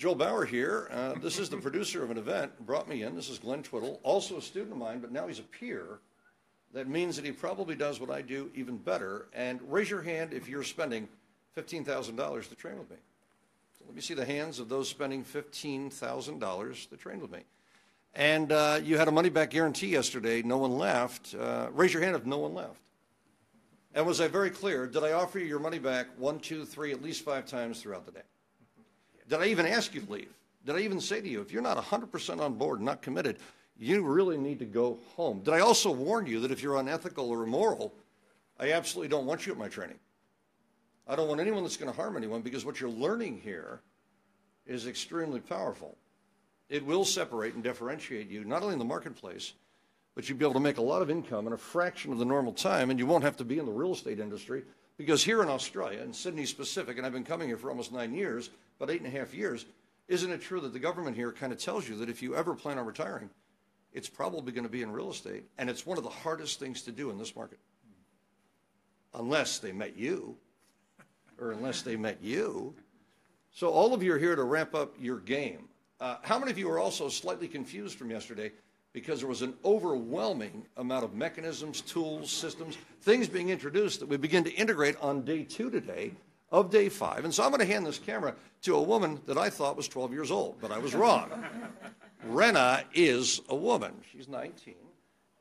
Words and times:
Joel 0.00 0.14
Bauer 0.14 0.46
here. 0.46 0.88
Uh, 0.90 1.12
this 1.20 1.38
is 1.38 1.50
the 1.50 1.58
producer 1.58 2.02
of 2.02 2.10
an 2.10 2.16
event, 2.16 2.58
brought 2.64 2.88
me 2.88 3.02
in. 3.02 3.14
This 3.14 3.28
is 3.28 3.38
Glenn 3.38 3.62
Twiddle, 3.62 4.00
also 4.02 4.38
a 4.38 4.40
student 4.40 4.72
of 4.72 4.78
mine, 4.78 4.98
but 5.00 5.12
now 5.12 5.26
he's 5.26 5.40
a 5.40 5.42
peer. 5.42 5.98
That 6.72 6.88
means 6.88 7.16
that 7.16 7.24
he 7.26 7.32
probably 7.32 7.74
does 7.74 8.00
what 8.00 8.08
I 8.08 8.22
do 8.22 8.50
even 8.54 8.78
better. 8.78 9.26
And 9.34 9.60
raise 9.70 9.90
your 9.90 10.00
hand 10.00 10.32
if 10.32 10.48
you're 10.48 10.64
spending 10.64 11.06
$15,000 11.54 12.48
to 12.48 12.54
train 12.54 12.78
with 12.78 12.88
me. 12.88 12.96
So 13.78 13.84
let 13.84 13.94
me 13.94 14.00
see 14.00 14.14
the 14.14 14.24
hands 14.24 14.58
of 14.58 14.70
those 14.70 14.88
spending 14.88 15.22
$15,000 15.22 16.88
to 16.88 16.96
train 16.96 17.20
with 17.20 17.30
me. 17.30 17.40
And 18.14 18.52
uh, 18.52 18.80
you 18.82 18.96
had 18.96 19.08
a 19.08 19.12
money 19.12 19.28
back 19.28 19.50
guarantee 19.50 19.88
yesterday. 19.88 20.40
No 20.40 20.56
one 20.56 20.78
left. 20.78 21.34
Uh, 21.38 21.66
raise 21.72 21.92
your 21.92 22.02
hand 22.02 22.16
if 22.16 22.24
no 22.24 22.38
one 22.38 22.54
left. 22.54 22.80
And 23.94 24.06
was 24.06 24.22
I 24.22 24.28
very 24.28 24.48
clear? 24.48 24.86
Did 24.86 25.04
I 25.04 25.12
offer 25.12 25.38
you 25.38 25.44
your 25.44 25.60
money 25.60 25.78
back 25.78 26.06
one, 26.16 26.38
two, 26.38 26.64
three, 26.64 26.90
at 26.90 27.02
least 27.02 27.22
five 27.22 27.44
times 27.44 27.82
throughout 27.82 28.06
the 28.06 28.12
day? 28.12 28.22
Did 29.30 29.40
I 29.40 29.46
even 29.46 29.64
ask 29.64 29.94
you 29.94 30.00
to 30.00 30.12
leave? 30.12 30.34
Did 30.66 30.74
I 30.74 30.80
even 30.80 31.00
say 31.00 31.20
to 31.20 31.28
you, 31.28 31.40
if 31.40 31.52
you're 31.52 31.62
not 31.62 31.78
100% 31.78 32.40
on 32.40 32.54
board, 32.54 32.80
and 32.80 32.86
not 32.86 33.00
committed, 33.00 33.38
you 33.78 34.02
really 34.02 34.36
need 34.36 34.58
to 34.58 34.64
go 34.66 34.98
home? 35.14 35.40
Did 35.40 35.54
I 35.54 35.60
also 35.60 35.92
warn 35.92 36.26
you 36.26 36.40
that 36.40 36.50
if 36.50 36.62
you're 36.62 36.76
unethical 36.76 37.30
or 37.30 37.44
immoral, 37.44 37.94
I 38.58 38.72
absolutely 38.72 39.08
don't 39.08 39.26
want 39.26 39.46
you 39.46 39.52
at 39.52 39.58
my 39.58 39.68
training? 39.68 39.98
I 41.06 41.14
don't 41.14 41.28
want 41.28 41.40
anyone 41.40 41.62
that's 41.62 41.76
going 41.76 41.90
to 41.90 41.96
harm 41.96 42.16
anyone 42.16 42.42
because 42.42 42.64
what 42.64 42.80
you're 42.80 42.90
learning 42.90 43.40
here 43.42 43.80
is 44.66 44.88
extremely 44.88 45.40
powerful. 45.40 45.96
It 46.68 46.84
will 46.84 47.04
separate 47.04 47.54
and 47.54 47.62
differentiate 47.62 48.28
you, 48.28 48.44
not 48.44 48.62
only 48.62 48.74
in 48.74 48.78
the 48.78 48.84
marketplace, 48.84 49.54
but 50.14 50.28
you'll 50.28 50.38
be 50.38 50.44
able 50.44 50.54
to 50.54 50.60
make 50.60 50.78
a 50.78 50.82
lot 50.82 51.02
of 51.02 51.10
income 51.10 51.46
in 51.46 51.52
a 51.52 51.58
fraction 51.58 52.12
of 52.12 52.18
the 52.18 52.24
normal 52.24 52.52
time, 52.52 52.90
and 52.90 52.98
you 52.98 53.06
won't 53.06 53.24
have 53.24 53.36
to 53.36 53.44
be 53.44 53.58
in 53.58 53.64
the 53.64 53.72
real 53.72 53.92
estate 53.92 54.18
industry 54.18 54.64
because 55.00 55.24
here 55.24 55.42
in 55.42 55.48
Australia, 55.48 56.02
in 56.02 56.12
Sydney 56.12 56.44
specific, 56.44 56.98
and 56.98 57.06
I've 57.06 57.12
been 57.14 57.24
coming 57.24 57.48
here 57.48 57.56
for 57.56 57.70
almost 57.70 57.90
nine 57.90 58.12
years, 58.12 58.50
about 58.78 58.92
eight 58.92 59.00
and 59.00 59.06
a 59.06 59.18
half 59.18 59.32
years, 59.32 59.64
isn't 60.08 60.30
it 60.30 60.42
true 60.42 60.60
that 60.60 60.74
the 60.74 60.78
government 60.78 61.16
here 61.16 61.32
kind 61.32 61.54
of 61.54 61.58
tells 61.58 61.88
you 61.88 61.96
that 61.96 62.10
if 62.10 62.20
you 62.20 62.36
ever 62.36 62.54
plan 62.54 62.78
on 62.78 62.84
retiring, 62.84 63.30
it's 63.94 64.10
probably 64.10 64.52
going 64.52 64.66
to 64.66 64.70
be 64.70 64.82
in 64.82 64.92
real 64.92 65.10
estate, 65.10 65.44
and 65.56 65.70
it's 65.70 65.86
one 65.86 65.96
of 65.96 66.04
the 66.04 66.10
hardest 66.10 66.60
things 66.60 66.82
to 66.82 66.92
do 66.92 67.08
in 67.08 67.16
this 67.16 67.34
market. 67.34 67.58
Unless 69.14 69.60
they 69.60 69.72
met 69.72 69.96
you, 69.96 70.36
or 71.40 71.52
unless 71.52 71.80
they 71.80 71.96
met 71.96 72.18
you. 72.20 72.74
So 73.52 73.70
all 73.70 73.94
of 73.94 74.02
you 74.02 74.12
are 74.12 74.18
here 74.18 74.36
to 74.36 74.44
ramp 74.44 74.74
up 74.74 74.96
your 75.00 75.20
game. 75.20 75.70
Uh, 75.98 76.16
how 76.20 76.38
many 76.38 76.50
of 76.50 76.58
you 76.58 76.70
are 76.70 76.78
also 76.78 77.08
slightly 77.08 77.48
confused 77.48 77.96
from 77.96 78.10
yesterday 78.10 78.52
because 78.92 79.20
there 79.20 79.28
was 79.28 79.42
an 79.42 79.54
overwhelming 79.64 80.66
amount 80.76 81.04
of 81.04 81.14
mechanisms, 81.14 81.80
tools, 81.80 82.30
systems, 82.30 82.76
things 83.02 83.28
being 83.28 83.50
introduced 83.50 84.00
that 84.00 84.08
we 84.08 84.16
begin 84.16 84.44
to 84.44 84.52
integrate 84.52 84.96
on 85.00 85.22
day 85.22 85.44
two 85.44 85.70
today 85.70 86.12
of 86.50 86.70
day 86.70 86.88
five. 86.88 87.24
And 87.24 87.32
so 87.32 87.44
I'm 87.44 87.50
going 87.50 87.60
to 87.60 87.72
hand 87.72 87.86
this 87.86 87.98
camera 87.98 88.34
to 88.62 88.74
a 88.74 88.82
woman 88.82 89.20
that 89.26 89.38
I 89.38 89.50
thought 89.50 89.76
was 89.76 89.88
12 89.88 90.12
years 90.12 90.30
old, 90.30 90.56
but 90.60 90.72
I 90.72 90.78
was 90.78 90.94
wrong. 90.94 91.30
Rena 92.24 92.84
is 92.92 93.40
a 93.48 93.54
woman. 93.54 93.92
She's 94.12 94.28
19, 94.28 94.74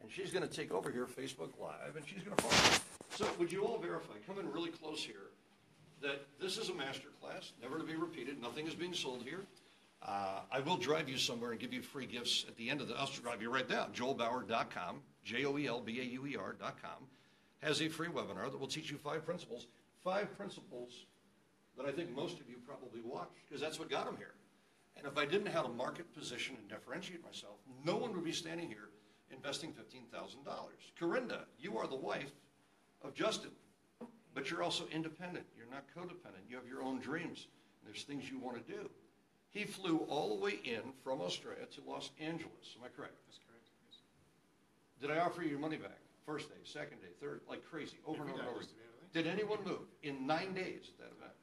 and 0.02 0.12
she's 0.12 0.32
going 0.32 0.48
to 0.48 0.54
take 0.54 0.72
over 0.72 0.92
here 0.92 1.06
Facebook 1.06 1.50
Live, 1.60 1.96
and 1.96 2.06
she's 2.08 2.24
going 2.24 2.38
to 2.38 2.44
follow. 2.44 2.80
So 3.16 3.28
would 3.40 3.52
you 3.52 3.66
all 3.66 3.80
verify, 3.80 4.14
come 4.28 4.40
in 4.40 4.50
really 4.52 4.70
close 4.70 5.04
here, 5.04 5.32
that 6.02 6.22
this 6.40 6.58
is 6.58 6.70
a 6.70 6.74
master 6.74 7.10
class, 7.22 7.52
never 7.62 7.78
to 7.78 7.84
be 7.84 7.96
repeated. 7.96 8.42
Nothing 8.42 8.68
is 8.68 8.76
being 8.76 8.94
sold 8.94 9.24
here. 9.24 9.42
Uh, 10.02 10.42
I 10.52 10.60
will 10.62 10.78
drive 10.78 11.10
you 11.10 11.18
somewhere 11.18 11.52
and 11.52 11.60
give 11.60 11.74
you 11.74 11.82
free 11.82 12.06
gifts 12.06 12.46
at 12.48 12.56
the 12.56 12.70
end 12.70 12.82
of 12.82 12.88
the. 12.88 12.96
I'll 12.96 13.08
drive 13.08 13.42
you 13.42 13.52
right 13.52 13.68
down. 13.68 13.92
JoelBauer.com, 13.92 15.02
J 15.24 15.46
O 15.46 15.58
E 15.58 15.68
L 15.68 15.82
B 15.82 16.00
A 16.00 16.04
U 16.04 16.26
E 16.26 16.38
R.com, 16.38 17.08
has 17.62 17.82
a 17.82 17.90
free 17.90 18.08
webinar 18.08 18.50
that 18.50 18.58
will 18.60 18.68
teach 18.68 18.90
you 18.90 18.98
five 18.98 19.26
principles. 19.26 19.68
Five 20.04 20.36
principles 20.38 21.06
that 21.78 21.86
I 21.86 21.92
think 21.92 22.16
most 22.16 22.40
of 22.40 22.50
you 22.50 22.56
probably 22.66 23.02
watched 23.04 23.36
because 23.48 23.62
that's 23.62 23.78
what 23.78 23.90
got 23.90 24.06
them 24.06 24.16
here. 24.18 24.34
And 24.96 25.06
if 25.06 25.18
I 25.18 25.26
didn't 25.26 25.48
have 25.48 25.66
a 25.66 25.70
market 25.70 26.14
position 26.14 26.56
and 26.60 26.68
differentiate 26.70 27.24
myself, 27.24 27.56
no 27.86 27.96
one 27.96 28.14
would 28.14 28.24
be 28.24 28.32
standing 28.32 28.68
here 28.68 28.90
investing 29.32 29.72
$15,000. 29.72 30.36
Corinda, 30.98 31.46
you 31.58 31.78
are 31.78 31.88
the 31.88 31.96
wife 31.96 32.32
of 33.04 33.14
Justin, 33.14 33.52
but 34.34 34.50
you're 34.50 34.64
also 34.64 34.86
independent. 34.92 35.46
You're 35.56 35.70
not 35.72 35.86
codependent. 35.96 36.50
You 36.50 36.56
have 36.56 36.68
your 36.68 36.82
own 36.82 37.00
dreams. 37.00 37.48
There's 37.86 38.04
things 38.04 38.30
you 38.30 38.40
want 38.40 38.66
to 38.66 38.74
do. 38.74 38.90
He 39.52 39.66
flew 39.66 39.98
all 40.10 40.36
the 40.36 40.44
way 40.44 40.60
in 40.64 40.82
from 41.04 41.22
Australia 41.22 41.66
to 41.76 41.90
Los 41.90 42.12
Angeles. 42.20 42.78
Am 42.78 42.86
I 42.86 42.90
correct? 42.96 43.16
That's 43.28 43.40
correct. 43.48 43.68
Yes. 43.88 44.00
Did 45.02 45.12
I 45.12 45.20
offer 45.22 45.42
you 45.42 45.50
your 45.50 45.60
money 45.60 45.78
back? 45.78 45.98
First 46.26 46.50
day, 46.50 46.62
second 46.64 47.02
day, 47.02 47.10
third, 47.20 47.42
like 47.50 47.66
crazy, 47.66 47.98
over 48.06 48.22
and 48.22 48.32
over 48.32 48.42
and 48.42 48.50
over. 48.50 48.66
Did 49.14 49.26
anyone 49.26 49.58
move 49.66 49.88
in 50.04 50.28
nine 50.28 50.54
days 50.54 50.92
at 50.94 51.00
that 51.00 51.12
event? 51.18 51.34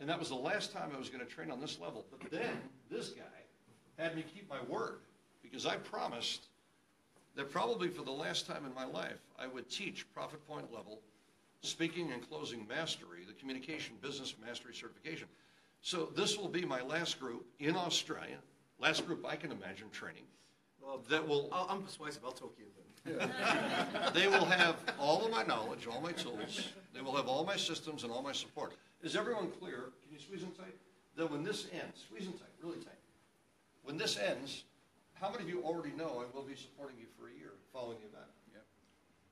And 0.00 0.08
that 0.08 0.18
was 0.18 0.28
the 0.28 0.34
last 0.34 0.72
time 0.72 0.90
I 0.94 0.98
was 0.98 1.08
going 1.08 1.24
to 1.24 1.30
train 1.30 1.50
on 1.50 1.60
this 1.60 1.78
level. 1.78 2.04
But 2.10 2.30
then 2.30 2.56
this 2.90 3.10
guy 3.10 4.02
had 4.02 4.14
me 4.16 4.24
keep 4.34 4.48
my 4.48 4.62
word 4.68 5.00
because 5.42 5.66
I 5.66 5.76
promised 5.76 6.46
that 7.34 7.50
probably 7.50 7.88
for 7.88 8.02
the 8.02 8.10
last 8.10 8.46
time 8.46 8.64
in 8.64 8.74
my 8.74 8.84
life, 8.84 9.20
I 9.38 9.46
would 9.46 9.68
teach 9.70 10.06
profit 10.14 10.46
point 10.46 10.72
level, 10.72 11.00
speaking 11.60 12.12
and 12.12 12.26
closing 12.28 12.66
mastery, 12.66 13.24
the 13.26 13.34
communication 13.34 13.96
business 14.00 14.34
mastery 14.44 14.74
certification. 14.74 15.28
So 15.86 16.10
this 16.16 16.36
will 16.36 16.48
be 16.48 16.64
my 16.64 16.82
last 16.82 17.20
group 17.20 17.46
in 17.60 17.76
Australia, 17.76 18.38
last 18.80 19.06
group 19.06 19.24
I 19.24 19.36
can 19.36 19.52
imagine 19.52 19.88
training. 19.92 20.24
Well, 20.82 21.00
that 21.08 21.28
will. 21.28 21.48
i 21.52 21.72
am 21.72 21.80
persuasive. 21.80 22.24
I'll 22.24 22.32
talk 22.32 22.56
you 22.58 22.64
into 23.06 24.12
they 24.12 24.26
will 24.26 24.46
have 24.46 24.74
all 24.98 25.24
of 25.24 25.30
my 25.30 25.44
knowledge, 25.44 25.86
all 25.86 26.00
my 26.00 26.10
tools. 26.10 26.72
They 26.92 27.02
will 27.02 27.14
have 27.14 27.28
all 27.28 27.44
my 27.44 27.54
systems 27.54 28.02
and 28.02 28.10
all 28.10 28.20
my 28.20 28.32
support. 28.32 28.72
Is 29.00 29.14
everyone 29.14 29.52
clear? 29.60 29.92
Can 30.02 30.12
you 30.12 30.18
squeeze 30.18 30.42
in 30.42 30.50
tight? 30.50 30.74
That 31.14 31.30
when 31.30 31.44
this 31.44 31.68
ends, 31.72 32.02
squeeze 32.08 32.26
in 32.26 32.32
tight, 32.32 32.50
really 32.60 32.78
tight. 32.78 32.98
When 33.84 33.96
this 33.96 34.18
ends, 34.18 34.64
how 35.14 35.30
many 35.30 35.44
of 35.44 35.48
you 35.48 35.62
already 35.62 35.94
know 35.96 36.20
I 36.20 36.36
will 36.36 36.42
be 36.42 36.56
supporting 36.56 36.96
you 36.98 37.06
for 37.16 37.28
a 37.28 37.32
year 37.32 37.52
following 37.72 37.98
the 38.00 38.08
event? 38.08 38.32
Yep. 38.52 38.64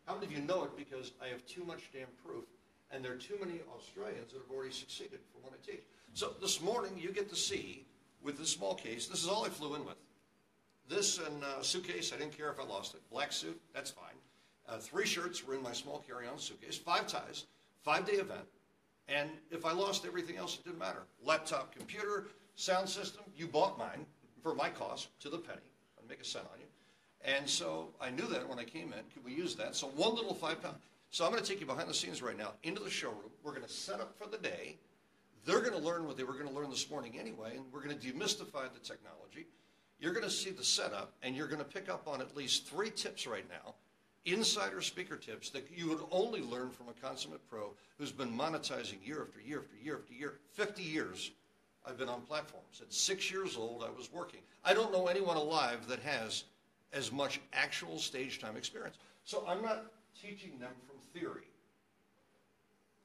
How 0.06 0.14
many 0.14 0.26
of 0.26 0.32
you 0.32 0.46
know 0.46 0.62
it 0.62 0.76
because 0.76 1.10
I 1.20 1.26
have 1.26 1.44
too 1.46 1.64
much 1.64 1.90
damn 1.92 2.06
proof, 2.24 2.44
and 2.90 3.04
there 3.04 3.12
are 3.12 3.16
too 3.16 3.36
many 3.40 3.60
Australians 3.76 4.32
that 4.32 4.40
have 4.40 4.50
already 4.54 4.72
succeeded 4.72 5.20
from 5.32 5.42
what 5.42 5.52
I 5.52 5.70
teach. 5.70 5.82
So 6.12 6.34
this 6.40 6.60
morning, 6.60 6.92
you 6.96 7.10
get 7.10 7.28
to 7.30 7.36
see 7.36 7.84
with 8.22 8.38
this 8.38 8.50
small 8.50 8.74
case, 8.74 9.06
this 9.06 9.22
is 9.22 9.28
all 9.28 9.44
I 9.44 9.48
flew 9.48 9.74
in 9.74 9.84
with. 9.84 9.96
This 10.88 11.18
and 11.18 11.42
uh, 11.42 11.62
suitcase, 11.62 12.12
I 12.12 12.18
didn't 12.18 12.36
care 12.36 12.50
if 12.50 12.60
I 12.60 12.64
lost 12.64 12.94
it. 12.94 13.00
Black 13.10 13.32
suit, 13.32 13.60
that's 13.74 13.90
fine. 13.90 14.14
Uh, 14.68 14.78
three 14.78 15.06
shirts 15.06 15.46
were 15.46 15.54
in 15.54 15.62
my 15.62 15.72
small 15.72 16.02
carry-on 16.06 16.38
suitcase. 16.38 16.76
Five 16.76 17.06
ties, 17.06 17.46
five-day 17.82 18.14
event. 18.14 18.46
And 19.08 19.30
if 19.50 19.66
I 19.66 19.72
lost 19.72 20.06
everything 20.06 20.36
else, 20.36 20.58
it 20.58 20.64
didn't 20.64 20.78
matter. 20.78 21.02
Laptop, 21.22 21.74
computer, 21.74 22.26
sound 22.56 22.88
system, 22.88 23.22
you 23.36 23.46
bought 23.46 23.78
mine 23.78 24.06
for 24.42 24.54
my 24.54 24.68
cost 24.68 25.08
to 25.20 25.28
the 25.28 25.38
penny. 25.38 25.58
I'd 25.98 26.08
make 26.08 26.20
a 26.20 26.24
cent 26.24 26.46
on 26.52 26.60
you. 26.60 26.66
And 27.24 27.48
so 27.48 27.88
I 28.00 28.10
knew 28.10 28.26
that 28.26 28.48
when 28.48 28.58
I 28.58 28.64
came 28.64 28.92
in. 28.92 29.00
Could 29.12 29.24
we 29.24 29.32
use 29.32 29.54
that? 29.56 29.74
So 29.74 29.88
one 29.88 30.14
little 30.14 30.34
five 30.34 30.62
pound. 30.62 30.76
So 31.14 31.24
I'm 31.24 31.30
going 31.30 31.40
to 31.40 31.48
take 31.48 31.60
you 31.60 31.66
behind 31.66 31.88
the 31.88 31.94
scenes 31.94 32.22
right 32.22 32.36
now 32.36 32.54
into 32.64 32.82
the 32.82 32.90
showroom. 32.90 33.30
We're 33.44 33.52
going 33.52 33.62
to 33.62 33.72
set 33.72 34.00
up 34.00 34.18
for 34.18 34.26
the 34.26 34.36
day. 34.36 34.78
They're 35.46 35.60
going 35.60 35.70
to 35.70 35.78
learn 35.78 36.08
what 36.08 36.16
they 36.16 36.24
were 36.24 36.32
going 36.32 36.48
to 36.48 36.52
learn 36.52 36.70
this 36.70 36.90
morning 36.90 37.20
anyway, 37.20 37.52
and 37.54 37.64
we're 37.72 37.84
going 37.84 37.96
to 37.96 38.04
demystify 38.04 38.64
the 38.72 38.80
technology. 38.80 39.46
You're 40.00 40.12
going 40.12 40.24
to 40.24 40.30
see 40.30 40.50
the 40.50 40.64
setup, 40.64 41.12
and 41.22 41.36
you're 41.36 41.46
going 41.46 41.60
to 41.60 41.64
pick 41.64 41.88
up 41.88 42.08
on 42.08 42.20
at 42.20 42.36
least 42.36 42.66
three 42.66 42.90
tips 42.90 43.28
right 43.28 43.44
now 43.48 43.74
insider 44.24 44.80
speaker 44.80 45.14
tips 45.14 45.50
that 45.50 45.68
you 45.72 45.88
would 45.88 46.00
only 46.10 46.40
learn 46.40 46.70
from 46.70 46.88
a 46.88 47.06
consummate 47.06 47.48
pro 47.48 47.70
who's 47.96 48.10
been 48.10 48.36
monetizing 48.36 48.96
year 49.06 49.22
after 49.22 49.40
year 49.40 49.60
after 49.60 49.76
year 49.84 49.98
after 49.98 50.14
year. 50.14 50.34
50 50.54 50.82
years 50.82 51.30
I've 51.86 51.96
been 51.96 52.08
on 52.08 52.22
platforms. 52.22 52.80
At 52.80 52.92
six 52.92 53.30
years 53.30 53.56
old, 53.56 53.84
I 53.84 53.96
was 53.96 54.12
working. 54.12 54.40
I 54.64 54.74
don't 54.74 54.90
know 54.90 55.06
anyone 55.06 55.36
alive 55.36 55.86
that 55.86 56.00
has 56.00 56.42
as 56.92 57.12
much 57.12 57.40
actual 57.52 58.00
stage 58.00 58.40
time 58.40 58.56
experience. 58.56 58.96
So 59.22 59.44
I'm 59.46 59.62
not 59.62 59.84
teaching 60.20 60.58
them 60.58 60.72
from 60.86 60.93
theory. 61.14 61.48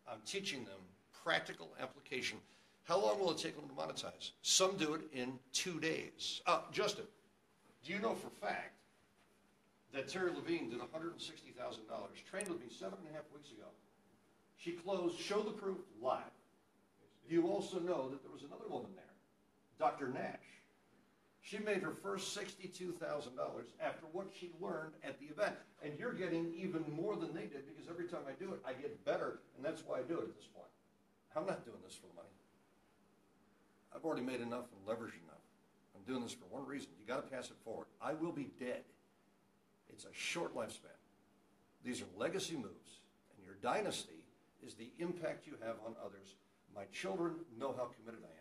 I'm 0.08 0.20
teaching 0.26 0.66
them 0.66 0.80
practical 1.24 1.70
application. 1.80 2.40
How 2.84 3.00
long 3.00 3.20
will 3.20 3.32
it 3.32 3.38
take 3.38 3.56
them 3.56 3.70
to 3.70 3.76
monetize? 3.76 4.32
Some 4.42 4.76
do 4.78 4.96
it 4.96 5.02
in 5.14 5.34
two 5.54 5.80
days. 5.80 6.42
Uh, 6.48 6.62
Justin, 6.72 7.06
do 7.86 7.94
you 7.94 8.00
know 8.00 8.16
for 8.16 8.30
fact 8.46 8.74
that 9.94 10.08
Terry 10.08 10.32
Levine 10.32 10.70
did 10.70 10.80
$160,000, 10.80 10.86
trained 12.30 12.48
with 12.48 12.60
me 12.60 12.68
seven 12.70 12.98
and 13.00 13.10
a 13.12 13.14
half 13.14 13.26
weeks 13.34 13.52
ago. 13.52 13.68
She 14.58 14.72
closed 14.72 15.20
Show 15.20 15.42
the 15.42 15.52
Proof 15.52 15.78
live. 16.02 16.20
You 17.28 17.48
also 17.48 17.80
know 17.80 18.10
that 18.10 18.22
there 18.24 18.32
was 18.32 18.44
another 18.44 18.68
woman 18.70 18.92
there, 18.96 19.06
Dr. 19.80 20.08
Nash. 20.08 20.59
She 21.42 21.58
made 21.60 21.82
her 21.82 21.92
first 21.92 22.38
$62,000 22.38 23.00
after 23.82 24.06
what 24.12 24.28
she 24.38 24.52
learned 24.60 24.94
at 25.04 25.20
the 25.20 25.26
event. 25.28 25.56
And 25.84 25.98
you're 25.98 26.14
getting 26.14 26.54
even 26.56 26.84
more 26.94 27.16
than 27.16 27.34
they 27.34 27.48
did 27.48 27.66
because 27.66 27.90
every 27.90 28.08
time 28.08 28.22
I 28.28 28.34
do 28.34 28.54
it, 28.54 28.60
I 28.66 28.74
get 28.74 29.04
better. 29.06 29.40
And 29.56 29.66
that's 29.66 29.84
why 29.86 30.00
I 30.00 30.02
do 30.02 30.20
it 30.20 30.24
at 30.24 30.36
this 30.36 30.48
point. 30.54 30.68
I'm 31.36 31.46
not 31.46 31.64
doing 31.66 31.78
this 31.86 31.96
for 31.96 32.08
the 32.08 32.16
money. 32.16 32.28
I've 33.96 34.04
already 34.04 34.22
made 34.22 34.42
enough 34.42 34.66
and 34.72 34.86
leveraged 34.86 35.22
enough. 35.24 35.44
I'm 35.96 36.04
doing 36.06 36.22
this 36.24 36.34
for 36.34 36.46
one 36.50 36.66
reason. 36.66 36.90
You 37.00 37.08
got 37.08 37.24
to 37.24 37.36
pass 37.36 37.50
it 37.50 37.58
forward. 37.64 37.88
I 38.02 38.14
will 38.14 38.32
be 38.32 38.50
dead. 38.60 38.84
It's 39.90 40.06
a 40.06 40.14
short 40.14 40.56
lifespan. 40.56 40.96
These 41.84 42.02
are 42.02 42.06
legacy 42.18 42.56
moves, 42.56 43.00
and 43.36 43.46
your 43.46 43.56
dynasty 43.62 44.24
is 44.66 44.74
the 44.74 44.92
impact 45.00 45.48
you 45.48 45.54
have 45.64 45.76
on 45.86 45.96
others. 46.04 46.36
My 46.76 46.84
children 46.92 47.36
know 47.58 47.74
how 47.76 47.90
committed 47.98 48.22
I 48.24 48.32
am. 48.32 48.39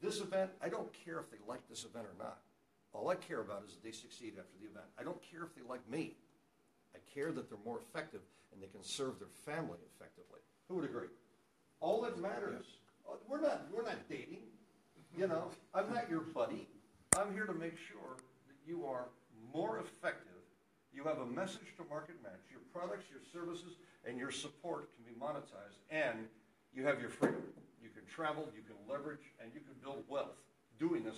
This 0.00 0.20
event, 0.20 0.50
I 0.62 0.68
don't 0.68 0.90
care 1.04 1.18
if 1.18 1.30
they 1.30 1.38
like 1.46 1.66
this 1.68 1.84
event 1.84 2.06
or 2.06 2.14
not. 2.18 2.38
All 2.92 3.08
I 3.08 3.16
care 3.16 3.40
about 3.40 3.64
is 3.66 3.74
that 3.74 3.82
they 3.82 3.90
succeed 3.90 4.34
after 4.38 4.56
the 4.60 4.70
event. 4.70 4.86
I 4.98 5.02
don't 5.02 5.20
care 5.30 5.42
if 5.42 5.54
they 5.54 5.62
like 5.68 5.88
me. 5.90 6.16
I 6.94 6.98
care 7.12 7.32
that 7.32 7.48
they're 7.48 7.58
more 7.64 7.78
effective 7.78 8.20
and 8.52 8.62
they 8.62 8.68
can 8.68 8.82
serve 8.82 9.18
their 9.18 9.28
family 9.28 9.78
effectively. 9.94 10.40
Who 10.68 10.76
would 10.76 10.84
agree? 10.84 11.08
All 11.80 12.00
that 12.02 12.18
matters, 12.18 12.64
uh, 13.08 13.16
we're 13.28 13.40
not, 13.40 13.66
we're 13.72 13.82
not 13.82 14.08
dating, 14.08 14.42
you 15.16 15.26
know, 15.26 15.50
I'm 15.74 15.92
not 15.92 16.08
your 16.08 16.20
buddy. 16.20 16.66
I'm 17.16 17.32
here 17.32 17.46
to 17.46 17.54
make 17.54 17.76
sure 17.76 18.16
that 18.16 18.56
you 18.66 18.86
are 18.86 19.06
more 19.54 19.78
effective. 19.78 20.32
You 20.92 21.04
have 21.04 21.18
a 21.18 21.26
message 21.26 21.76
to 21.76 21.84
market 21.88 22.16
match. 22.22 22.40
Your 22.50 22.60
products, 22.72 23.04
your 23.10 23.20
services, 23.32 23.76
and 24.06 24.18
your 24.18 24.30
support 24.30 24.88
can 24.96 25.04
be 25.04 25.18
monetized, 25.18 25.78
and 25.90 26.26
you 26.72 26.84
have 26.84 27.00
your 27.00 27.10
freedom. 27.10 27.42
You 27.82 27.90
can 27.90 28.04
travel, 28.06 28.48
you 28.54 28.62
can 28.62 28.76
leverage, 28.90 29.32
and 29.42 29.50
you 29.54 29.60
can 29.60 29.74
build 29.82 30.04
wealth 30.08 30.36
doing 30.78 31.02
this 31.04 31.16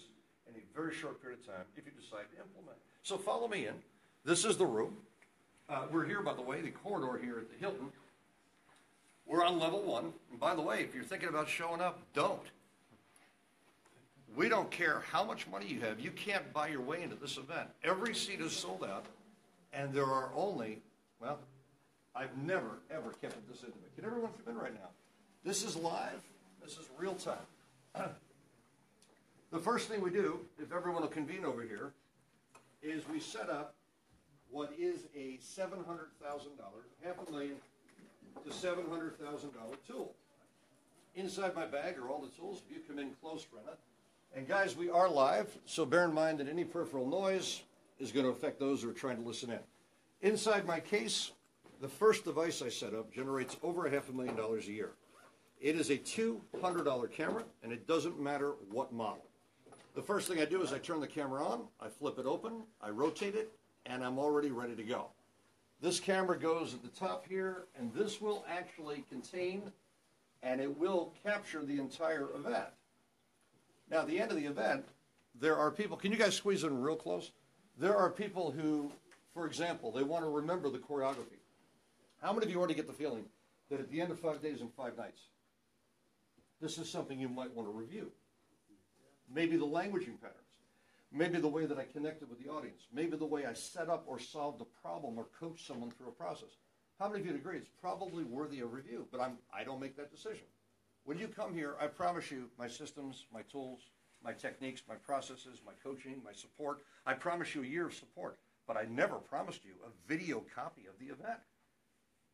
in 0.48 0.54
a 0.54 0.64
very 0.74 0.94
short 0.94 1.20
period 1.22 1.40
of 1.40 1.46
time 1.46 1.64
if 1.76 1.84
you 1.84 1.92
decide 1.92 2.24
to 2.34 2.42
implement. 2.42 2.76
So 3.02 3.16
follow 3.16 3.48
me 3.48 3.66
in. 3.66 3.74
This 4.24 4.44
is 4.44 4.56
the 4.56 4.66
room. 4.66 4.96
Uh, 5.68 5.84
we're 5.90 6.04
here, 6.04 6.20
by 6.22 6.34
the 6.34 6.42
way, 6.42 6.60
the 6.60 6.70
corridor 6.70 7.18
here 7.22 7.38
at 7.38 7.48
the 7.48 7.56
Hilton. 7.58 7.92
We're 9.26 9.44
on 9.44 9.58
level 9.60 9.82
one. 9.82 10.12
And 10.30 10.40
by 10.40 10.54
the 10.54 10.62
way, 10.62 10.80
if 10.80 10.94
you're 10.94 11.04
thinking 11.04 11.28
about 11.28 11.48
showing 11.48 11.80
up, 11.80 12.00
don't. 12.14 12.42
We 14.36 14.48
don't 14.48 14.70
care 14.70 15.02
how 15.10 15.24
much 15.24 15.46
money 15.48 15.66
you 15.66 15.80
have. 15.80 16.00
You 16.00 16.10
can't 16.10 16.52
buy 16.52 16.68
your 16.68 16.80
way 16.80 17.02
into 17.02 17.16
this 17.16 17.36
event. 17.36 17.68
Every 17.82 18.14
seat 18.14 18.40
is 18.40 18.52
sold 18.52 18.84
out, 18.84 19.06
and 19.72 19.92
there 19.92 20.06
are 20.06 20.30
only, 20.36 20.82
well, 21.20 21.38
I've 22.14 22.36
never, 22.38 22.78
ever 22.90 23.10
kept 23.20 23.34
it 23.34 23.48
this 23.48 23.58
intimate. 23.58 23.94
Can 23.96 24.04
everyone 24.04 24.30
come 24.44 24.54
in 24.54 24.60
right 24.60 24.74
now? 24.74 24.88
This 25.44 25.64
is 25.64 25.76
live. 25.76 26.22
This 26.70 26.78
is 26.78 26.90
real 26.96 27.16
time. 27.16 28.10
The 29.50 29.58
first 29.58 29.88
thing 29.88 30.00
we 30.00 30.10
do, 30.10 30.38
if 30.62 30.72
everyone 30.72 31.02
will 31.02 31.08
convene 31.08 31.44
over 31.44 31.62
here, 31.62 31.90
is 32.80 33.02
we 33.08 33.18
set 33.18 33.50
up 33.50 33.74
what 34.52 34.72
is 34.78 35.08
a 35.16 35.36
seven 35.40 35.80
hundred 35.84 36.10
thousand 36.22 36.56
dollar, 36.56 36.84
half 37.02 37.16
a 37.26 37.30
million 37.32 37.56
to 38.46 38.52
seven 38.52 38.84
hundred 38.88 39.18
thousand 39.18 39.52
dollar 39.52 39.74
tool. 39.84 40.14
Inside 41.16 41.56
my 41.56 41.66
bag 41.66 41.98
are 41.98 42.08
all 42.08 42.20
the 42.20 42.28
tools. 42.40 42.62
If 42.70 42.76
you 42.76 42.82
come 42.86 43.00
in 43.00 43.10
close, 43.20 43.44
Brenna. 43.44 43.74
And 44.36 44.46
guys, 44.46 44.76
we 44.76 44.90
are 44.90 45.08
live, 45.08 45.50
so 45.66 45.84
bear 45.84 46.04
in 46.04 46.14
mind 46.14 46.38
that 46.38 46.48
any 46.48 46.62
peripheral 46.62 47.08
noise 47.08 47.62
is 47.98 48.12
going 48.12 48.26
to 48.26 48.30
affect 48.30 48.60
those 48.60 48.80
who 48.80 48.90
are 48.90 48.92
trying 48.92 49.16
to 49.16 49.26
listen 49.26 49.50
in. 49.50 49.58
Inside 50.22 50.68
my 50.68 50.78
case, 50.78 51.32
the 51.80 51.88
first 51.88 52.24
device 52.24 52.62
I 52.62 52.68
set 52.68 52.94
up 52.94 53.12
generates 53.12 53.56
over 53.60 53.86
a 53.86 53.90
half 53.90 54.08
a 54.08 54.12
million 54.12 54.36
dollars 54.36 54.68
a 54.68 54.72
year. 54.72 54.92
It 55.60 55.76
is 55.76 55.90
a 55.90 55.98
$200 55.98 57.12
camera, 57.12 57.44
and 57.62 57.72
it 57.72 57.86
doesn't 57.86 58.18
matter 58.18 58.54
what 58.70 58.92
model. 58.92 59.26
The 59.94 60.02
first 60.02 60.26
thing 60.26 60.40
I 60.40 60.46
do 60.46 60.62
is 60.62 60.72
I 60.72 60.78
turn 60.78 61.00
the 61.00 61.06
camera 61.06 61.44
on, 61.44 61.64
I 61.80 61.88
flip 61.88 62.18
it 62.18 62.26
open, 62.26 62.62
I 62.80 62.90
rotate 62.90 63.34
it, 63.34 63.52
and 63.86 64.02
I'm 64.02 64.18
already 64.18 64.50
ready 64.50 64.74
to 64.74 64.82
go. 64.82 65.08
This 65.82 66.00
camera 66.00 66.38
goes 66.38 66.74
at 66.74 66.82
the 66.82 66.88
top 66.88 67.26
here, 67.26 67.64
and 67.78 67.92
this 67.92 68.20
will 68.20 68.44
actually 68.48 69.04
contain 69.10 69.70
and 70.42 70.60
it 70.60 70.78
will 70.78 71.12
capture 71.22 71.64
the 71.64 71.78
entire 71.78 72.28
event. 72.34 72.68
Now, 73.90 74.00
at 74.00 74.06
the 74.06 74.18
end 74.18 74.30
of 74.30 74.36
the 74.36 74.46
event, 74.46 74.84
there 75.38 75.56
are 75.56 75.70
people, 75.70 75.96
can 75.96 76.12
you 76.12 76.18
guys 76.18 76.34
squeeze 76.34 76.64
in 76.64 76.80
real 76.80 76.96
close? 76.96 77.32
There 77.78 77.96
are 77.96 78.10
people 78.10 78.50
who, 78.50 78.90
for 79.34 79.46
example, 79.46 79.90
they 79.90 80.02
want 80.02 80.24
to 80.24 80.30
remember 80.30 80.70
the 80.70 80.78
choreography. 80.78 81.40
How 82.22 82.32
many 82.32 82.46
of 82.46 82.52
you 82.52 82.58
already 82.58 82.74
get 82.74 82.86
the 82.86 82.92
feeling 82.92 83.24
that 83.70 83.80
at 83.80 83.90
the 83.90 84.00
end 84.00 84.10
of 84.10 84.18
five 84.18 84.42
days 84.42 84.60
and 84.60 84.72
five 84.72 84.96
nights, 84.96 85.22
this 86.60 86.78
is 86.78 86.90
something 86.90 87.18
you 87.18 87.28
might 87.28 87.54
want 87.54 87.68
to 87.68 87.72
review? 87.72 88.10
Maybe 89.32 89.56
the 89.56 89.66
languaging 89.66 90.20
patterns. 90.20 90.36
Maybe 91.12 91.38
the 91.38 91.48
way 91.48 91.66
that 91.66 91.78
I 91.78 91.84
connected 91.84 92.28
with 92.28 92.42
the 92.42 92.50
audience. 92.50 92.82
Maybe 92.92 93.16
the 93.16 93.26
way 93.26 93.46
I 93.46 93.52
set 93.54 93.88
up 93.88 94.04
or 94.06 94.18
solved 94.18 94.60
a 94.60 94.80
problem 94.82 95.18
or 95.18 95.26
coached 95.38 95.66
someone 95.66 95.90
through 95.90 96.08
a 96.08 96.12
process. 96.12 96.50
How 96.98 97.08
many 97.08 97.20
of 97.20 97.26
you 97.26 97.34
agree 97.34 97.56
it's 97.56 97.70
probably 97.80 98.24
worthy 98.24 98.60
of 98.60 98.72
review? 98.72 99.06
But 99.10 99.20
I'm, 99.20 99.38
I 99.52 99.64
don't 99.64 99.80
make 99.80 99.96
that 99.96 100.12
decision. 100.12 100.44
When 101.04 101.18
you 101.18 101.28
come 101.28 101.54
here, 101.54 101.74
I 101.80 101.86
promise 101.86 102.30
you 102.30 102.50
my 102.58 102.68
systems, 102.68 103.24
my 103.32 103.42
tools, 103.42 103.80
my 104.22 104.32
techniques, 104.32 104.82
my 104.88 104.96
processes, 104.96 105.62
my 105.64 105.72
coaching, 105.82 106.20
my 106.24 106.32
support. 106.32 106.82
I 107.06 107.14
promise 107.14 107.54
you 107.54 107.62
a 107.62 107.66
year 107.66 107.86
of 107.86 107.94
support. 107.94 108.38
But 108.66 108.76
I 108.76 108.84
never 108.88 109.16
promised 109.16 109.64
you 109.64 109.72
a 109.84 110.08
video 110.08 110.44
copy 110.54 110.82
of 110.86 110.98
the 111.00 111.06
event. 111.06 111.40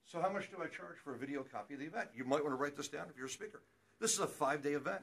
So 0.05 0.20
how 0.20 0.28
much 0.28 0.50
do 0.50 0.58
I 0.62 0.67
charge 0.67 0.99
for 1.02 1.14
a 1.14 1.19
video 1.19 1.44
copy 1.44 1.75
of 1.75 1.81
the 1.81 1.87
event? 1.87 2.08
You 2.14 2.25
might 2.25 2.43
want 2.43 2.52
to 2.52 2.62
write 2.62 2.76
this 2.76 2.88
down 2.88 3.06
if 3.08 3.17
you're 3.17 3.26
a 3.26 3.31
speaker. 3.31 3.62
This 4.00 4.12
is 4.12 4.20
a 4.20 4.26
five-day 4.26 4.72
event 4.72 5.02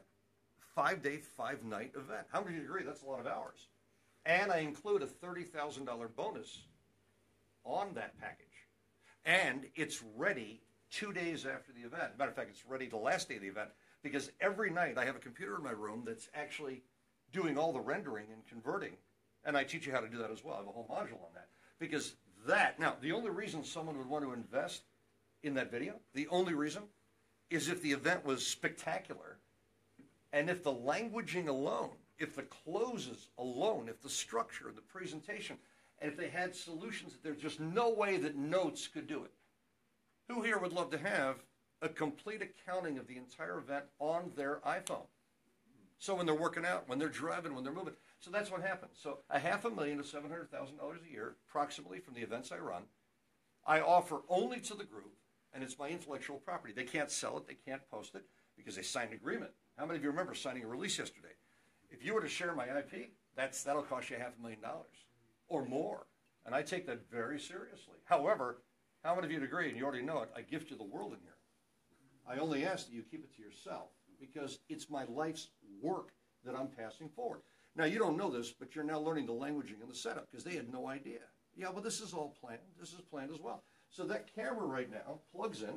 five 0.76 1.02
day, 1.02 1.18
five 1.18 1.64
night 1.64 1.92
event. 1.96 2.26
How 2.32 2.42
many 2.42 2.56
of 2.56 2.64
you 2.64 2.68
agree 2.68 2.84
that's 2.84 3.04
a 3.04 3.06
lot 3.06 3.20
of 3.20 3.28
hours? 3.28 3.68
And 4.26 4.52
I 4.52 4.60
include 4.60 5.04
a 5.04 5.06
$30,000 5.06 5.86
bonus 6.16 6.64
on 7.66 7.94
that 7.96 8.20
package. 8.20 8.48
And 9.26 9.66
it's 9.76 10.02
ready 10.16 10.62
two 10.90 11.14
days 11.14 11.46
after 11.46 11.72
the 11.74 11.82
event. 11.82 12.18
Matter 12.18 12.32
of 12.32 12.36
fact, 12.36 12.50
it's 12.50 12.66
ready 12.66 12.88
the 12.88 12.98
last 12.98 13.30
day 13.30 13.36
of 13.36 13.42
the 13.42 13.48
event 13.48 13.70
because 14.02 14.32
every 14.42 14.70
night 14.70 14.98
I 14.98 15.06
have 15.06 15.16
a 15.16 15.20
computer 15.20 15.56
in 15.56 15.64
my 15.64 15.72
room 15.72 16.04
that's 16.06 16.30
actually 16.34 16.84
doing 17.32 17.58
all 17.58 17.74
the 17.74 17.80
rendering 17.80 18.28
and 18.32 18.46
converting. 18.48 18.94
And 19.46 19.58
I 19.58 19.64
teach 19.64 19.86
you 19.86 19.92
how 19.92 20.00
to 20.00 20.10
do 20.10 20.18
that 20.20 20.32
as 20.32 20.44
well. 20.44 20.56
I 20.56 20.60
have 20.60 20.68
a 20.68 20.72
whole 20.72 20.88
module 20.90 21.22
on 21.22 21.34
that. 21.36 21.48
Because 21.80 22.16
that, 22.48 22.80
now, 22.80 22.96
the 23.02 23.12
only 23.12 23.30
reason 23.30 23.64
someone 23.64 23.98
would 23.98 24.08
want 24.08 24.24
to 24.24 24.34
invest 24.34 24.84
in 25.42 25.54
that 25.56 25.72
video, 25.72 25.96
the 26.14 26.28
only 26.28 26.54
reason, 26.54 26.84
is 27.54 27.70
if 27.70 27.82
the 27.82 27.92
event 27.92 28.26
was 28.26 28.46
spectacular 28.46 29.38
and 30.32 30.50
if 30.50 30.64
the 30.64 30.74
languaging 30.74 31.48
alone, 31.48 31.92
if 32.18 32.36
the 32.36 32.44
closes 32.44 33.30
alone, 33.38 33.88
if 33.88 34.02
the 34.02 34.10
structure, 34.10 34.72
the 34.74 34.82
presentation, 34.82 35.58
and 36.00 36.12
if 36.12 36.18
they 36.18 36.30
had 36.30 36.56
solutions 36.56 37.14
that 37.14 37.24
there's 37.24 37.42
just 37.42 37.60
no 37.60 37.90
way 37.92 38.18
that 38.18 38.36
notes 38.36 38.88
could 38.88 39.08
do 39.08 39.24
it. 39.24 39.32
Who 40.30 40.42
here 40.42 40.58
would 40.58 40.74
love 40.74 40.90
to 40.92 40.98
have 40.98 41.44
a 41.82 41.90
complete 41.90 42.42
accounting 42.42 42.98
of 42.98 43.08
the 43.08 43.18
entire 43.18 43.60
event 43.60 43.86
on 44.00 44.32
their 44.36 44.60
iPhone? 44.66 45.06
So 46.00 46.16
when 46.16 46.26
they're 46.26 46.36
working 46.36 46.66
out, 46.66 46.90
when 46.90 47.00
they're 47.00 47.08
driving, 47.08 47.56
when 47.56 47.64
they're 47.64 47.72
moving. 47.72 47.94
So 48.20 48.32
that's 48.32 48.52
what 48.52 48.62
happens. 48.62 48.98
So 49.02 49.20
a 49.30 49.40
half 49.40 49.64
a 49.66 49.70
million 49.70 50.00
to 50.00 50.04
seven 50.04 50.30
hundred 50.30 50.50
thousand 50.50 50.78
dollars 50.78 51.00
a 51.08 51.12
year, 51.12 51.36
approximately 51.48 52.00
from 52.00 52.16
the 52.16 52.22
events 52.22 52.52
I 52.52 52.58
run, 52.58 52.84
I 53.66 53.80
offer 53.80 54.22
only 54.28 54.60
to 54.62 54.74
the 54.74 54.84
group, 54.84 55.14
and 55.54 55.64
it's 55.64 55.78
my 55.78 55.90
intellectual 55.90 56.38
property. 56.38 56.74
They 56.74 56.84
can't 56.84 57.12
sell 57.12 57.38
it, 57.38 57.48
they 57.48 57.58
can't 57.66 57.82
post 57.90 58.16
it 58.16 58.24
because 58.58 58.76
they 58.76 58.82
signed 58.82 59.10
an 59.10 59.16
agreement. 59.16 59.52
How 59.78 59.86
many 59.86 59.98
of 59.98 60.04
you 60.04 60.10
remember 60.10 60.34
signing 60.34 60.64
a 60.64 60.68
release 60.68 60.98
yesterday? 60.98 61.36
If 61.90 62.04
you 62.04 62.14
were 62.14 62.22
to 62.22 62.28
share 62.28 62.54
my 62.54 62.66
IP, 62.66 63.12
that's 63.36 63.64
that'll 63.64 63.84
cost 63.84 64.10
you 64.10 64.18
half 64.18 64.38
a 64.38 64.42
million 64.42 64.62
dollars 64.62 65.06
or 65.48 65.66
more, 65.66 66.08
and 66.46 66.56
I 66.56 66.62
take 66.62 66.88
that 66.88 67.10
very 67.12 67.40
seriously. 67.40 67.96
However, 68.06 68.62
how 69.04 69.16
many 69.16 69.28
of 69.28 69.32
you 69.32 69.40
would 69.40 69.48
agree, 69.48 69.70
and 69.70 69.78
you 69.78 69.84
already 69.84 70.04
know 70.04 70.22
it, 70.22 70.30
I 70.36 70.42
gift 70.42 70.72
you 70.72 70.78
the 70.78 70.84
world 70.84 71.14
in 71.14 71.20
here. 71.20 71.38
I 72.28 72.40
only 72.40 72.66
ask 72.66 72.88
that 72.88 72.94
you 72.94 73.04
keep 73.04 73.24
it 73.24 73.36
to 73.36 73.42
yourself 73.42 73.90
because 74.20 74.60
it's 74.70 74.90
my 74.90 75.04
life's 75.06 75.50
work 75.82 76.10
that 76.46 76.56
I'm 76.56 76.68
passing 76.68 77.10
forward. 77.10 77.42
Now, 77.76 77.86
you 77.86 78.00
don't 78.00 78.18
know 78.18 78.30
this, 78.30 78.52
but 78.52 78.76
you're 78.76 78.84
now 78.84 79.00
learning 79.00 79.26
the 79.26 79.34
languaging 79.34 79.82
and 79.82 79.90
the 79.90 79.96
setup 79.96 80.28
because 80.30 80.44
they 80.44 80.56
had 80.56 80.72
no 80.72 80.88
idea. 80.88 81.20
Yeah, 81.56 81.70
well, 81.70 81.84
this 81.84 82.02
is 82.02 82.14
all 82.14 82.36
planned. 82.40 82.62
This 82.80 82.94
is 82.94 83.02
planned 83.02 83.32
as 83.32 83.40
well. 83.40 83.64
So 83.96 84.04
that 84.06 84.34
camera 84.34 84.66
right 84.66 84.92
now 84.92 85.20
plugs 85.36 85.62
in, 85.62 85.76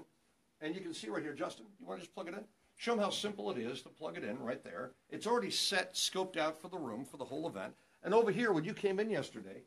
and 0.63 0.75
you 0.75 0.81
can 0.81 0.95
see 0.95 1.09
right 1.09 1.23
here, 1.23 1.35
Justin, 1.35 1.67
you 1.79 1.87
want 1.87 2.01
to 2.01 2.07
just 2.07 2.15
plug 2.15 2.29
it 2.29 2.35
in? 2.35 2.45
Show 2.77 2.93
them 2.93 3.05
how 3.05 3.11
simple 3.11 3.51
it 3.51 3.59
is 3.59 3.83
to 3.83 3.91
plug 3.91 4.17
it 4.17 4.25
in 4.25 4.39
right 4.43 4.65
there. 4.65 4.93
It's 5.11 5.27
already 5.27 5.51
set, 5.51 5.95
scoped 5.95 6.39
out 6.39 6.61
for 6.61 6.69
the 6.69 6.79
room 6.79 7.05
for 7.05 7.19
the 7.19 7.27
whole 7.27 7.47
event. 7.47 7.75
And 8.03 8.15
over 8.15 8.31
here, 8.31 8.53
when 8.53 8.65
you 8.65 8.73
came 8.73 8.99
in 9.01 9.11
yesterday, 9.11 9.63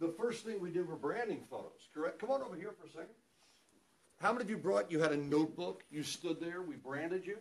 the 0.00 0.08
first 0.18 0.44
thing 0.44 0.60
we 0.60 0.72
did 0.72 0.88
were 0.88 0.96
branding 0.96 1.44
photos, 1.48 1.88
correct? 1.94 2.18
Come 2.18 2.30
on 2.30 2.42
over 2.42 2.56
here 2.56 2.72
for 2.72 2.86
a 2.86 2.90
second. 2.90 3.14
How 4.20 4.32
many 4.32 4.44
of 4.44 4.50
you 4.50 4.56
brought, 4.56 4.90
you 4.90 4.98
had 4.98 5.12
a 5.12 5.16
notebook, 5.16 5.84
you 5.88 6.02
stood 6.02 6.40
there, 6.40 6.60
we 6.62 6.74
branded 6.74 7.24
you, 7.24 7.38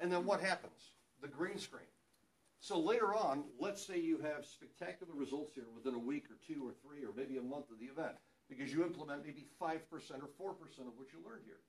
and 0.00 0.12
then 0.12 0.24
what 0.24 0.40
happens? 0.40 0.92
The 1.20 1.28
green 1.28 1.58
screen. 1.58 1.82
So 2.60 2.78
later 2.78 3.12
on, 3.14 3.42
let's 3.58 3.84
say 3.84 3.98
you 3.98 4.18
have 4.18 4.44
spectacular 4.44 5.14
results 5.16 5.52
here 5.54 5.66
within 5.74 5.94
a 5.94 6.04
week 6.04 6.26
or 6.30 6.36
two 6.46 6.62
or 6.64 6.72
three 6.84 7.04
or 7.04 7.12
maybe 7.16 7.38
a 7.38 7.42
month 7.42 7.70
of 7.72 7.80
the 7.80 7.86
event 7.86 8.16
because 8.50 8.72
you 8.72 8.82
implement 8.82 9.24
maybe 9.24 9.46
5% 9.62 9.62
or 9.62 9.78
4% 9.78 10.20
of 10.20 10.96
what 10.96 11.12
you 11.12 11.20
learned 11.24 11.42
here. 11.46 11.60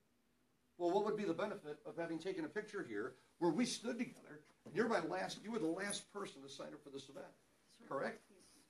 Well, 0.76 0.90
what 0.90 1.04
would 1.04 1.16
be 1.16 1.24
the 1.24 1.32
benefit 1.32 1.78
of 1.86 1.96
having 1.96 2.18
taken 2.18 2.44
a 2.44 2.48
picture 2.48 2.84
here 2.86 3.14
where 3.38 3.52
we 3.52 3.64
stood 3.64 3.98
together? 3.98 4.40
You're 4.74 4.88
my 4.88 5.00
last, 5.00 5.38
you 5.44 5.52
were 5.52 5.58
the 5.58 5.66
last 5.66 6.12
person 6.12 6.42
to 6.42 6.48
sign 6.48 6.68
up 6.68 6.82
for 6.82 6.90
this 6.90 7.08
event, 7.08 7.26
correct? 7.88 8.20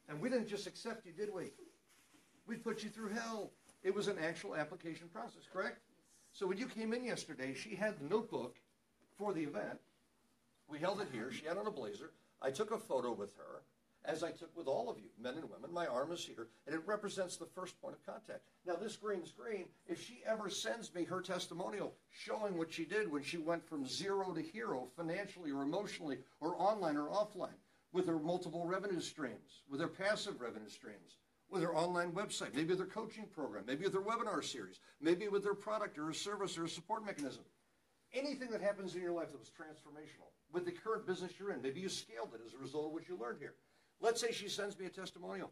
And 0.09 0.21
we 0.21 0.29
didn't 0.29 0.49
just 0.49 0.67
accept 0.67 1.07
you, 1.07 1.13
did 1.13 1.33
we? 1.35 1.53
We 2.47 2.57
put 2.57 2.83
you 2.83 2.91
through 2.91 3.11
hell. 3.11 3.53
It 3.83 3.95
was 3.95 4.09
an 4.09 4.17
actual 4.23 4.55
application 4.55 5.09
process, 5.09 5.43
correct? 5.51 5.79
So 6.33 6.47
when 6.47 6.59
you 6.59 6.67
came 6.67 6.93
in 6.93 7.05
yesterday, 7.05 7.55
she 7.55 7.75
had 7.75 7.99
the 7.99 8.09
notebook 8.09 8.57
for 9.17 9.33
the 9.33 9.43
event. 9.43 9.79
We 10.69 10.79
held 10.79 11.01
it 11.01 11.09
here. 11.13 11.31
She 11.31 11.47
had 11.47 11.57
on 11.57 11.67
a 11.67 11.71
blazer. 11.71 12.11
I 12.41 12.51
took 12.51 12.73
a 12.73 12.79
photo 12.79 13.13
with 13.13 13.35
her. 13.37 13.63
As 14.05 14.23
I 14.23 14.31
took 14.31 14.57
with 14.57 14.67
all 14.67 14.91
of 14.91 14.99
you, 14.99 15.11
men 15.21 15.35
and 15.35 15.49
women. 15.51 15.73
My 15.73 15.87
arm 15.87 16.13
is 16.13 16.25
here, 16.25 16.49
and 16.67 16.75
it 16.75 16.83
represents 16.87 17.37
the 17.37 17.47
first 17.47 17.81
point 17.81 17.95
of 17.95 18.05
contact. 18.05 18.43
Now, 18.67 18.75
this 18.75 18.97
green 18.97 19.25
screen, 19.27 19.67
if 19.87 20.05
she 20.05 20.23
ever 20.27 20.51
sends 20.51 20.95
me 20.95 21.05
her 21.05 21.21
testimonial 21.21 21.95
showing 22.11 22.57
what 22.57 22.73
she 22.73 22.85
did 22.85 23.11
when 23.11 23.23
she 23.23 23.39
went 23.39 23.67
from 23.67 23.87
zero 23.87 24.33
to 24.33 24.43
hero 24.43 24.89
financially 24.97 25.51
or 25.51 25.63
emotionally 25.63 26.19
or 26.41 26.57
online 26.61 26.97
or 26.97 27.09
offline, 27.09 27.59
with 27.93 28.07
her 28.07 28.19
multiple 28.19 28.67
revenue 28.67 29.01
streams, 29.01 29.63
with 29.71 29.81
her 29.81 29.89
passive 29.89 30.41
revenue 30.41 30.69
streams, 30.69 31.19
with 31.51 31.63
her 31.63 31.75
online 31.77 32.11
website, 32.13 32.55
maybe 32.55 32.71
with 32.71 32.79
her 32.79 32.87
coaching 32.87 33.27
program, 33.27 33.65
maybe 33.67 33.85
with 33.85 33.93
her 33.93 34.01
webinar 34.01 34.43
series, 34.43 34.81
maybe 35.01 35.29
with 35.29 35.45
her 35.45 35.55
product 35.55 35.99
or 35.99 36.07
her 36.07 36.15
service 36.15 36.57
or 36.57 36.65
a 36.65 36.69
support 36.69 37.05
mechanism. 37.05 37.45
Anything 38.15 38.51
that 38.51 38.63
happens 38.63 38.95
in 38.95 39.03
your 39.03 39.13
life 39.13 39.31
that 39.31 39.39
was 39.39 39.51
transformational, 39.51 40.33
with 40.53 40.65
the 40.65 40.73
current 40.73 41.07
business 41.07 41.33
you're 41.39 41.53
in, 41.53 41.63
maybe 41.63 41.81
you 41.81 41.89
scaled 41.89 42.31
it 42.35 42.41
as 42.47 42.55
a 42.55 42.59
result 42.59 42.87
of 42.87 42.93
what 42.93 43.09
you 43.09 43.19
learned 43.19 43.39
here. 43.39 43.55
Let's 44.03 44.21
say 44.21 44.33
she 44.33 44.49
sends 44.49 44.79
me 44.79 44.87
a 44.87 44.91
testimonial. 44.91 45.51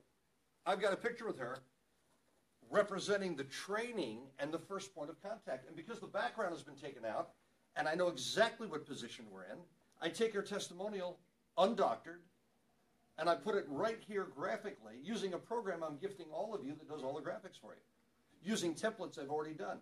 I've 0.66 0.80
got 0.80 0.92
a 0.92 0.97
picture 0.97 1.26
with 1.26 1.38
her 1.38 1.59
representing 2.71 3.37
the 3.37 3.45
training 3.45 4.19
and 4.38 4.52
the 4.52 4.59
first 4.59 4.95
point 4.95 5.09
of 5.09 5.23
contact. 5.23 5.66
And 5.66 5.76
because 5.76 6.00
the 6.00 6.07
background 6.07 6.52
has 6.52 6.62
been 6.62 6.75
taken 6.75 7.04
out, 7.04 7.30
and 7.76 7.88
I 7.88 7.95
know 7.95 8.09
exactly 8.09 8.66
what 8.66 8.87
position 8.87 9.25
we're 9.33 9.45
in, 9.45 9.59
I 10.02 10.09
take 10.09 10.35
her 10.35 10.42
testimonial 10.42 11.19
undoctored, 11.57 12.23
and 13.19 13.28
I 13.28 13.35
put 13.37 13.54
it 13.54 13.66
right 13.69 13.99
here 14.07 14.28
graphically 14.35 14.95
using 15.02 15.35
a 15.35 15.38
program 15.38 15.83
I'm 15.83 15.99
gifting 15.99 16.26
all 16.33 16.54
of 16.54 16.64
you 16.64 16.75
that 16.75 16.88
does 16.88 17.02
all 17.02 17.14
the 17.14 17.21
graphics 17.21 17.61
for 17.61 17.75
you, 17.75 18.50
using 18.50 18.75
templates 18.75 19.19
I've 19.19 19.30
already 19.30 19.54
done. 19.54 19.78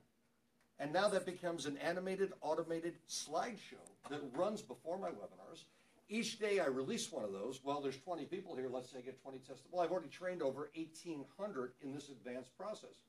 And 0.79 0.93
now 0.93 1.09
that 1.09 1.25
becomes 1.27 1.67
an 1.67 1.77
animated, 1.79 2.33
automated 2.41 2.95
slideshow 3.09 3.85
that 4.11 4.21
runs 4.35 4.63
before 4.63 4.99
my 4.99 5.09
webinars. 5.09 5.65
Each 6.09 6.39
day 6.39 6.59
I 6.59 6.67
release 6.67 7.13
one 7.13 7.25
of 7.25 7.33
those. 7.33 7.61
Well, 7.63 7.81
there's 7.81 7.99
20 7.99 8.25
people 8.25 8.57
here. 8.57 8.69
Let's 8.71 8.91
say 8.91 8.99
I 8.99 9.03
get 9.03 9.23
20 9.23 9.39
tests. 9.47 9.65
Well, 9.71 9.83
I've 9.83 9.93
already 9.93 10.09
trained 10.09 10.43
over 10.43 10.71
1,800 10.75 11.73
in 11.83 11.93
this 11.93 12.09
advanced 12.09 12.57
process. 12.57 13.05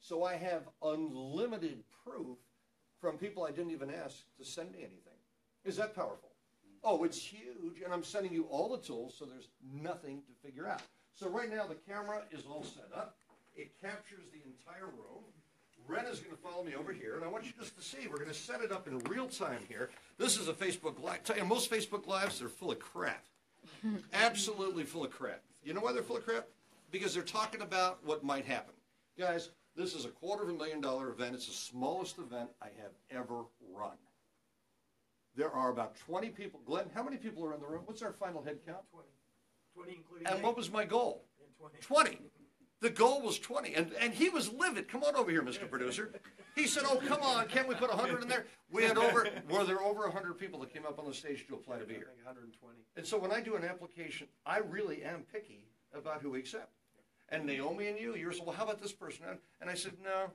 So 0.00 0.24
I 0.24 0.34
have 0.34 0.62
unlimited 0.82 1.84
proof 2.04 2.38
from 3.00 3.16
people 3.16 3.44
I 3.44 3.50
didn't 3.50 3.70
even 3.70 3.90
ask 3.90 4.24
to 4.38 4.44
send 4.44 4.72
me 4.72 4.78
anything. 4.78 5.18
Is 5.64 5.76
that 5.76 5.94
powerful? 5.94 6.30
Oh, 6.82 7.04
it's 7.04 7.22
huge, 7.22 7.82
and 7.84 7.92
I'm 7.92 8.02
sending 8.02 8.32
you 8.32 8.44
all 8.44 8.68
the 8.68 8.82
tools, 8.82 9.14
so 9.18 9.26
there's 9.26 9.48
nothing 9.72 10.22
to 10.22 10.46
figure 10.46 10.66
out. 10.66 10.82
So 11.12 11.28
right 11.28 11.50
now 11.50 11.66
the 11.66 11.74
camera 11.74 12.22
is 12.32 12.46
all 12.46 12.64
set 12.64 12.88
up. 12.96 13.18
It 13.54 13.78
captures 13.80 14.24
the 14.32 14.40
entire 14.46 14.86
room. 14.86 15.24
Ren 15.90 16.06
is 16.06 16.20
going 16.20 16.36
to 16.36 16.40
follow 16.40 16.62
me 16.62 16.74
over 16.76 16.92
here, 16.92 17.16
and 17.16 17.24
I 17.24 17.28
want 17.28 17.44
you 17.44 17.52
just 17.58 17.76
to 17.76 17.82
see. 17.82 18.06
We're 18.08 18.18
going 18.18 18.28
to 18.28 18.34
set 18.34 18.60
it 18.60 18.70
up 18.70 18.86
in 18.86 18.98
real 19.00 19.26
time 19.26 19.58
here. 19.68 19.90
This 20.18 20.38
is 20.38 20.46
a 20.46 20.52
Facebook 20.52 21.02
Live. 21.02 21.24
Tell 21.24 21.36
you, 21.36 21.44
most 21.44 21.68
Facebook 21.68 22.06
Lives, 22.06 22.38
they're 22.38 22.48
full 22.48 22.70
of 22.70 22.78
crap. 22.78 23.24
Absolutely 24.12 24.84
full 24.84 25.04
of 25.04 25.10
crap. 25.10 25.42
You 25.64 25.74
know 25.74 25.80
why 25.80 25.92
they're 25.92 26.04
full 26.04 26.18
of 26.18 26.24
crap? 26.24 26.46
Because 26.92 27.12
they're 27.12 27.24
talking 27.24 27.62
about 27.62 27.98
what 28.04 28.22
might 28.22 28.44
happen. 28.44 28.74
Guys, 29.18 29.50
this 29.74 29.94
is 29.94 30.04
a 30.04 30.08
quarter 30.10 30.44
of 30.44 30.50
a 30.50 30.52
million 30.52 30.80
dollar 30.80 31.10
event. 31.10 31.34
It's 31.34 31.46
the 31.46 31.52
smallest 31.52 32.18
event 32.18 32.50
I 32.62 32.66
have 32.80 32.92
ever 33.10 33.42
run. 33.74 33.96
There 35.36 35.50
are 35.50 35.70
about 35.70 35.96
20 35.96 36.28
people. 36.30 36.60
Glenn, 36.64 36.86
how 36.94 37.02
many 37.02 37.16
people 37.16 37.44
are 37.44 37.54
in 37.54 37.60
the 37.60 37.66
room? 37.66 37.82
What's 37.84 38.02
our 38.02 38.12
final 38.12 38.42
head 38.42 38.58
count? 38.64 38.82
Twenty. 38.92 39.08
Twenty 39.74 39.96
including. 39.96 40.26
And 40.28 40.38
me. 40.38 40.44
what 40.44 40.56
was 40.56 40.70
my 40.70 40.84
goal? 40.84 41.24
And 41.40 41.80
twenty. 41.80 42.16
20. 42.16 42.30
The 42.80 42.90
goal 42.90 43.20
was 43.20 43.38
20. 43.38 43.74
And, 43.74 43.92
and 44.00 44.12
he 44.14 44.30
was 44.30 44.50
livid. 44.52 44.88
Come 44.88 45.04
on 45.04 45.14
over 45.14 45.30
here, 45.30 45.42
Mr. 45.42 45.68
Producer. 45.68 46.12
He 46.56 46.66
said, 46.66 46.84
Oh, 46.86 46.96
come 47.06 47.20
on. 47.20 47.46
Can't 47.46 47.68
we 47.68 47.74
put 47.74 47.90
100 47.90 48.22
in 48.22 48.28
there? 48.28 48.46
We 48.72 48.84
had 48.84 48.96
over, 48.96 49.28
were 49.50 49.64
there 49.64 49.82
over 49.82 50.02
100 50.02 50.38
people 50.38 50.58
that 50.60 50.72
came 50.72 50.86
up 50.86 50.98
on 50.98 51.04
the 51.06 51.12
stage 51.14 51.46
to 51.48 51.54
apply 51.54 51.78
to 51.78 51.84
be 51.84 51.94
I 51.94 51.98
here? 51.98 52.06
think 52.14 52.26
hundred 52.26 52.44
and 52.44 52.54
twenty. 52.54 52.78
And 52.96 53.06
so 53.06 53.18
when 53.18 53.32
I 53.32 53.40
do 53.40 53.56
an 53.56 53.64
application, 53.64 54.28
I 54.46 54.58
really 54.58 55.02
am 55.02 55.24
picky 55.32 55.66
about 55.94 56.22
who 56.22 56.30
we 56.30 56.38
accept. 56.38 56.70
And 57.28 57.44
Naomi 57.46 57.88
and 57.88 57.98
you, 57.98 58.16
you're 58.16 58.32
saying, 58.32 58.46
well, 58.46 58.56
how 58.56 58.64
about 58.64 58.80
this 58.80 58.92
person? 58.92 59.24
And 59.60 59.70
I 59.70 59.74
said, 59.74 59.92
no. 60.02 60.30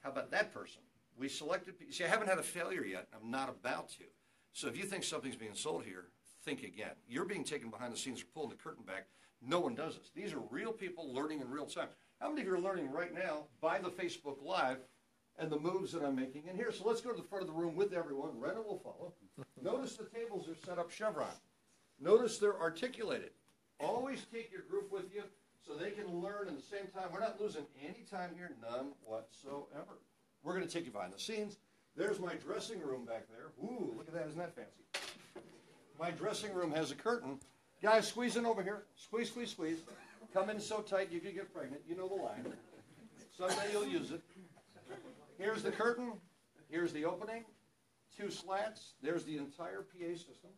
How 0.00 0.10
about 0.10 0.30
that 0.30 0.52
person? 0.52 0.80
We 1.16 1.28
selected. 1.28 1.74
See, 1.90 2.04
I 2.04 2.08
haven't 2.08 2.28
had 2.28 2.38
a 2.38 2.42
failure 2.42 2.84
yet. 2.84 3.06
I'm 3.14 3.30
not 3.30 3.48
about 3.48 3.90
to. 3.90 4.04
So 4.52 4.66
if 4.66 4.76
you 4.76 4.84
think 4.84 5.04
something's 5.04 5.36
being 5.36 5.54
sold 5.54 5.84
here, 5.84 6.06
think 6.44 6.62
again. 6.62 6.92
You're 7.08 7.26
being 7.26 7.44
taken 7.44 7.70
behind 7.70 7.92
the 7.92 7.98
scenes 7.98 8.22
or 8.22 8.26
pulling 8.34 8.48
the 8.50 8.56
curtain 8.56 8.84
back. 8.84 9.06
No 9.46 9.60
one 9.60 9.74
does 9.74 9.96
this. 9.96 10.10
These 10.14 10.32
are 10.32 10.42
real 10.50 10.72
people 10.72 11.12
learning 11.12 11.40
in 11.40 11.50
real 11.50 11.66
time. 11.66 11.88
How 12.20 12.28
many 12.28 12.42
of 12.42 12.48
you 12.48 12.54
are 12.54 12.60
learning 12.60 12.90
right 12.90 13.14
now 13.14 13.44
by 13.60 13.78
the 13.78 13.88
Facebook 13.88 14.44
Live 14.44 14.78
and 15.38 15.50
the 15.50 15.58
moves 15.58 15.92
that 15.92 16.02
I'm 16.02 16.16
making 16.16 16.46
in 16.48 16.56
here? 16.56 16.70
So 16.72 16.84
let's 16.86 17.00
go 17.00 17.10
to 17.10 17.16
the 17.16 17.26
front 17.26 17.42
of 17.42 17.48
the 17.48 17.54
room 17.54 17.74
with 17.74 17.94
everyone. 17.94 18.38
Rena 18.38 18.60
will 18.60 18.78
follow. 18.78 19.14
Notice 19.62 19.96
the 19.96 20.04
tables 20.04 20.48
are 20.48 20.66
set 20.66 20.78
up 20.78 20.90
chevron. 20.90 21.28
Notice 21.98 22.38
they're 22.38 22.60
articulated. 22.60 23.30
Always 23.78 24.26
take 24.32 24.52
your 24.52 24.62
group 24.62 24.92
with 24.92 25.14
you 25.14 25.22
so 25.66 25.74
they 25.74 25.90
can 25.90 26.20
learn 26.20 26.48
in 26.48 26.56
the 26.56 26.62
same 26.62 26.86
time. 26.94 27.08
We're 27.12 27.20
not 27.20 27.40
losing 27.40 27.64
any 27.82 28.04
time 28.10 28.30
here, 28.36 28.50
none 28.60 28.92
whatsoever. 29.04 29.98
We're 30.42 30.54
going 30.54 30.66
to 30.66 30.72
take 30.72 30.84
you 30.84 30.92
behind 30.92 31.12
the 31.12 31.18
scenes. 31.18 31.56
There's 31.96 32.18
my 32.18 32.34
dressing 32.34 32.80
room 32.80 33.04
back 33.04 33.26
there. 33.28 33.52
Ooh, 33.62 33.94
look 33.96 34.08
at 34.08 34.14
that. 34.14 34.26
Isn't 34.26 34.38
that 34.38 34.54
fancy? 34.54 34.84
My 35.98 36.10
dressing 36.10 36.54
room 36.54 36.72
has 36.72 36.90
a 36.90 36.94
curtain. 36.94 37.38
Guys, 37.82 38.08
squeeze 38.08 38.36
in 38.36 38.44
over 38.44 38.62
here. 38.62 38.82
Squeeze, 38.94 39.28
squeeze, 39.28 39.50
squeeze. 39.50 39.78
Come 40.34 40.50
in 40.50 40.60
so 40.60 40.80
tight 40.80 41.10
you 41.10 41.18
could 41.18 41.34
get 41.34 41.52
pregnant. 41.54 41.80
You 41.88 41.96
know 41.96 42.08
the 42.08 42.14
line. 42.14 42.44
Someday 43.36 43.72
you'll 43.72 43.86
use 43.86 44.10
it. 44.10 44.20
Here's 45.38 45.62
the 45.62 45.70
curtain. 45.70 46.12
Here's 46.68 46.92
the 46.92 47.06
opening. 47.06 47.44
Two 48.14 48.30
slats. 48.30 48.92
There's 49.02 49.24
the 49.24 49.38
entire 49.38 49.80
PA 49.80 50.14
system. 50.14 50.50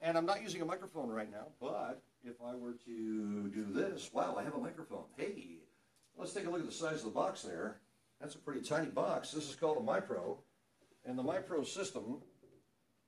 And 0.00 0.16
I'm 0.16 0.24
not 0.24 0.42
using 0.42 0.62
a 0.62 0.64
microphone 0.64 1.10
right 1.10 1.30
now, 1.30 1.48
but 1.60 2.00
if 2.24 2.36
I 2.42 2.54
were 2.54 2.74
to 2.86 3.50
do 3.50 3.66
this, 3.68 4.10
wow, 4.14 4.36
I 4.38 4.42
have 4.42 4.54
a 4.54 4.60
microphone. 4.60 5.04
Hey, 5.16 5.58
let's 6.16 6.32
take 6.32 6.46
a 6.46 6.50
look 6.50 6.60
at 6.60 6.66
the 6.66 6.72
size 6.72 7.00
of 7.00 7.04
the 7.04 7.10
box 7.10 7.42
there. 7.42 7.76
That's 8.20 8.36
a 8.36 8.38
pretty 8.38 8.62
tiny 8.62 8.88
box. 8.88 9.32
This 9.32 9.50
is 9.50 9.54
called 9.54 9.76
a 9.76 9.80
MiPro. 9.80 10.38
And 11.04 11.18
the 11.18 11.22
MiPro 11.22 11.66
system, 11.66 12.22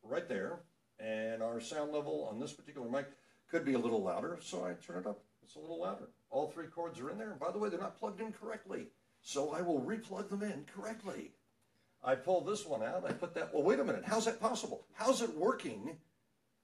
right 0.03 0.29
there, 0.29 0.61
and 0.99 1.43
our 1.43 1.61
sound 1.61 1.93
level 1.93 2.29
on 2.31 2.39
this 2.39 2.53
particular 2.53 2.89
mic 2.89 3.07
could 3.51 3.65
be 3.65 3.75
a 3.75 3.79
little 3.79 4.03
louder, 4.03 4.39
so 4.41 4.65
I 4.65 4.73
turn 4.75 4.99
it 4.99 5.07
up. 5.07 5.21
It's 5.43 5.57
a 5.57 5.59
little 5.59 5.81
louder. 5.81 6.09
All 6.31 6.49
three 6.49 6.67
cords 6.67 7.01
are 7.01 7.11
in 7.11 7.19
there. 7.19 7.31
And 7.31 7.41
by 7.41 7.51
the 7.51 7.59
way, 7.59 7.69
they're 7.69 7.81
not 7.81 7.99
plugged 7.99 8.21
in 8.21 8.33
correctly, 8.33 8.87
so 9.21 9.53
I 9.53 9.63
will 9.63 9.81
replug 9.81 10.29
them 10.29 10.43
in 10.43 10.65
correctly. 10.75 11.33
I 12.03 12.15
pull 12.15 12.41
this 12.41 12.65
one 12.65 12.83
out. 12.83 13.05
I 13.07 13.13
put 13.13 13.35
that. 13.35 13.53
Well, 13.53 13.63
wait 13.63 13.81
a 13.81 13.85
minute. 13.85 14.05
How's 14.07 14.25
that 14.25 14.41
possible? 14.41 14.87
How's 14.95 15.21
it 15.21 15.37
working? 15.37 15.99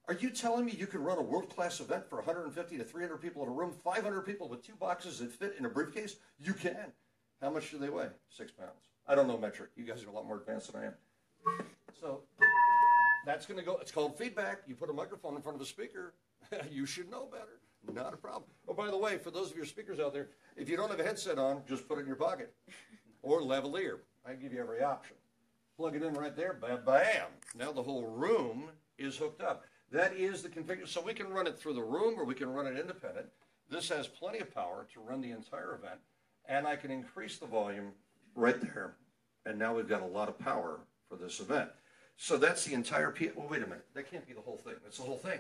Are 0.09 0.15
you 0.15 0.31
telling 0.31 0.65
me 0.65 0.73
you 0.73 0.87
can 0.87 1.03
run 1.03 1.19
a 1.19 1.23
world 1.23 1.51
class 1.51 1.81
event 1.81 2.09
for 2.09 2.17
150 2.17 2.79
to 2.79 2.85
300 2.85 3.17
people 3.19 3.43
in 3.43 3.49
a 3.49 3.53
room, 3.53 3.73
500 3.73 4.23
people 4.23 4.49
with 4.49 4.65
two 4.65 4.75
boxes 4.75 5.19
that 5.19 5.33
fit 5.33 5.57
in 5.59 5.67
a 5.67 5.69
briefcase? 5.69 6.17
You 6.39 6.55
can. 6.55 6.93
How 7.43 7.51
much 7.51 7.71
do 7.71 7.79
they 7.79 7.91
weigh? 7.91 8.09
Six 8.31 8.53
pounds. 8.53 8.89
I 9.09 9.15
don't 9.15 9.27
know 9.27 9.37
metric. 9.37 9.71
You 9.77 9.85
guys 9.85 10.05
are 10.05 10.09
a 10.09 10.13
lot 10.13 10.27
more 10.27 10.39
advanced 10.39 10.73
than 10.73 10.83
I 10.83 10.87
am. 10.87 10.95
So 12.01 12.23
that's 13.27 13.45
going 13.45 13.59
to 13.59 13.67
go. 13.67 13.77
It's 13.81 13.91
called 13.91 14.17
feedback. 14.17 14.63
You 14.67 14.77
put 14.77 14.89
a 14.89 14.93
microphone 14.93 15.35
in 15.35 15.43
front 15.43 15.57
of 15.57 15.61
a 15.61 15.67
speaker. 15.67 16.15
you 16.71 16.87
should 16.87 17.11
know 17.11 17.27
better. 17.27 17.61
Not 17.93 18.15
a 18.15 18.17
problem. 18.17 18.45
Oh, 18.67 18.73
by 18.73 18.91
the 18.91 18.97
way, 18.97 19.19
for 19.19 19.31
those 19.31 19.51
of 19.51 19.57
your 19.57 19.67
speakers 19.67 20.01
out 20.01 20.15
there, 20.15 20.29
if 20.57 20.69
you 20.69 20.77
don't 20.77 20.91
have 20.91 21.01
a 21.01 21.05
headset 21.05 21.39
on, 21.39 21.63
just 21.69 21.89
put 21.89 21.99
it 21.99 22.03
in 22.03 22.07
your 22.07 22.17
pocket 22.17 22.55
or 23.23 23.43
lavalier. 23.43 23.99
I 24.25 24.35
give 24.35 24.53
you 24.53 24.61
every 24.61 24.83
option. 24.83 25.17
Plug 25.77 25.95
it 25.95 26.03
in 26.03 26.15
right 26.15 26.35
there. 26.35 26.55
Bam, 26.55 26.81
bam. 26.87 27.27
Now 27.57 27.73
the 27.73 27.83
whole 27.83 28.05
room 28.05 28.71
is 28.97 29.17
hooked 29.17 29.43
up. 29.43 29.65
That 29.93 30.17
is 30.17 30.43
the 30.43 30.49
configuration. 30.49 30.89
So 30.89 31.03
we 31.03 31.13
can 31.13 31.29
run 31.29 31.47
it 31.47 31.59
through 31.59 31.75
the 31.75 31.83
room 31.83 32.15
or 32.19 32.25
we 32.25 32.35
can 32.35 32.49
run 32.49 32.67
it 32.67 32.79
independent. 32.79 33.27
This 33.69 33.89
has 33.91 34.07
plenty 34.07 34.39
of 34.39 34.55
power 34.55 34.87
to 34.95 35.01
run 35.01 35.21
the 35.21 35.33
entire 35.33 35.75
event. 35.75 36.01
And 36.49 36.67
I 36.67 36.77
can 36.77 36.91
increase 36.91 37.39
the 37.39 37.47
volume 37.47 37.93
right 38.35 38.61
there. 38.61 38.95
And 39.45 39.59
now 39.59 39.75
we've 39.75 39.89
got 39.89 40.03
a 40.03 40.07
lot 40.07 40.29
of 40.29 40.39
power 40.39 40.81
for 41.09 41.17
this 41.17 41.41
event. 41.41 41.71
So 42.17 42.37
that's 42.37 42.65
the 42.65 42.75
entire 42.75 43.11
P. 43.11 43.31
Well, 43.35 43.47
wait 43.49 43.63
a 43.63 43.67
minute. 43.67 43.85
That 43.95 44.11
can't 44.11 44.27
be 44.27 44.33
the 44.33 44.41
whole 44.41 44.57
thing. 44.57 44.75
That's 44.83 44.97
the 44.97 45.05
whole 45.05 45.19
thing. 45.19 45.39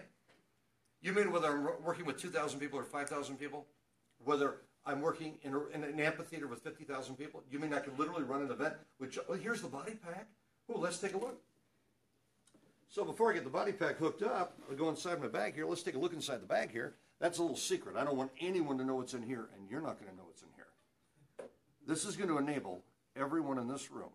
You 1.02 1.12
mean 1.12 1.32
whether 1.32 1.48
I'm 1.48 1.68
working 1.82 2.04
with 2.04 2.20
2,000 2.20 2.60
people 2.60 2.78
or 2.78 2.84
5,000 2.84 3.36
people? 3.36 3.66
Whether 4.24 4.56
I'm 4.84 5.00
working 5.00 5.34
in, 5.42 5.54
a, 5.54 5.66
in 5.68 5.84
an 5.84 5.98
amphitheater 5.98 6.46
with 6.46 6.62
50,000 6.62 7.16
people? 7.16 7.42
You 7.50 7.58
mean 7.58 7.72
I 7.72 7.80
can 7.80 7.96
literally 7.96 8.24
run 8.24 8.42
an 8.42 8.50
event? 8.50 8.74
Which, 8.98 9.18
oh, 9.28 9.34
here's 9.34 9.62
the 9.62 9.68
body 9.68 9.92
pack. 9.94 10.26
Oh, 10.68 10.78
let's 10.78 10.98
take 10.98 11.14
a 11.14 11.18
look. 11.18 11.40
So 12.88 13.04
before 13.04 13.30
I 13.30 13.34
get 13.34 13.44
the 13.44 13.50
body 13.50 13.72
pack 13.72 13.96
hooked 13.96 14.22
up, 14.22 14.58
I'll 14.70 14.76
go 14.76 14.88
inside 14.88 15.20
my 15.20 15.28
bag 15.28 15.54
here. 15.54 15.66
Let's 15.66 15.82
take 15.82 15.96
a 15.96 15.98
look 15.98 16.12
inside 16.12 16.42
the 16.42 16.46
bag 16.46 16.70
here. 16.70 16.94
That's 17.20 17.38
a 17.38 17.42
little 17.42 17.56
secret. 17.56 17.96
I 17.96 18.04
don't 18.04 18.16
want 18.16 18.30
anyone 18.40 18.78
to 18.78 18.84
know 18.84 18.96
what's 18.96 19.14
in 19.14 19.22
here, 19.22 19.48
and 19.56 19.68
you're 19.70 19.80
not 19.80 19.98
going 19.98 20.10
to 20.10 20.16
know 20.16 20.24
what's 20.24 20.42
in 20.42 20.48
here. 20.54 21.48
This 21.86 22.04
is 22.04 22.16
going 22.16 22.28
to 22.28 22.38
enable 22.38 22.82
everyone 23.16 23.58
in 23.58 23.68
this 23.68 23.90
room 23.90 24.10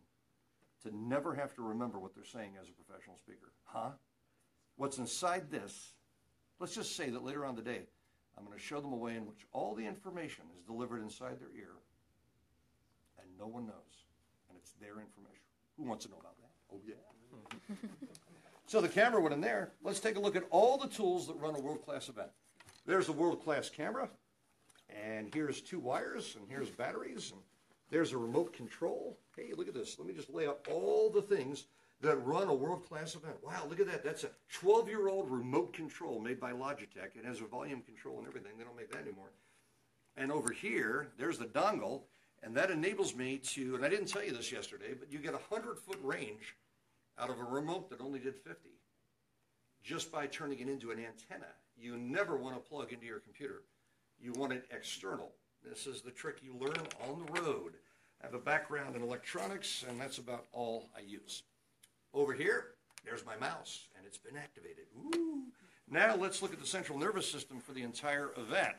to 0.84 0.96
never 0.96 1.34
have 1.36 1.54
to 1.56 1.62
remember 1.62 2.00
what 2.00 2.16
they're 2.16 2.24
saying 2.24 2.54
as 2.62 2.68
a 2.68 2.72
professional 2.72 3.18
speaker. 3.18 3.52
Huh? 3.66 3.92
What's 4.76 4.98
inside 4.98 5.52
this, 5.52 5.94
let's 6.60 6.76
just 6.76 6.96
say 6.96 7.10
that 7.10 7.24
later 7.24 7.46
on 7.46 7.56
the 7.56 7.62
day, 7.62 7.88
I'm 8.38 8.46
going 8.46 8.58
to 8.58 8.64
show 8.64 8.82
them 8.82 8.94
a 8.94 8.98
way 8.98 9.16
in 9.16 9.26
which 9.26 9.46
all 9.52 9.76
the 9.76 9.86
information 9.86 10.46
is 10.58 10.64
delivered 10.64 11.02
inside 11.02 11.40
their 11.40 11.52
ear, 11.56 11.74
and 13.20 13.28
no 13.38 13.48
one 13.48 13.66
knows. 13.66 14.06
And 14.50 14.58
it's 14.58 14.72
their 14.74 15.00
information. 15.00 15.44
Who 15.78 15.84
wants 15.84 16.06
to 16.06 16.12
know 16.12 16.18
about 16.20 16.38
that? 16.38 16.50
Oh, 16.74 16.80
yeah. 16.88 17.76
so 18.66 18.82
the 18.82 18.90
camera 18.90 19.22
went 19.22 19.34
in 19.34 19.42
there. 19.42 19.74
Let's 19.84 20.00
take 20.00 20.16
a 20.16 20.20
look 20.20 20.36
at 20.36 20.44
all 20.50 20.78
the 20.78 20.88
tools 20.88 21.28
that 21.28 21.36
run 21.36 21.56
a 21.56 21.60
world 21.60 21.86
class 21.86 22.10
event. 22.10 22.30
There's 22.86 23.10
a 23.10 23.14
world-class 23.14 23.70
camera, 23.70 24.10
and 24.90 25.32
here's 25.34 25.62
two 25.62 25.80
wires, 25.80 26.36
and 26.36 26.50
here's 26.50 26.70
batteries, 26.70 27.32
and 27.32 27.42
there's 27.92 28.14
a 28.14 28.18
remote 28.18 28.54
control. 28.54 29.20
Hey, 29.36 29.52
look 29.56 29.68
at 29.68 29.74
this. 29.74 30.00
Let 30.00 30.08
me 30.08 30.14
just 30.14 30.34
lay 30.34 30.48
out 30.48 30.68
all 30.72 31.10
the 31.10 31.22
things 31.22 31.66
that 32.02 32.26
run 32.26 32.48
a 32.48 32.54
world-class 32.54 33.16
event. 33.16 33.36
Wow, 33.46 33.68
look 33.70 33.80
at 33.80 33.86
that. 33.86 34.04
That's 34.04 34.24
a 34.24 34.32
12-year-old 34.60 35.30
remote 35.30 35.74
control 35.74 36.20
made 36.20 36.40
by 36.40 36.52
Logitech. 36.52 37.16
It 37.16 37.26
has 37.26 37.42
a 37.42 37.46
volume 37.46 37.82
control 37.82 38.18
and 38.18 38.28
everything. 38.28 38.54
They 38.58 38.64
don't 38.64 38.76
make 38.76 38.92
that 38.92 39.02
anymore. 39.02 39.30
And 40.18 40.32
over 40.32 40.52
here, 40.52 41.10
there's 41.20 41.38
the 41.38 41.46
dongle, 41.46 42.02
and 42.42 42.56
that 42.56 42.72
enables 42.72 43.16
me 43.16 43.38
to, 43.38 43.76
and 43.76 43.86
I 43.86 43.90
didn't 43.90 44.08
tell 44.08 44.24
you 44.24 44.34
this 44.34 44.52
yesterday, 44.52 44.96
but 44.98 45.12
you 45.12 45.20
get 45.20 45.36
a 45.36 45.54
100-foot 45.54 46.00
range 46.02 46.56
out 47.20 47.30
of 47.30 47.40
a 47.40 47.44
remote 47.44 47.90
that 47.92 48.02
only 48.02 48.20
did 48.20 48.36
50 48.36 48.70
just 49.84 50.12
by 50.12 50.28
turning 50.28 50.60
it 50.60 50.70
into 50.70 50.92
an 50.92 50.98
antenna. 50.98 51.52
You 51.78 51.98
never 51.98 52.38
want 52.38 52.56
to 52.56 52.70
plug 52.70 52.94
into 52.94 53.06
your 53.06 53.20
computer. 53.20 53.64
You 54.20 54.34
want 54.34 54.54
it 54.54 54.66
external. 54.72 55.32
This 55.68 55.88
is 55.88 56.02
the 56.02 56.12
trick 56.12 56.38
you 56.44 56.54
learn 56.54 56.88
on 57.08 57.26
the 57.26 57.42
road. 57.42 57.74
I 58.22 58.26
have 58.26 58.34
a 58.34 58.40
background 58.40 58.96
in 58.96 59.02
electronics, 59.02 59.86
and 59.88 60.00
that's 60.00 60.18
about 60.18 60.46
all 60.52 60.90
I 60.96 61.02
use. 61.02 61.44
Over 62.14 62.34
here, 62.34 62.76
there's 63.06 63.26
my 63.26 63.36
mouse, 63.38 63.88
and 63.98 64.06
it's 64.06 64.18
been 64.18 64.38
activated. 64.38 64.86
Ooh. 64.98 65.44
Now 65.90 66.16
let's 66.16 66.42
look 66.42 66.54
at 66.54 66.60
the 66.60 66.66
central 66.66 66.98
nervous 66.98 67.30
system 67.30 67.60
for 67.60 67.74
the 67.74 67.84
entire 67.84 68.32
event. 68.38 68.76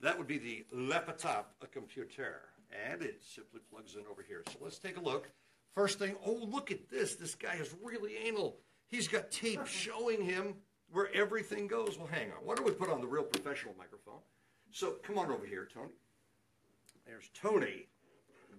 That 0.00 0.18
would 0.18 0.26
be 0.26 0.38
the 0.38 0.64
laptop 0.72 1.54
a 1.62 1.66
computer, 1.66 2.42
and 2.90 3.02
it 3.02 3.22
simply 3.24 3.60
plugs 3.70 3.94
in 3.94 4.02
over 4.10 4.22
here. 4.26 4.42
So 4.52 4.58
let's 4.60 4.78
take 4.78 4.96
a 4.96 5.00
look. 5.02 5.30
First 5.74 5.98
thing, 5.98 6.16
oh, 6.24 6.38
look 6.50 6.70
at 6.70 6.90
this. 6.90 7.14
This 7.14 7.34
guy 7.34 7.54
is 7.54 7.74
really 7.82 8.16
anal. 8.24 8.56
He's 8.88 9.08
got 9.08 9.30
tape 9.30 9.66
showing 9.66 10.22
him 10.22 10.54
where 10.90 11.12
everything 11.14 11.66
goes. 11.66 11.98
Well, 11.98 12.08
hang 12.10 12.30
on. 12.30 12.38
Why 12.44 12.54
don't 12.54 12.66
we 12.66 12.72
put 12.72 12.90
on 12.90 13.00
the 13.00 13.06
real 13.06 13.24
professional 13.24 13.74
microphone? 13.78 14.20
So 14.70 14.96
come 15.02 15.18
on 15.18 15.30
over 15.30 15.46
here, 15.46 15.68
Tony. 15.72 15.90
There's 17.06 17.30
Tony 17.40 17.86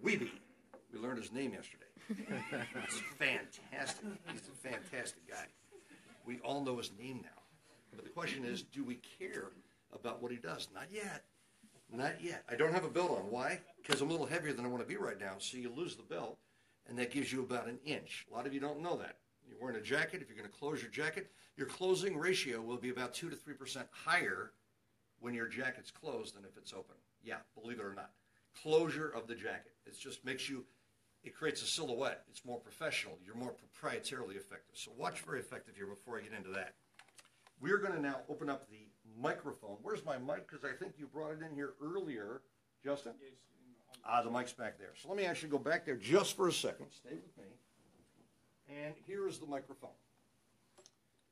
Weeby. 0.03 0.29
We 0.93 0.99
learned 0.99 1.19
his 1.19 1.31
name 1.31 1.53
yesterday. 1.53 1.83
It's 2.85 3.01
fantastic. 3.19 4.05
He's 4.31 4.41
a 4.47 4.69
fantastic 4.69 5.27
guy. 5.29 5.45
We 6.25 6.39
all 6.39 6.63
know 6.63 6.77
his 6.77 6.91
name 6.97 7.19
now. 7.23 7.41
But 7.93 8.05
the 8.05 8.09
question 8.09 8.45
is, 8.45 8.61
do 8.61 8.83
we 8.85 8.99
care 9.19 9.51
about 9.93 10.21
what 10.21 10.31
he 10.31 10.37
does? 10.37 10.69
Not 10.73 10.85
yet. 10.91 11.25
Not 11.91 12.21
yet. 12.23 12.43
I 12.49 12.55
don't 12.55 12.73
have 12.73 12.85
a 12.85 12.89
belt 12.89 13.11
on. 13.11 13.29
Why? 13.29 13.59
Because 13.81 13.99
I'm 13.99 14.07
a 14.07 14.11
little 14.11 14.25
heavier 14.25 14.53
than 14.53 14.65
I 14.65 14.69
want 14.69 14.81
to 14.81 14.87
be 14.87 14.95
right 14.95 15.19
now. 15.19 15.33
So 15.39 15.57
you 15.57 15.69
lose 15.69 15.95
the 15.95 16.03
belt, 16.03 16.37
and 16.87 16.97
that 16.97 17.11
gives 17.11 17.33
you 17.33 17.41
about 17.41 17.67
an 17.67 17.79
inch. 17.85 18.25
A 18.31 18.35
lot 18.35 18.47
of 18.47 18.53
you 18.53 18.61
don't 18.61 18.81
know 18.81 18.95
that. 18.97 19.17
You're 19.47 19.59
wearing 19.59 19.77
a 19.77 19.81
jacket. 19.81 20.21
If 20.21 20.29
you're 20.29 20.37
going 20.37 20.49
to 20.49 20.57
close 20.57 20.81
your 20.81 20.91
jacket, 20.91 21.31
your 21.57 21.67
closing 21.67 22.17
ratio 22.17 22.61
will 22.61 22.77
be 22.77 22.89
about 22.89 23.13
2 23.13 23.29
to 23.29 23.35
3% 23.35 23.83
higher 23.91 24.51
when 25.19 25.33
your 25.33 25.47
jacket's 25.47 25.91
closed 25.91 26.35
than 26.35 26.45
if 26.45 26.57
it's 26.57 26.73
open. 26.73 26.95
Yeah, 27.23 27.37
believe 27.59 27.79
it 27.79 27.85
or 27.85 27.93
not. 27.93 28.11
Closure 28.61 29.09
of 29.09 29.27
the 29.27 29.35
jacket. 29.35 29.73
It 29.85 29.97
just 29.99 30.25
makes 30.25 30.49
you, 30.49 30.65
it 31.23 31.35
creates 31.35 31.61
a 31.61 31.65
silhouette. 31.65 32.23
It's 32.29 32.45
more 32.45 32.59
professional. 32.59 33.17
You're 33.25 33.35
more 33.35 33.53
proprietarily 33.53 34.35
effective. 34.35 34.75
So 34.75 34.91
watch 34.97 35.21
very 35.21 35.39
effective 35.39 35.75
here 35.75 35.87
before 35.87 36.17
I 36.17 36.21
get 36.21 36.33
into 36.33 36.49
that. 36.51 36.73
We're 37.59 37.77
going 37.77 37.93
to 37.93 38.01
now 38.01 38.17
open 38.29 38.49
up 38.49 38.69
the 38.69 38.87
microphone. 39.19 39.77
Where's 39.81 40.05
my 40.05 40.17
mic? 40.17 40.47
Because 40.47 40.63
I 40.63 40.75
think 40.75 40.93
you 40.97 41.07
brought 41.07 41.31
it 41.31 41.39
in 41.47 41.55
here 41.55 41.73
earlier, 41.81 42.41
Justin. 42.83 43.13
Ah, 44.05 44.21
the 44.21 44.29
mic's 44.29 44.53
back 44.53 44.77
there. 44.77 44.93
So 45.01 45.09
let 45.09 45.17
me 45.17 45.25
actually 45.25 45.49
go 45.49 45.57
back 45.57 45.85
there 45.85 45.95
just 45.95 46.35
for 46.35 46.47
a 46.47 46.53
second. 46.53 46.87
Stay 46.91 47.15
with 47.15 47.37
me. 47.37 47.51
And 48.69 48.93
here 49.05 49.27
is 49.27 49.39
the 49.39 49.47
microphone. 49.47 49.89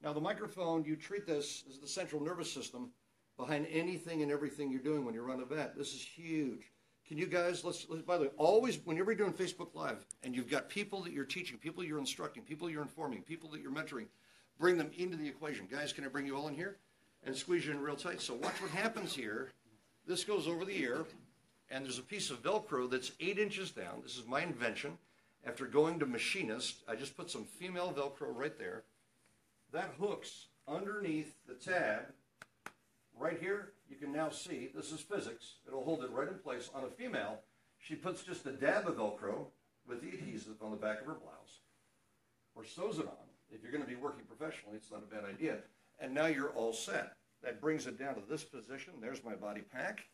Now, 0.03 0.13
the 0.13 0.21
microphone, 0.21 0.83
you 0.83 0.95
treat 0.95 1.25
this 1.25 1.63
as 1.69 1.79
the 1.79 1.87
central 1.87 2.21
nervous 2.21 2.51
system 2.51 2.91
behind 3.37 3.67
anything 3.71 4.21
and 4.21 4.31
everything 4.31 4.71
you're 4.71 4.81
doing 4.81 5.05
when 5.05 5.13
you 5.13 5.21
run 5.21 5.41
a 5.41 5.45
vet. 5.45 5.77
This 5.77 5.93
is 5.93 6.01
huge. 6.01 6.71
Can 7.07 7.17
you 7.19 7.27
guys, 7.27 7.63
let's, 7.63 7.85
let's, 7.87 8.01
by 8.01 8.17
the 8.17 8.23
way, 8.23 8.29
always, 8.37 8.79
whenever 8.83 9.11
you're 9.11 9.29
doing 9.29 9.33
Facebook 9.33 9.75
Live 9.75 10.03
and 10.23 10.35
you've 10.35 10.49
got 10.49 10.69
people 10.69 11.01
that 11.03 11.13
you're 11.13 11.23
teaching, 11.23 11.57
people 11.57 11.83
you're 11.83 11.99
instructing, 11.99 12.41
people 12.41 12.67
you're 12.67 12.81
informing, 12.81 13.21
people 13.21 13.49
that 13.51 13.61
you're 13.61 13.71
mentoring, 13.71 14.07
bring 14.59 14.77
them 14.77 14.89
into 14.97 15.15
the 15.15 15.27
equation. 15.27 15.67
Guys, 15.69 15.93
can 15.93 16.03
I 16.03 16.07
bring 16.07 16.25
you 16.25 16.35
all 16.35 16.47
in 16.47 16.55
here 16.55 16.77
and 17.23 17.35
squeeze 17.35 17.65
you 17.65 17.73
in 17.73 17.79
real 17.79 17.95
tight? 17.95 18.21
So 18.21 18.33
watch 18.33 18.59
what 18.59 18.71
happens 18.71 19.13
here. 19.13 19.51
This 20.07 20.23
goes 20.23 20.47
over 20.47 20.65
the 20.65 20.79
ear, 20.81 21.05
and 21.69 21.85
there's 21.85 21.99
a 21.99 22.03
piece 22.03 22.31
of 22.31 22.41
Velcro 22.41 22.89
that's 22.89 23.11
eight 23.19 23.37
inches 23.37 23.69
down. 23.69 24.01
This 24.01 24.17
is 24.17 24.25
my 24.25 24.41
invention. 24.41 24.97
After 25.45 25.65
going 25.65 25.99
to 25.99 26.07
machinist, 26.07 26.77
I 26.87 26.95
just 26.95 27.15
put 27.15 27.29
some 27.29 27.43
female 27.43 27.93
Velcro 27.95 28.35
right 28.35 28.57
there. 28.57 28.83
That 29.71 29.93
hooks 29.99 30.47
underneath 30.67 31.35
the 31.47 31.53
tab 31.53 32.05
right 33.19 33.37
here. 33.39 33.73
You 33.89 33.95
can 33.95 34.11
now 34.11 34.29
see, 34.29 34.69
this 34.73 34.91
is 34.91 34.99
physics. 34.99 35.55
It'll 35.67 35.83
hold 35.83 36.03
it 36.03 36.11
right 36.11 36.27
in 36.27 36.39
place. 36.39 36.69
On 36.73 36.83
a 36.83 36.89
female, 36.89 37.39
she 37.77 37.95
puts 37.95 38.23
just 38.23 38.45
a 38.45 38.51
dab 38.51 38.87
of 38.87 38.95
Velcro 38.95 39.45
with 39.87 40.01
the 40.01 40.09
adhesive 40.09 40.61
on 40.61 40.71
the 40.71 40.77
back 40.77 41.01
of 41.01 41.07
her 41.07 41.13
blouse 41.13 41.59
or 42.55 42.63
sews 42.63 42.99
it 42.99 43.05
on. 43.05 43.27
If 43.51 43.61
you're 43.61 43.71
going 43.71 43.83
to 43.83 43.89
be 43.89 43.95
working 43.95 44.25
professionally, 44.25 44.77
it's 44.77 44.91
not 44.91 45.03
a 45.03 45.13
bad 45.13 45.23
idea. 45.23 45.57
And 45.99 46.13
now 46.13 46.25
you're 46.25 46.49
all 46.49 46.73
set. 46.73 47.13
That 47.43 47.61
brings 47.61 47.85
it 47.85 47.99
down 47.99 48.15
to 48.15 48.21
this 48.27 48.43
position. 48.43 48.93
There's 48.99 49.23
my 49.23 49.35
body 49.35 49.61
pack. 49.61 50.05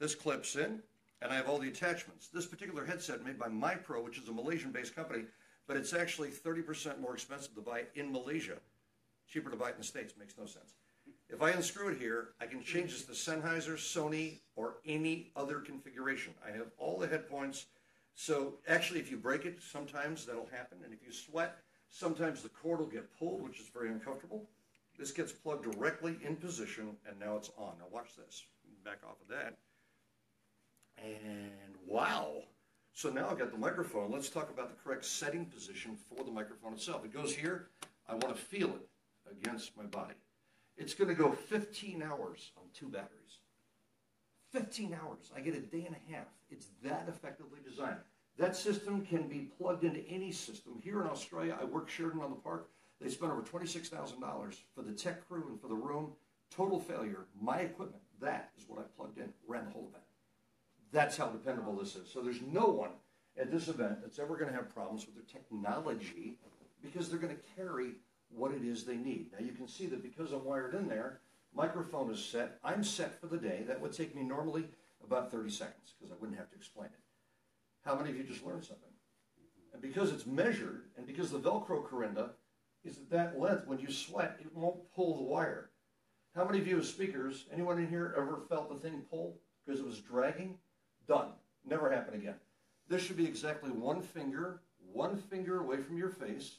This 0.00 0.14
clips 0.14 0.56
in, 0.56 0.82
and 1.22 1.32
I 1.32 1.36
have 1.36 1.48
all 1.48 1.58
the 1.58 1.68
attachments. 1.68 2.28
This 2.28 2.46
particular 2.46 2.84
headset 2.84 3.24
made 3.24 3.38
by 3.38 3.48
MiPro, 3.48 4.04
which 4.04 4.18
is 4.18 4.28
a 4.28 4.32
Malaysian-based 4.32 4.94
company, 4.94 5.24
but 5.66 5.76
it's 5.76 5.92
actually 5.92 6.30
30% 6.30 7.00
more 7.00 7.14
expensive 7.14 7.54
to 7.54 7.60
buy 7.60 7.84
in 7.94 8.12
Malaysia. 8.12 8.56
Cheaper 9.28 9.50
to 9.50 9.56
buy 9.56 9.68
it 9.68 9.74
in 9.74 9.78
the 9.78 9.84
States, 9.84 10.14
makes 10.18 10.36
no 10.36 10.44
sense. 10.44 10.74
If 11.28 11.42
I 11.42 11.50
unscrew 11.50 11.88
it 11.88 11.98
here, 11.98 12.28
I 12.40 12.46
can 12.46 12.62
change 12.62 12.92
this 12.92 13.04
to 13.04 13.12
Sennheiser, 13.12 13.74
Sony, 13.74 14.40
or 14.54 14.76
any 14.86 15.32
other 15.34 15.58
configuration. 15.58 16.32
I 16.46 16.56
have 16.56 16.68
all 16.78 16.98
the 16.98 17.08
head 17.08 17.28
points. 17.28 17.66
So 18.14 18.54
actually, 18.68 19.00
if 19.00 19.10
you 19.10 19.16
break 19.16 19.44
it, 19.44 19.58
sometimes 19.60 20.24
that'll 20.24 20.48
happen. 20.52 20.78
And 20.84 20.94
if 20.94 21.00
you 21.04 21.12
sweat, 21.12 21.56
sometimes 21.90 22.42
the 22.42 22.48
cord 22.48 22.78
will 22.78 22.86
get 22.86 23.16
pulled, 23.18 23.42
which 23.42 23.60
is 23.60 23.68
very 23.68 23.88
uncomfortable. 23.88 24.48
This 24.98 25.10
gets 25.10 25.32
plugged 25.32 25.70
directly 25.70 26.16
in 26.22 26.36
position, 26.36 26.96
and 27.06 27.18
now 27.18 27.36
it's 27.36 27.50
on. 27.58 27.74
Now 27.78 27.86
watch 27.90 28.16
this. 28.16 28.44
Back 28.84 28.98
off 29.04 29.20
of 29.20 29.28
that. 29.28 29.54
And 30.96 31.74
wow. 31.86 32.44
So 32.94 33.10
now 33.10 33.28
I've 33.28 33.38
got 33.38 33.50
the 33.50 33.58
microphone. 33.58 34.12
Let's 34.12 34.30
talk 34.30 34.48
about 34.48 34.70
the 34.70 34.82
correct 34.82 35.04
setting 35.04 35.44
position 35.44 35.96
for 35.96 36.24
the 36.24 36.30
microphone 36.30 36.72
itself. 36.72 37.04
It 37.04 37.12
goes 37.12 37.34
here. 37.34 37.68
I 38.08 38.12
want 38.12 38.28
to 38.28 38.40
feel 38.40 38.68
it 38.68 38.88
against 39.30 39.76
my 39.76 39.84
body. 39.84 40.14
It's 40.76 40.94
going 40.94 41.08
to 41.08 41.14
go 41.14 41.32
15 41.32 42.02
hours 42.02 42.52
on 42.56 42.64
two 42.74 42.88
batteries. 42.88 43.40
15 44.52 44.94
hours. 44.94 45.30
I 45.34 45.40
get 45.40 45.54
a 45.54 45.60
day 45.60 45.86
and 45.86 45.96
a 45.96 46.12
half. 46.12 46.26
It's 46.50 46.68
that 46.82 47.06
effectively 47.08 47.60
designed. 47.68 48.00
That 48.38 48.54
system 48.54 49.04
can 49.04 49.28
be 49.28 49.50
plugged 49.58 49.84
into 49.84 50.06
any 50.08 50.30
system. 50.30 50.78
Here 50.82 51.00
in 51.00 51.06
Australia, 51.06 51.56
I 51.60 51.64
work 51.64 51.88
Sheraton 51.88 52.20
on 52.20 52.30
the 52.30 52.36
Park. 52.36 52.68
They 53.00 53.08
spent 53.08 53.32
over 53.32 53.42
$26,000 53.42 54.54
for 54.74 54.82
the 54.82 54.92
tech 54.92 55.26
crew 55.26 55.46
and 55.48 55.60
for 55.60 55.68
the 55.68 55.74
room. 55.74 56.12
Total 56.50 56.78
failure. 56.78 57.26
My 57.40 57.58
equipment, 57.58 58.02
that 58.20 58.50
is 58.56 58.64
what 58.68 58.78
I 58.78 58.82
plugged 58.96 59.18
in, 59.18 59.32
ran 59.48 59.64
the 59.64 59.70
whole 59.72 59.88
event. 59.88 60.04
That's 60.92 61.16
how 61.16 61.26
dependable 61.28 61.76
this 61.76 61.96
is. 61.96 62.10
So 62.10 62.20
there's 62.20 62.42
no 62.42 62.66
one 62.66 62.90
at 63.38 63.50
this 63.50 63.68
event 63.68 63.98
that's 64.00 64.18
ever 64.18 64.36
going 64.36 64.48
to 64.48 64.56
have 64.56 64.72
problems 64.72 65.06
with 65.06 65.14
their 65.14 65.24
technology 65.24 66.38
because 66.82 67.08
they're 67.08 67.18
going 67.18 67.34
to 67.34 67.42
carry 67.56 67.92
what 68.30 68.52
it 68.52 68.64
is 68.64 68.84
they 68.84 68.96
need. 68.96 69.30
Now 69.32 69.44
you 69.44 69.52
can 69.52 69.68
see 69.68 69.86
that 69.86 70.02
because 70.02 70.32
I'm 70.32 70.44
wired 70.44 70.74
in 70.74 70.88
there, 70.88 71.20
microphone 71.54 72.10
is 72.10 72.24
set. 72.24 72.58
I'm 72.62 72.84
set 72.84 73.20
for 73.20 73.26
the 73.26 73.38
day. 73.38 73.64
That 73.66 73.80
would 73.80 73.92
take 73.92 74.14
me 74.14 74.22
normally 74.22 74.64
about 75.04 75.30
30 75.30 75.50
seconds 75.50 75.94
because 75.98 76.12
I 76.12 76.16
wouldn't 76.20 76.38
have 76.38 76.50
to 76.50 76.56
explain 76.56 76.86
it. 76.86 77.00
How 77.84 77.94
many 77.94 78.10
of 78.10 78.16
you 78.16 78.24
just 78.24 78.44
learned 78.44 78.64
something? 78.64 78.90
And 79.72 79.80
because 79.80 80.10
it's 80.12 80.26
measured, 80.26 80.84
and 80.96 81.06
because 81.06 81.30
the 81.30 81.38
Velcro 81.38 81.84
Corinda 81.84 82.30
is 82.84 82.98
at 82.98 83.10
that 83.10 83.38
length, 83.38 83.66
when 83.66 83.78
you 83.78 83.90
sweat, 83.90 84.36
it 84.40 84.54
won't 84.54 84.92
pull 84.94 85.16
the 85.16 85.22
wire. 85.22 85.70
How 86.34 86.44
many 86.44 86.58
of 86.58 86.66
you 86.66 86.78
as 86.78 86.88
speakers, 86.88 87.46
anyone 87.52 87.78
in 87.78 87.88
here 87.88 88.14
ever 88.16 88.40
felt 88.48 88.68
the 88.68 88.76
thing 88.76 89.02
pull 89.10 89.38
because 89.64 89.80
it 89.80 89.86
was 89.86 90.00
dragging? 90.00 90.58
Done. 91.06 91.28
Never 91.64 91.90
happen 91.90 92.14
again. 92.14 92.36
This 92.88 93.02
should 93.02 93.16
be 93.16 93.26
exactly 93.26 93.70
one 93.70 94.02
finger, 94.02 94.60
one 94.92 95.16
finger 95.16 95.60
away 95.60 95.78
from 95.78 95.96
your 95.96 96.10
face, 96.10 96.58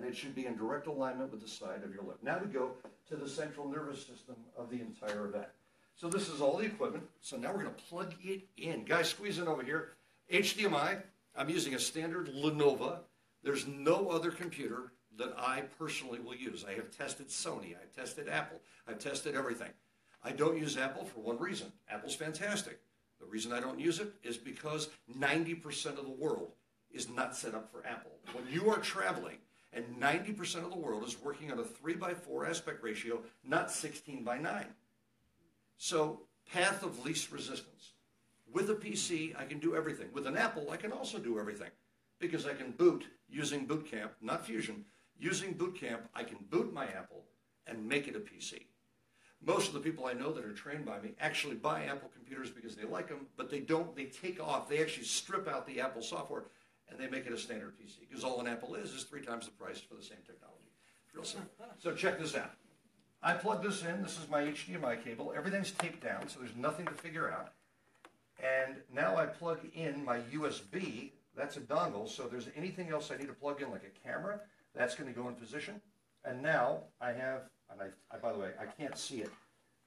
and 0.00 0.08
it 0.08 0.16
should 0.16 0.34
be 0.34 0.46
in 0.46 0.56
direct 0.56 0.86
alignment 0.86 1.30
with 1.30 1.42
the 1.42 1.48
side 1.48 1.82
of 1.84 1.92
your 1.92 2.02
lip. 2.02 2.18
Now 2.22 2.38
we 2.42 2.50
go 2.50 2.70
to 3.08 3.16
the 3.16 3.28
central 3.28 3.68
nervous 3.68 3.98
system 3.98 4.36
of 4.56 4.70
the 4.70 4.80
entire 4.80 5.26
event. 5.26 5.48
So 5.94 6.08
this 6.08 6.30
is 6.30 6.40
all 6.40 6.56
the 6.56 6.64
equipment. 6.64 7.04
So 7.20 7.36
now 7.36 7.52
we're 7.52 7.64
going 7.64 7.74
to 7.74 7.82
plug 7.82 8.14
it 8.22 8.42
in. 8.56 8.84
Guys, 8.84 9.10
squeeze 9.10 9.38
in 9.38 9.46
over 9.46 9.62
here. 9.62 9.90
HDMI. 10.32 11.02
I'm 11.36 11.50
using 11.50 11.74
a 11.74 11.78
standard 11.78 12.28
Lenovo. 12.28 13.00
There's 13.42 13.66
no 13.66 14.08
other 14.08 14.30
computer 14.30 14.92
that 15.18 15.34
I 15.36 15.62
personally 15.78 16.18
will 16.18 16.34
use. 16.34 16.64
I 16.66 16.72
have 16.72 16.90
tested 16.96 17.28
Sony. 17.28 17.76
I've 17.80 17.94
tested 17.94 18.28
Apple. 18.28 18.60
I've 18.88 18.98
tested 18.98 19.34
everything. 19.34 19.70
I 20.24 20.32
don't 20.32 20.56
use 20.56 20.78
Apple 20.78 21.04
for 21.04 21.20
one 21.20 21.38
reason. 21.38 21.70
Apple's 21.90 22.14
fantastic. 22.14 22.80
The 23.20 23.26
reason 23.26 23.52
I 23.52 23.60
don't 23.60 23.78
use 23.78 24.00
it 24.00 24.14
is 24.22 24.38
because 24.38 24.88
90% 25.18 25.98
of 25.98 26.04
the 26.04 26.10
world 26.10 26.52
is 26.90 27.10
not 27.10 27.36
set 27.36 27.54
up 27.54 27.70
for 27.70 27.86
Apple. 27.86 28.12
When 28.32 28.44
you 28.50 28.70
are 28.70 28.78
traveling 28.78 29.36
and 29.72 29.84
90% 30.00 30.64
of 30.64 30.70
the 30.70 30.78
world 30.78 31.04
is 31.04 31.20
working 31.22 31.52
on 31.52 31.58
a 31.58 31.64
3 31.64 31.94
by 31.94 32.14
4 32.14 32.46
aspect 32.46 32.82
ratio, 32.82 33.20
not 33.44 33.70
16 33.70 34.24
by 34.24 34.38
9. 34.38 34.66
So, 35.76 36.22
path 36.52 36.82
of 36.82 37.04
least 37.04 37.30
resistance. 37.30 37.92
With 38.52 38.68
a 38.70 38.74
PC, 38.74 39.38
I 39.38 39.44
can 39.44 39.60
do 39.60 39.76
everything. 39.76 40.08
With 40.12 40.26
an 40.26 40.36
Apple, 40.36 40.70
I 40.70 40.76
can 40.76 40.92
also 40.92 41.18
do 41.18 41.38
everything 41.38 41.70
because 42.18 42.46
I 42.46 42.52
can 42.52 42.72
boot 42.72 43.04
using 43.28 43.64
Boot 43.64 43.88
Camp, 43.88 44.12
not 44.20 44.44
Fusion. 44.44 44.84
Using 45.18 45.52
Boot 45.52 45.78
Camp, 45.78 46.08
I 46.14 46.24
can 46.24 46.38
boot 46.50 46.72
my 46.72 46.86
Apple 46.86 47.24
and 47.66 47.86
make 47.86 48.08
it 48.08 48.16
a 48.16 48.20
PC. 48.20 48.66
Most 49.42 49.68
of 49.68 49.74
the 49.74 49.80
people 49.80 50.06
I 50.06 50.12
know 50.12 50.32
that 50.32 50.44
are 50.44 50.52
trained 50.52 50.84
by 50.84 51.00
me 51.00 51.12
actually 51.20 51.54
buy 51.54 51.84
Apple 51.84 52.10
computers 52.12 52.50
because 52.50 52.76
they 52.76 52.84
like 52.84 53.08
them, 53.08 53.26
but 53.36 53.50
they 53.50 53.60
don't, 53.60 53.94
they 53.96 54.04
take 54.04 54.42
off, 54.42 54.68
they 54.68 54.82
actually 54.82 55.04
strip 55.04 55.48
out 55.48 55.66
the 55.66 55.80
Apple 55.80 56.02
software 56.02 56.44
and 56.90 56.98
they 56.98 57.08
make 57.08 57.26
it 57.26 57.32
a 57.32 57.38
standard 57.38 57.72
PC 57.78 58.08
because 58.08 58.24
all 58.24 58.40
an 58.40 58.46
Apple 58.46 58.74
is 58.74 58.92
is 58.92 59.04
three 59.04 59.22
times 59.22 59.46
the 59.46 59.52
price 59.52 59.80
for 59.80 59.94
the 59.94 60.02
same 60.02 60.18
technology. 60.26 60.70
It's 61.06 61.14
real 61.14 61.24
simple. 61.24 61.50
So 61.78 61.94
check 61.94 62.18
this 62.18 62.36
out. 62.36 62.52
I 63.22 63.34
plug 63.34 63.62
this 63.62 63.84
in. 63.84 64.02
This 64.02 64.18
is 64.18 64.28
my 64.30 64.42
HDMI 64.42 65.04
cable. 65.04 65.32
Everything's 65.36 65.72
taped 65.72 66.02
down, 66.02 66.28
so 66.28 66.40
there's 66.40 66.56
nothing 66.56 66.86
to 66.86 66.92
figure 66.92 67.30
out. 67.30 67.52
And 68.42 68.76
now 68.94 69.16
I 69.16 69.26
plug 69.26 69.58
in 69.74 70.04
my 70.04 70.20
USB. 70.32 71.10
That's 71.36 71.56
a 71.56 71.60
dongle, 71.60 72.08
so 72.08 72.24
if 72.24 72.30
there's 72.30 72.48
anything 72.56 72.88
else 72.88 73.10
I 73.10 73.16
need 73.16 73.28
to 73.28 73.34
plug 73.34 73.60
in, 73.60 73.70
like 73.70 73.84
a 73.84 74.08
camera, 74.08 74.40
that's 74.74 74.94
going 74.94 75.12
to 75.12 75.18
go 75.18 75.28
in 75.28 75.34
position. 75.34 75.80
And 76.24 76.42
now 76.42 76.84
I 77.00 77.12
have, 77.12 77.42
and 77.70 77.80
I, 77.80 78.14
I 78.14 78.18
by 78.18 78.32
the 78.32 78.38
way, 78.38 78.50
I 78.60 78.64
can't 78.64 78.96
see 78.96 79.20
it. 79.20 79.30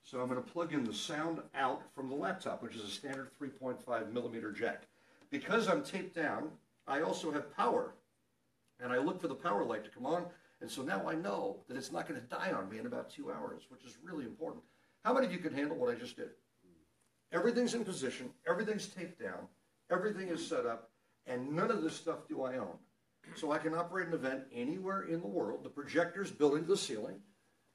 So 0.04 0.20
I'm 0.20 0.30
going 0.30 0.42
to 0.42 0.50
plug 0.50 0.74
in 0.74 0.84
the 0.84 0.94
sound 0.94 1.42
out 1.56 1.82
from 1.96 2.10
the 2.10 2.16
laptop, 2.16 2.62
which 2.62 2.76
is 2.76 2.84
a 2.84 2.88
standard 2.88 3.30
3.5 3.42 4.12
millimeter 4.12 4.52
jack. 4.52 4.84
Because 5.30 5.68
I'm 5.68 5.82
taped 5.82 6.16
down, 6.16 6.50
I 6.88 7.02
also 7.02 7.32
have 7.32 7.56
power. 7.56 7.96
And 8.80 8.91
I 8.91 8.98
look 8.98 9.22
for 9.22 9.28
the 9.28 9.36
power 9.36 9.63
light 9.63 9.84
to 9.86 9.89
come 9.89 10.06
on, 10.06 10.26
and 10.62 10.69
so 10.69 10.82
now 10.82 11.08
I 11.08 11.15
know 11.15 11.58
that 11.67 11.78
it's 11.78 11.91
not 11.91 12.08
going 12.08 12.19
to 12.19 12.28
die 12.28 12.52
on 12.52 12.69
me 12.69 12.80
in 12.80 12.86
about 12.86 13.10
two 13.10 13.32
hours, 13.32 13.63
which 13.69 13.86
is 13.86 13.98
really 14.04 14.26
important. 14.26 14.63
How 15.04 15.13
many 15.13 15.26
of 15.26 15.32
you 15.32 15.39
can 15.39 15.54
handle 15.54 15.78
what 15.78 15.93
I 15.93 15.96
just 15.96 16.15
did? 16.15 16.30
Everything's 17.32 17.74
in 17.74 17.84
position, 17.84 18.30
everything's 18.48 18.88
taped 18.88 19.22
down, 19.22 19.48
everything 19.91 20.30
is 20.30 20.46
set 20.46 20.65
up, 20.65 20.91
and 21.26 21.52
none 21.52 21.72
of 21.72 21.82
this 21.82 21.96
stuff 21.96 22.28
do 22.28 22.43
I 22.43 22.58
own. 22.58 22.78
So 23.36 23.52
I 23.52 23.58
can 23.58 23.74
operate 23.74 24.08
an 24.08 24.13
event 24.13 24.43
anywhere 24.54 25.04
in 25.04 25.22
the 25.22 25.28
world. 25.28 25.63
The 25.63 25.69
projector's 25.69 26.32
built 26.32 26.56
into 26.56 26.67
the 26.67 26.78
ceiling. 26.78 27.15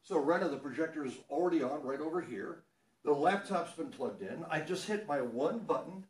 So 0.02 0.18
Rena, 0.18 0.48
the 0.48 0.56
projector 0.56 1.04
is 1.04 1.18
already 1.30 1.62
on 1.62 1.82
right 1.82 2.00
over 2.00 2.20
here. 2.20 2.64
The 3.04 3.12
laptop's 3.12 3.72
been 3.72 3.88
plugged 3.88 4.22
in. 4.22 4.44
I 4.50 4.60
just 4.60 4.86
hit 4.86 5.08
my 5.08 5.20
one 5.20 5.60
button, 5.60 6.04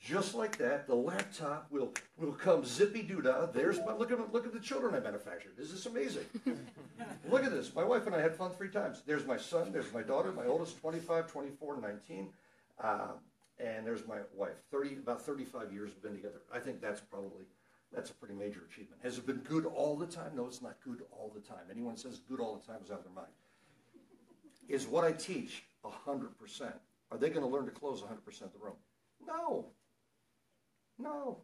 just 0.00 0.34
like 0.34 0.56
that. 0.58 0.86
The 0.86 0.94
laptop 0.94 1.66
will 1.70 1.92
will 2.16 2.32
come 2.32 2.64
zippy 2.64 3.02
doo 3.02 3.22
dah. 3.22 3.46
There's 3.46 3.78
my 3.84 3.92
look 3.92 4.12
at 4.12 4.32
look 4.32 4.46
at 4.46 4.52
the 4.52 4.60
children 4.60 4.94
I 4.94 5.00
manufactured. 5.00 5.52
Is 5.58 5.72
this 5.72 5.86
amazing? 5.86 6.24
look 7.30 7.44
at 7.44 7.50
this. 7.50 7.74
My 7.74 7.84
wife 7.84 8.06
and 8.06 8.14
I 8.14 8.20
had 8.20 8.34
fun 8.34 8.50
three 8.52 8.70
times. 8.70 9.02
There's 9.06 9.26
my 9.26 9.36
son. 9.36 9.72
There's 9.72 9.92
my 9.92 10.02
daughter. 10.02 10.32
My 10.32 10.46
oldest, 10.46 10.78
25, 10.80 11.30
24, 11.30 11.80
19. 11.80 12.28
Uh, 12.78 12.98
and 13.58 13.86
there's 13.86 14.06
my 14.06 14.18
wife, 14.34 14.56
30, 14.70 14.96
about 14.96 15.22
35 15.22 15.72
years 15.72 15.90
we've 15.90 16.02
been 16.02 16.14
together. 16.14 16.42
I 16.52 16.58
think 16.58 16.80
that's 16.80 17.00
probably, 17.00 17.44
that's 17.92 18.10
a 18.10 18.14
pretty 18.14 18.34
major 18.34 18.60
achievement. 18.68 19.00
Has 19.02 19.16
it 19.16 19.26
been 19.26 19.38
good 19.38 19.64
all 19.64 19.96
the 19.96 20.06
time? 20.06 20.32
No, 20.34 20.46
it's 20.46 20.60
not 20.60 20.76
good 20.84 21.02
all 21.10 21.32
the 21.34 21.40
time. 21.40 21.64
Anyone 21.70 21.96
says 21.96 22.20
good 22.28 22.40
all 22.40 22.56
the 22.56 22.70
time 22.70 22.82
is 22.84 22.90
out 22.90 22.98
of 22.98 23.04
their 23.04 23.14
mind. 23.14 23.32
Is 24.68 24.86
what 24.86 25.04
I 25.04 25.12
teach 25.12 25.64
100%? 25.84 26.72
Are 27.10 27.18
they 27.18 27.30
going 27.30 27.40
to 27.42 27.46
learn 27.46 27.64
to 27.64 27.70
close 27.70 28.02
100% 28.02 28.42
of 28.42 28.52
the 28.52 28.58
room? 28.58 28.74
No. 29.26 29.66
No. 30.98 31.38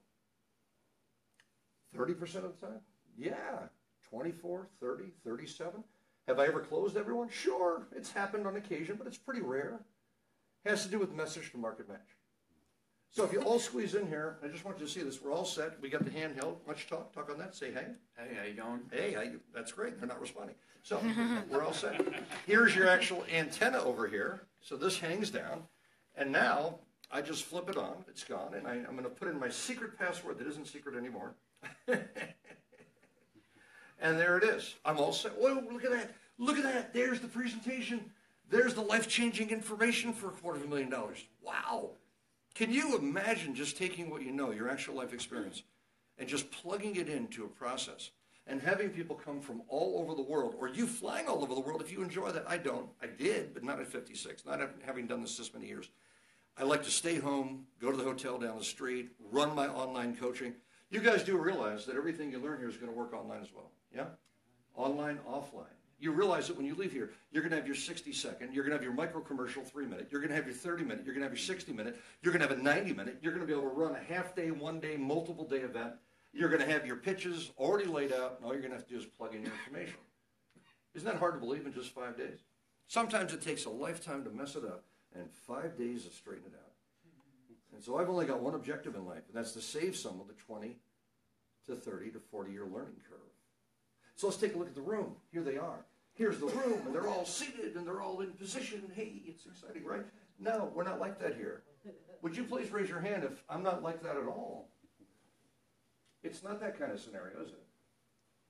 30% 1.97 2.21
of 2.37 2.61
the 2.61 2.67
time? 2.67 2.81
Yeah. 3.17 3.69
24, 4.11 4.69
30, 4.81 5.05
37. 5.25 5.85
Have 6.29 6.39
I 6.39 6.47
ever 6.47 6.61
closed 6.61 6.97
everyone? 6.97 7.29
Sure. 7.29 7.89
It's 7.95 8.13
happened 8.13 8.47
on 8.47 8.57
occasion, 8.57 8.97
but 8.97 9.07
it's 9.07 9.19
pretty 9.19 9.41
rare 9.41 9.81
has 10.65 10.85
to 10.85 10.89
do 10.91 10.99
with 10.99 11.13
message 11.13 11.51
to 11.53 11.59
market 11.59 11.89
match. 11.89 12.17
So 13.11 13.25
if 13.25 13.33
you 13.33 13.43
all 13.43 13.59
squeeze 13.59 13.95
in 13.95 14.07
here, 14.07 14.39
I 14.43 14.49
just 14.49 14.65
want 14.65 14.79
you 14.79 14.87
to 14.87 14.91
see 14.91 15.03
this. 15.03 15.21
We're 15.21 15.33
all 15.33 15.45
set. 15.45 15.79
We 15.83 15.91
got 15.91 16.05
the 16.05 16.11
handheld. 16.11 16.67
Much 16.67 16.87
talk. 16.87 17.13
Talk 17.13 17.31
on 17.31 17.39
that. 17.39 17.55
Say 17.55 17.71
hey. 17.71 17.89
Hey, 18.17 18.35
how 18.35 18.47
you 18.47 18.55
going? 18.55 18.81
Hey, 18.91 19.13
how 19.13 19.21
you, 19.21 19.41
that's 19.55 19.73
great. 19.73 19.99
They're 19.99 20.09
not 20.09 20.21
responding. 20.21 20.55
So 20.83 20.99
we're 21.51 21.63
all 21.63 21.75
set. 21.75 22.01
Here's 22.47 22.75
your 22.75 22.89
actual 22.89 23.25
antenna 23.33 23.83
over 23.83 24.07
here. 24.07 24.47
So 24.63 24.77
this 24.77 24.99
hangs 24.99 25.31
down. 25.31 25.65
And 26.17 26.33
now 26.33 26.79
I 27.13 27.21
just 27.21 27.45
flip 27.45 27.69
it 27.69 27.77
on. 27.77 28.05
It's 28.09 28.25
gone. 28.25 28.55
And 28.55 28.67
I, 28.67 28.73
I'm 28.73 28.93
going 28.93 29.05
to 29.05 29.11
put 29.11 29.29
in 29.29 29.39
my 29.39 29.51
secret 29.51 29.99
password 29.99 30.39
that 30.39 30.47
isn't 30.47 30.67
secret 30.67 30.97
anymore. 30.97 31.35
and 31.87 32.01
there 34.01 34.39
it 34.39 34.45
is. 34.45 34.75
I'm 34.85 34.99
all 34.99 35.13
set. 35.13 35.33
Whoa, 35.33 35.63
look 35.71 35.85
at 35.85 35.91
that. 35.91 36.15
Look 36.39 36.57
at 36.57 36.65
that. 36.65 36.95
There's 36.95 37.21
the 37.21 37.29
presentation. 37.29 38.01
There's 38.49 38.75
the 38.75 38.81
life 38.81 39.09
changing 39.09 39.51
information 39.51 40.13
for 40.15 40.29
a 40.29 40.33
quarter 40.33 40.59
of 40.59 40.65
a 40.65 40.69
million 40.69 40.89
dollars. 40.89 41.25
Wow. 41.43 41.91
Can 42.55 42.73
you 42.73 42.97
imagine 42.97 43.55
just 43.55 43.77
taking 43.77 44.11
what 44.11 44.23
you 44.23 44.33
know, 44.33 44.51
your 44.51 44.71
actual 44.71 44.95
life 44.95 45.13
experience, 45.13 45.63
and 46.19 46.29
just 46.29 46.51
plugging 46.51 46.97
it 46.97 47.09
into 47.09 47.45
a 47.45 47.49
process 47.49 48.11
and 48.47 48.61
having 48.61 48.91
people 48.91 49.17
come 49.17 49.41
from 49.41 49.63
all 49.69 50.01
over 50.01 50.15
the 50.15 50.23
world, 50.23 50.55
or 50.59 50.69
you 50.69 50.87
flying 50.87 51.29
all 51.29 51.43
over 51.43 51.55
the 51.55 51.61
world 51.61 51.81
if 51.81 51.93
you 51.93 52.03
enjoy 52.03 52.31
that? 52.33 52.45
I 52.49 52.59
don't. 52.59 52.89
I 53.01 53.07
did, 53.07 53.55
but 53.55 53.63
not 53.63 53.81
at 53.81 53.87
56, 53.87 54.45
not 54.45 54.61
having 54.85 55.07
done 55.07 55.23
this 55.23 55.37
this 55.37 55.55
many 55.55 55.67
years. 55.67 55.89
I 56.57 56.65
like 56.65 56.83
to 56.85 56.91
stay 56.91 57.19
home, 57.19 57.67
go 57.81 57.91
to 57.91 57.97
the 57.97 58.05
hotel 58.05 58.39
down 58.39 58.59
the 58.59 58.65
street, 58.65 59.11
run 59.31 59.55
my 59.55 59.69
online 59.69 60.17
coaching. 60.17 60.55
You 60.91 61.01
guys 61.01 61.25
do 61.25 61.39
realize 61.39 61.87
that 61.87 61.97
everything 61.97 62.31
you 62.31 62.39
learn 62.39 62.59
here 62.59 62.69
is 62.69 62.77
going 62.77 62.93
to 62.93 62.97
work 62.97 63.15
online 63.15 63.41
as 63.41 63.53
well. 63.55 63.71
Yeah? 63.95 64.07
Online, 64.77 65.19
offline 65.29 65.75
you 66.03 66.11
realize 66.11 66.49
that 66.49 66.57
when 66.57 66.67
you 66.67 66.75
leave 66.75 66.93
here, 66.93 67.13
you're 67.31 67.43
going 67.43 67.53
to 67.53 67.57
have 67.57 67.67
your 67.67 67.77
60 67.77 68.13
second, 68.13 68.53
you're 68.53 68.65
going 68.65 68.73
to 68.73 68.77
have 68.77 68.83
your 68.83 68.93
micro 68.93 69.21
commercial 69.21 69.63
three 69.63 69.87
minute, 69.87 70.09
you're 70.11 70.21
going 70.21 70.31
to 70.31 70.35
have 70.35 70.47
your 70.47 70.55
30 70.55 70.83
minute, 70.83 71.03
you're 71.05 71.15
going 71.15 71.23
to 71.23 71.29
have 71.29 71.33
your 71.33 71.47
60 71.47 71.73
minute, 71.73 71.97
you're 72.23 72.33
going 72.33 72.43
to 72.43 72.49
have 72.49 72.59
a 72.59 72.61
90 72.61 72.93
minute, 72.93 73.19
you're 73.23 73.33
going 73.33 73.47
to 73.47 73.47
be 73.47 73.57
able 73.57 73.71
to 73.71 73.75
run 73.75 73.95
a 73.95 74.13
half 74.13 74.35
day, 74.35 74.51
one 74.51 74.81
day, 74.81 74.97
multiple 74.97 75.47
day 75.47 75.59
event. 75.59 75.93
You're 76.33 76.49
going 76.49 76.61
to 76.61 76.71
have 76.71 76.85
your 76.85 76.97
pitches 76.97 77.53
already 77.57 77.89
laid 77.89 78.13
out, 78.13 78.35
and 78.37 78.45
all 78.45 78.53
you're 78.53 78.63
going 78.63 78.73
to 78.73 78.79
have 78.79 78.87
to 78.89 78.93
do 78.93 78.99
is 78.99 79.07
plug 79.07 79.35
in 79.35 79.43
your 79.43 79.53
information. 79.53 80.01
Isn't 80.95 81.07
that 81.07 81.19
hard 81.19 81.35
to 81.35 81.41
believe 81.41 81.67
in 81.67 81.73
just 81.73 81.91
five 81.91 82.17
days? 82.17 82.41
Sometimes 82.89 83.33
it 83.33 83.41
takes 83.41 83.65
a 83.67 83.71
lifetime 83.71 84.25
to 84.25 84.31
mess 84.31 84.57
it 84.57 84.65
up, 84.65 84.85
and 85.15 85.31
five 85.47 85.77
days 85.77 86.05
to 86.05 86.11
straighten 86.11 86.47
it 86.47 86.55
out. 86.55 86.73
And 87.75 87.83
so 87.83 87.97
I've 87.97 88.11
only 88.11 88.27
got 88.27 88.41
one 88.41 88.55
objective 88.55 88.95
in 88.95 89.07
life, 89.07 89.23
and 89.29 89.37
that's 89.37 89.53
to 89.53 89.61
save 89.61 89.97
some 89.97 90.21
of 90.21 90.29
the 90.29 90.35
20 90.35 90.77
to 91.67 91.75
30 91.75 92.11
to 92.11 92.19
40 92.19 92.53
year 92.53 92.67
learning 92.67 93.01
curve. 93.09 93.19
So 94.15 94.27
let's 94.27 94.39
take 94.39 94.55
a 94.55 94.59
look 94.59 94.69
at 94.69 94.75
the 94.75 94.83
room. 94.83 95.17
Here 95.33 95.43
they 95.43 95.57
are 95.57 95.87
here's 96.15 96.39
the 96.39 96.47
room, 96.47 96.83
and 96.87 96.95
they're 96.95 97.09
all 97.09 97.25
seated, 97.25 97.77
and 97.77 97.87
they're 97.87 98.01
all 98.01 98.21
in 98.21 98.31
position. 98.33 98.83
Hey, 98.95 99.23
it's 99.27 99.47
exciting, 99.47 99.85
right? 99.85 100.05
No, 100.39 100.71
we're 100.75 100.85
not 100.85 101.01
like 101.01 101.19
that 101.21 101.37
here. 101.37 101.63
Would 102.23 102.37
you 102.37 102.45
please 102.45 102.71
raise 102.71 102.89
your 102.89 103.01
hand 103.01 103.25
if 103.25 103.43
I'm 103.49 103.63
not 103.63 103.83
like 103.83 104.03
that 104.03 104.17
at 104.17 104.27
all? 104.27 104.69
It's 106.23 106.43
not 106.43 106.61
that 106.61 106.79
kind 106.79 106.93
of 106.93 107.01
scenario, 107.01 107.41
is 107.43 107.51
it? 107.51 107.65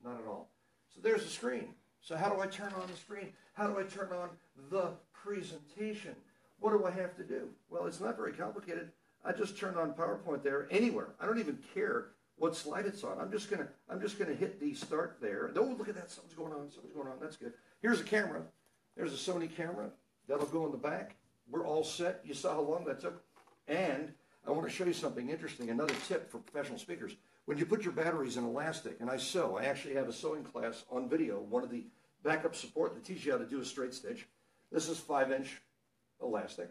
Not 0.05 0.21
at 0.21 0.27
all. 0.27 0.51
So 0.95 1.01
there's 1.01 1.25
the 1.25 1.31
screen. 1.31 1.75
So 2.03 2.17
how 2.17 2.29
do 2.29 2.41
I 2.41 2.47
turn 2.47 2.73
on 2.75 2.89
the 2.91 2.97
screen? 2.97 3.33
How 3.55 3.67
do 3.67 3.79
I 3.79 3.85
turn 3.85 4.13
on 4.13 4.31
the 4.71 4.91
presentation? 5.13 6.15
What 6.63 6.71
do 6.71 6.87
I 6.87 6.93
have 6.93 7.17
to 7.17 7.25
do? 7.25 7.49
Well, 7.69 7.87
it's 7.87 8.01
not 8.01 8.17
very 8.17 8.33
complicated. 8.33 8.93
I 9.25 9.33
just 9.33 9.59
turn 9.59 9.77
on 9.77 9.95
PowerPoint 9.95 10.45
there 10.45 10.69
anywhere. 10.71 11.09
I 11.21 11.27
don't 11.27 11.41
even 11.41 11.59
care 11.75 12.11
what 12.37 12.55
slide 12.55 12.87
it's 12.87 13.03
on. 13.03 13.19
I'm 13.21 13.33
just 13.33 13.51
gonna 13.51 13.67
I'm 13.89 14.01
just 14.01 14.17
gonna 14.17 14.35
hit 14.35 14.61
the 14.61 14.73
start 14.73 15.19
there. 15.21 15.51
Oh, 15.57 15.75
look 15.77 15.89
at 15.89 15.97
that! 15.97 16.13
Something's 16.13 16.35
going 16.35 16.53
on. 16.53 16.71
Something's 16.71 16.95
going 16.95 17.09
on. 17.09 17.17
That's 17.21 17.37
good. 17.37 17.53
Here's 17.83 18.01
a 18.01 18.05
camera. 18.05 18.43
There's 18.97 19.13
a 19.13 19.33
Sony 19.33 19.55
camera 19.55 19.91
that'll 20.29 20.47
go 20.47 20.65
in 20.67 20.71
the 20.71 20.79
back. 20.79 21.17
We're 21.51 21.67
all 21.67 21.83
set. 21.83 22.21
You 22.25 22.33
saw 22.33 22.55
how 22.55 22.61
long 22.61 22.85
that 22.85 23.01
took. 23.01 23.25
And 23.67 24.13
I 24.47 24.53
want 24.53 24.69
to 24.69 24.73
show 24.73 24.85
you 24.85 24.93
something 24.93 25.31
interesting. 25.31 25.69
Another 25.69 25.95
tip 26.07 26.31
for 26.31 26.39
professional 26.39 26.79
speakers: 26.79 27.17
when 27.47 27.59
you 27.59 27.67
put 27.67 27.83
your 27.83 27.93
batteries 27.93 28.37
in 28.37 28.45
elastic, 28.45 28.99
and 29.01 29.11
I 29.11 29.17
sew. 29.17 29.57
I 29.57 29.65
actually 29.65 29.95
have 29.95 30.09
a 30.09 30.13
sewing 30.13 30.45
class 30.45 30.85
on 30.93 31.09
video. 31.09 31.41
One 31.41 31.65
of 31.65 31.71
the 31.71 31.87
backup 32.23 32.55
support 32.55 32.95
that 32.95 33.05
teaches 33.05 33.27
you 33.27 33.33
how 33.33 33.39
to 33.39 33.47
do 33.47 33.61
a 33.61 33.65
straight 33.65 33.95
stitch. 33.95 34.29
This 34.71 34.89
is 34.89 34.99
five 34.99 35.33
inch 35.33 35.61
elastic. 36.23 36.71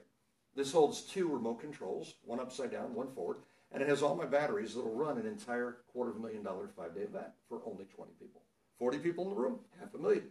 This 0.55 0.71
holds 0.71 1.01
two 1.01 1.27
remote 1.27 1.61
controls, 1.61 2.15
one 2.23 2.39
upside 2.39 2.71
down, 2.71 2.93
one 2.93 3.11
forward 3.13 3.37
and 3.71 3.81
it 3.81 3.89
has 3.89 4.01
all 4.01 4.15
my 4.15 4.25
batteries 4.25 4.75
that'll 4.75 4.93
run 4.93 5.17
an 5.17 5.25
entire 5.25 5.77
quarter 5.91 6.11
of 6.11 6.17
a 6.17 6.19
million 6.19 6.43
dollar 6.43 6.67
five 6.67 6.93
day 6.93 7.01
event 7.01 7.27
for 7.47 7.61
only 7.65 7.85
20 7.85 8.11
people. 8.19 8.41
40 8.77 8.99
people 8.99 9.23
in 9.25 9.29
the 9.29 9.41
room, 9.41 9.59
half 9.79 9.93
a 9.93 9.97
million. 9.97 10.23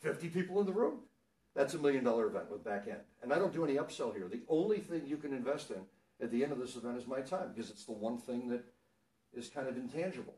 50 0.00 0.28
people 0.28 0.60
in 0.60 0.66
the 0.66 0.72
room, 0.72 1.00
that's 1.54 1.74
a 1.74 1.78
million 1.78 2.04
dollar 2.04 2.26
event 2.26 2.50
with 2.50 2.64
back 2.64 2.86
end. 2.86 3.00
And 3.22 3.32
I 3.32 3.38
don't 3.38 3.52
do 3.52 3.64
any 3.64 3.76
upsell 3.76 4.14
here. 4.14 4.28
The 4.28 4.42
only 4.48 4.78
thing 4.78 5.02
you 5.06 5.16
can 5.16 5.32
invest 5.32 5.70
in 5.70 5.80
at 6.20 6.30
the 6.30 6.42
end 6.42 6.52
of 6.52 6.58
this 6.58 6.76
event 6.76 6.98
is 6.98 7.06
my 7.06 7.20
time 7.20 7.52
because 7.54 7.70
it's 7.70 7.84
the 7.84 7.92
one 7.92 8.18
thing 8.18 8.48
that 8.48 8.64
is 9.32 9.48
kind 9.48 9.66
of 9.66 9.76
intangible. 9.76 10.34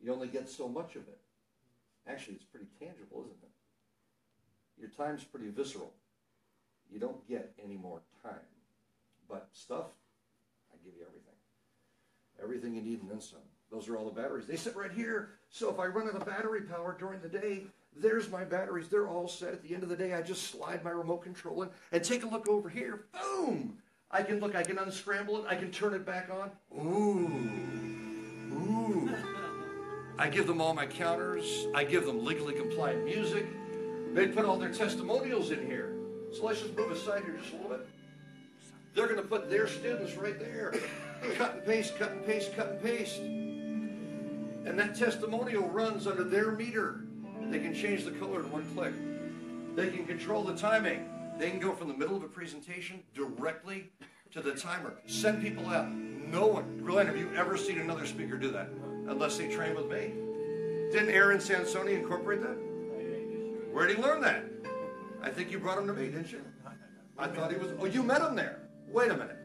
You 0.00 0.12
only 0.12 0.28
get 0.28 0.48
so 0.48 0.68
much 0.68 0.96
of 0.96 1.02
it. 1.08 1.18
Actually, 2.06 2.34
it's 2.34 2.44
pretty 2.44 2.66
tangible, 2.78 3.22
isn't 3.22 3.42
it? 3.42 4.80
Your 4.80 4.90
time's 4.90 5.24
pretty 5.24 5.48
visceral. 5.48 5.94
You 6.90 6.98
don't 7.00 7.26
get 7.28 7.52
any 7.62 7.76
more 7.76 8.02
time. 8.22 8.34
But 9.28 9.48
stuff, 9.52 9.86
I 10.72 10.76
give 10.84 10.94
you 10.96 11.02
everything. 11.06 11.34
Everything 12.42 12.74
you 12.74 12.82
need 12.82 13.02
and 13.02 13.10
then 13.10 13.20
some. 13.20 13.38
Those 13.70 13.88
are 13.88 13.96
all 13.96 14.04
the 14.04 14.20
batteries. 14.20 14.46
They 14.46 14.56
sit 14.56 14.76
right 14.76 14.92
here. 14.92 15.30
So 15.50 15.70
if 15.70 15.78
I 15.80 15.86
run 15.86 16.06
out 16.06 16.14
of 16.14 16.26
battery 16.26 16.60
power 16.62 16.96
during 16.98 17.20
the 17.20 17.28
day, 17.28 17.64
There's 17.96 18.30
my 18.30 18.44
batteries. 18.44 18.88
They're 18.88 19.08
all 19.08 19.28
set. 19.28 19.52
At 19.52 19.62
the 19.62 19.74
end 19.74 19.82
of 19.82 19.88
the 19.88 19.96
day, 19.96 20.14
I 20.14 20.22
just 20.22 20.50
slide 20.50 20.82
my 20.84 20.90
remote 20.90 21.22
control 21.22 21.62
in 21.62 21.68
and 21.92 22.02
take 22.02 22.24
a 22.24 22.26
look 22.26 22.48
over 22.48 22.68
here. 22.68 23.04
Boom! 23.12 23.78
I 24.10 24.22
can 24.22 24.40
look, 24.40 24.54
I 24.54 24.62
can 24.62 24.78
unscramble 24.78 25.38
it, 25.38 25.46
I 25.48 25.56
can 25.56 25.70
turn 25.70 25.94
it 25.94 26.04
back 26.06 26.30
on. 26.30 26.50
Ooh. 26.78 27.30
Ooh. 28.52 29.10
I 30.18 30.28
give 30.28 30.46
them 30.46 30.60
all 30.60 30.74
my 30.74 30.86
counters. 30.86 31.66
I 31.74 31.84
give 31.84 32.06
them 32.06 32.24
legally 32.24 32.54
compliant 32.54 33.04
music. 33.04 33.46
They 34.12 34.28
put 34.28 34.44
all 34.44 34.56
their 34.56 34.72
testimonials 34.72 35.50
in 35.50 35.66
here. 35.66 35.93
So 36.34 36.46
let's 36.46 36.60
just 36.60 36.76
move 36.76 36.90
aside 36.90 37.22
here 37.24 37.36
just 37.40 37.52
a 37.52 37.56
little 37.56 37.70
bit. 37.70 37.86
They're 38.94 39.06
going 39.06 39.20
to 39.20 39.26
put 39.26 39.48
their 39.48 39.68
students 39.68 40.14
right 40.16 40.38
there. 40.38 40.74
Cut 41.36 41.54
and 41.54 41.64
paste, 41.64 41.96
cut 41.96 42.10
and 42.10 42.26
paste, 42.26 42.56
cut 42.56 42.70
and 42.70 42.82
paste. 42.82 43.18
And 43.18 44.78
that 44.78 44.96
testimonial 44.96 45.68
runs 45.68 46.06
under 46.06 46.24
their 46.24 46.52
meter. 46.52 47.00
They 47.50 47.60
can 47.60 47.74
change 47.74 48.04
the 48.04 48.10
color 48.12 48.40
in 48.40 48.50
one 48.50 48.64
click. 48.74 48.94
They 49.76 49.96
can 49.96 50.06
control 50.06 50.42
the 50.42 50.56
timing. 50.56 51.08
They 51.38 51.50
can 51.50 51.60
go 51.60 51.72
from 51.72 51.88
the 51.88 51.94
middle 51.94 52.16
of 52.16 52.22
a 52.24 52.28
presentation 52.28 53.02
directly 53.14 53.90
to 54.32 54.40
the 54.40 54.54
timer. 54.54 54.94
Send 55.06 55.42
people 55.42 55.68
out. 55.68 55.90
No 55.90 56.46
one, 56.46 56.82
Glenn, 56.84 57.06
have 57.06 57.16
you 57.16 57.30
ever 57.36 57.56
seen 57.56 57.78
another 57.78 58.06
speaker 58.06 58.36
do 58.36 58.50
that? 58.50 58.68
Unless 59.08 59.38
they 59.38 59.48
train 59.48 59.74
with 59.76 59.90
me. 59.90 60.12
Didn't 60.90 61.10
Aaron 61.10 61.38
Sansoni 61.38 61.96
incorporate 61.96 62.40
that? 62.40 62.56
Where 63.72 63.86
did 63.86 63.96
he 63.96 64.02
learn 64.02 64.20
that? 64.22 64.44
I 65.24 65.30
think 65.30 65.50
you 65.50 65.58
brought 65.58 65.78
him 65.78 65.86
to 65.86 65.94
me, 65.94 66.08
didn't 66.08 66.30
you? 66.30 66.42
I 67.16 67.28
thought 67.28 67.50
he 67.50 67.56
was. 67.56 67.72
Oh, 67.80 67.86
you 67.86 68.02
met 68.02 68.20
him 68.20 68.36
there. 68.36 68.68
Wait 68.88 69.10
a 69.10 69.16
minute. 69.16 69.38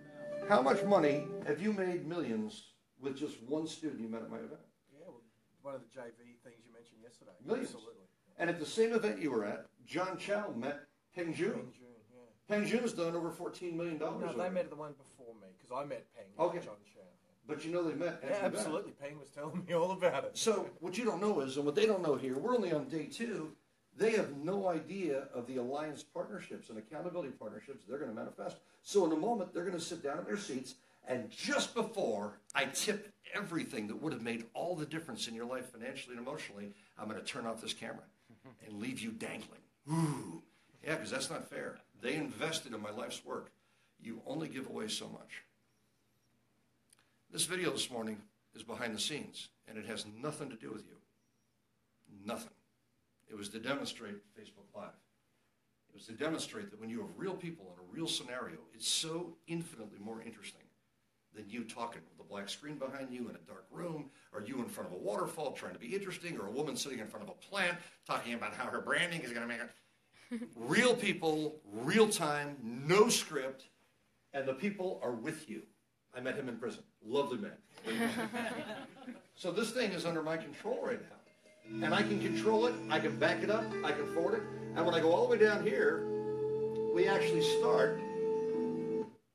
How 0.49 0.61
much 0.61 0.83
money 0.83 1.25
have 1.47 1.61
you 1.61 1.71
made 1.71 2.05
millions 2.05 2.73
with 2.99 3.17
just 3.17 3.41
one 3.43 3.65
student 3.65 4.01
you 4.01 4.09
met 4.09 4.23
at 4.23 4.29
my 4.29 4.37
event? 4.37 4.59
Yeah, 4.91 5.05
well, 5.07 5.21
one 5.61 5.75
of 5.75 5.81
the 5.81 5.87
JV 5.87 6.35
things 6.43 6.57
you 6.65 6.73
mentioned 6.73 6.99
yesterday. 7.01 7.31
Millions. 7.45 7.69
Absolutely. 7.69 8.03
And 8.37 8.49
at 8.49 8.59
the 8.59 8.65
same 8.65 8.91
event 8.93 9.21
you 9.21 9.31
were 9.31 9.45
at, 9.45 9.67
John 9.85 10.17
Chow 10.17 10.53
met 10.53 10.81
Peng 11.15 11.33
Joon. 11.33 11.51
In 11.51 11.71
June, 11.71 11.95
yeah. 12.11 12.55
Peng 12.55 12.65
Joon's 12.65 12.91
done 12.91 13.15
over 13.15 13.29
$14 13.29 13.73
million. 13.73 13.97
No, 13.99 14.19
they 14.19 14.37
there. 14.37 14.51
met 14.51 14.69
the 14.69 14.75
one 14.75 14.93
before 14.97 15.33
me 15.35 15.47
because 15.57 15.71
I 15.71 15.87
met 15.87 16.05
Peng. 16.13 16.45
Okay. 16.45 16.59
John 16.59 16.75
Chow. 16.93 16.99
But 17.47 17.63
you 17.63 17.71
know 17.71 17.83
they 17.83 17.95
met 17.95 18.21
Yeah, 18.23 18.37
absolutely. 18.43 18.91
Peng 18.91 19.17
was 19.17 19.29
telling 19.29 19.63
me 19.65 19.73
all 19.73 19.91
about 19.91 20.25
it. 20.25 20.37
So 20.37 20.69
what 20.81 20.97
you 20.97 21.05
don't 21.05 21.21
know 21.21 21.39
is, 21.39 21.55
and 21.55 21.65
what 21.65 21.75
they 21.75 21.85
don't 21.85 22.03
know 22.03 22.15
here, 22.15 22.37
we're 22.37 22.53
only 22.53 22.73
on 22.73 22.89
day 22.89 23.05
two. 23.05 23.53
They 23.99 24.11
have 24.11 24.37
no 24.37 24.69
idea 24.69 25.27
of 25.33 25.45
the 25.45 25.57
alliance 25.57 26.03
partnerships 26.03 26.69
and 26.69 26.77
accountability 26.77 27.31
partnerships 27.31 27.83
they're 27.83 27.97
going 27.97 28.09
to 28.09 28.15
manifest. 28.15 28.55
So 28.81 29.05
in 29.05 29.11
a 29.11 29.17
moment, 29.17 29.53
they're 29.53 29.65
going 29.65 29.77
to 29.77 29.83
sit 29.83 30.01
down 30.01 30.19
in 30.19 30.23
their 30.23 30.37
seats, 30.37 30.75
and 31.05 31.29
just 31.29 31.75
before 31.75 32.39
I 32.55 32.65
tip 32.65 33.11
everything 33.33 33.87
that 33.87 34.01
would 34.01 34.13
have 34.13 34.21
made 34.21 34.45
all 34.53 34.73
the 34.73 34.85
difference 34.85 35.27
in 35.27 35.35
your 35.35 35.45
life 35.45 35.73
financially 35.73 36.15
and 36.15 36.25
emotionally, 36.25 36.71
I'm 36.97 37.09
going 37.09 37.19
to 37.19 37.25
turn 37.25 37.45
off 37.45 37.61
this 37.61 37.73
camera 37.73 38.05
and 38.65 38.79
leave 38.79 39.01
you 39.01 39.11
dangling. 39.11 39.59
Ooh, 39.91 40.41
yeah, 40.81 40.95
because 40.95 41.11
that's 41.11 41.29
not 41.29 41.49
fair. 41.49 41.75
They 42.01 42.15
invested 42.15 42.73
in 42.73 42.81
my 42.81 42.91
life's 42.91 43.25
work. 43.25 43.51
You 44.01 44.21
only 44.25 44.47
give 44.47 44.67
away 44.67 44.87
so 44.87 45.09
much. 45.09 45.43
This 47.33 47.43
video 47.43 47.71
this 47.71 47.91
morning 47.91 48.21
is 48.55 48.63
behind 48.63 48.95
the 48.95 48.99
scenes, 48.99 49.49
and 49.67 49.77
it 49.77 49.85
has 49.87 50.05
nothing 50.21 50.49
to 50.49 50.55
do 50.55 50.71
with 50.71 50.85
you. 50.87 50.95
Nothing. 52.25 52.53
It 53.29 53.37
was 53.37 53.49
to 53.49 53.59
demonstrate 53.59 54.15
Facebook 54.37 54.75
Live. 54.75 54.89
It 55.89 55.95
was 55.95 56.05
to 56.07 56.13
demonstrate 56.13 56.71
that 56.71 56.79
when 56.79 56.89
you 56.89 56.99
have 57.01 57.09
real 57.15 57.33
people 57.33 57.73
in 57.73 57.83
a 57.83 57.91
real 57.91 58.07
scenario, 58.07 58.57
it's 58.73 58.87
so 58.87 59.35
infinitely 59.47 59.99
more 59.99 60.21
interesting 60.21 60.61
than 61.35 61.47
you 61.47 61.63
talking 61.63 62.01
with 62.09 62.25
a 62.25 62.29
black 62.29 62.49
screen 62.49 62.75
behind 62.75 63.11
you 63.11 63.29
in 63.29 63.35
a 63.35 63.47
dark 63.47 63.65
room, 63.71 64.09
or 64.33 64.41
you 64.41 64.57
in 64.59 64.65
front 64.65 64.89
of 64.89 64.95
a 64.95 64.97
waterfall 64.97 65.51
trying 65.51 65.73
to 65.73 65.79
be 65.79 65.95
interesting, 65.95 66.37
or 66.39 66.47
a 66.47 66.51
woman 66.51 66.75
sitting 66.75 66.99
in 66.99 67.07
front 67.07 67.23
of 67.23 67.29
a 67.29 67.49
plant 67.49 67.77
talking 68.07 68.33
about 68.33 68.53
how 68.55 68.65
her 68.65 68.81
branding 68.81 69.21
is 69.21 69.31
going 69.31 69.47
to 69.47 69.47
make 69.47 69.59
it. 69.61 69.69
real 70.55 70.95
people, 70.95 71.59
real 71.71 72.07
time, 72.07 72.57
no 72.61 73.09
script, 73.09 73.65
and 74.33 74.47
the 74.47 74.53
people 74.53 74.99
are 75.03 75.13
with 75.13 75.49
you. 75.49 75.63
I 76.15 76.21
met 76.21 76.35
him 76.35 76.49
in 76.49 76.57
prison. 76.57 76.83
Lovely 77.05 77.37
man. 77.37 77.51
so 79.35 79.51
this 79.51 79.71
thing 79.71 79.91
is 79.91 80.05
under 80.05 80.23
my 80.23 80.37
control 80.37 80.79
right 80.83 80.99
now. 81.01 81.18
And 81.71 81.93
I 81.93 82.01
can 82.01 82.19
control 82.19 82.65
it, 82.65 82.73
I 82.89 82.99
can 82.99 83.17
back 83.17 83.43
it 83.43 83.49
up, 83.49 83.63
I 83.83 83.91
can 83.91 84.13
forward 84.13 84.35
it. 84.35 84.43
And 84.75 84.85
when 84.85 84.93
I 84.95 84.99
go 84.99 85.11
all 85.13 85.25
the 85.27 85.31
way 85.31 85.37
down 85.37 85.63
here, 85.63 86.05
we 86.93 87.07
actually 87.07 87.43
start. 87.59 87.99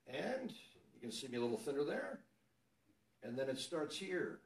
And 0.06 0.52
you 0.94 1.00
can 1.00 1.10
see 1.10 1.28
me 1.28 1.38
a 1.38 1.40
little 1.40 1.56
thinner 1.56 1.84
there. 1.84 2.20
And 3.22 3.38
then 3.38 3.48
it 3.48 3.58
starts 3.58 3.96
here. 3.96 4.40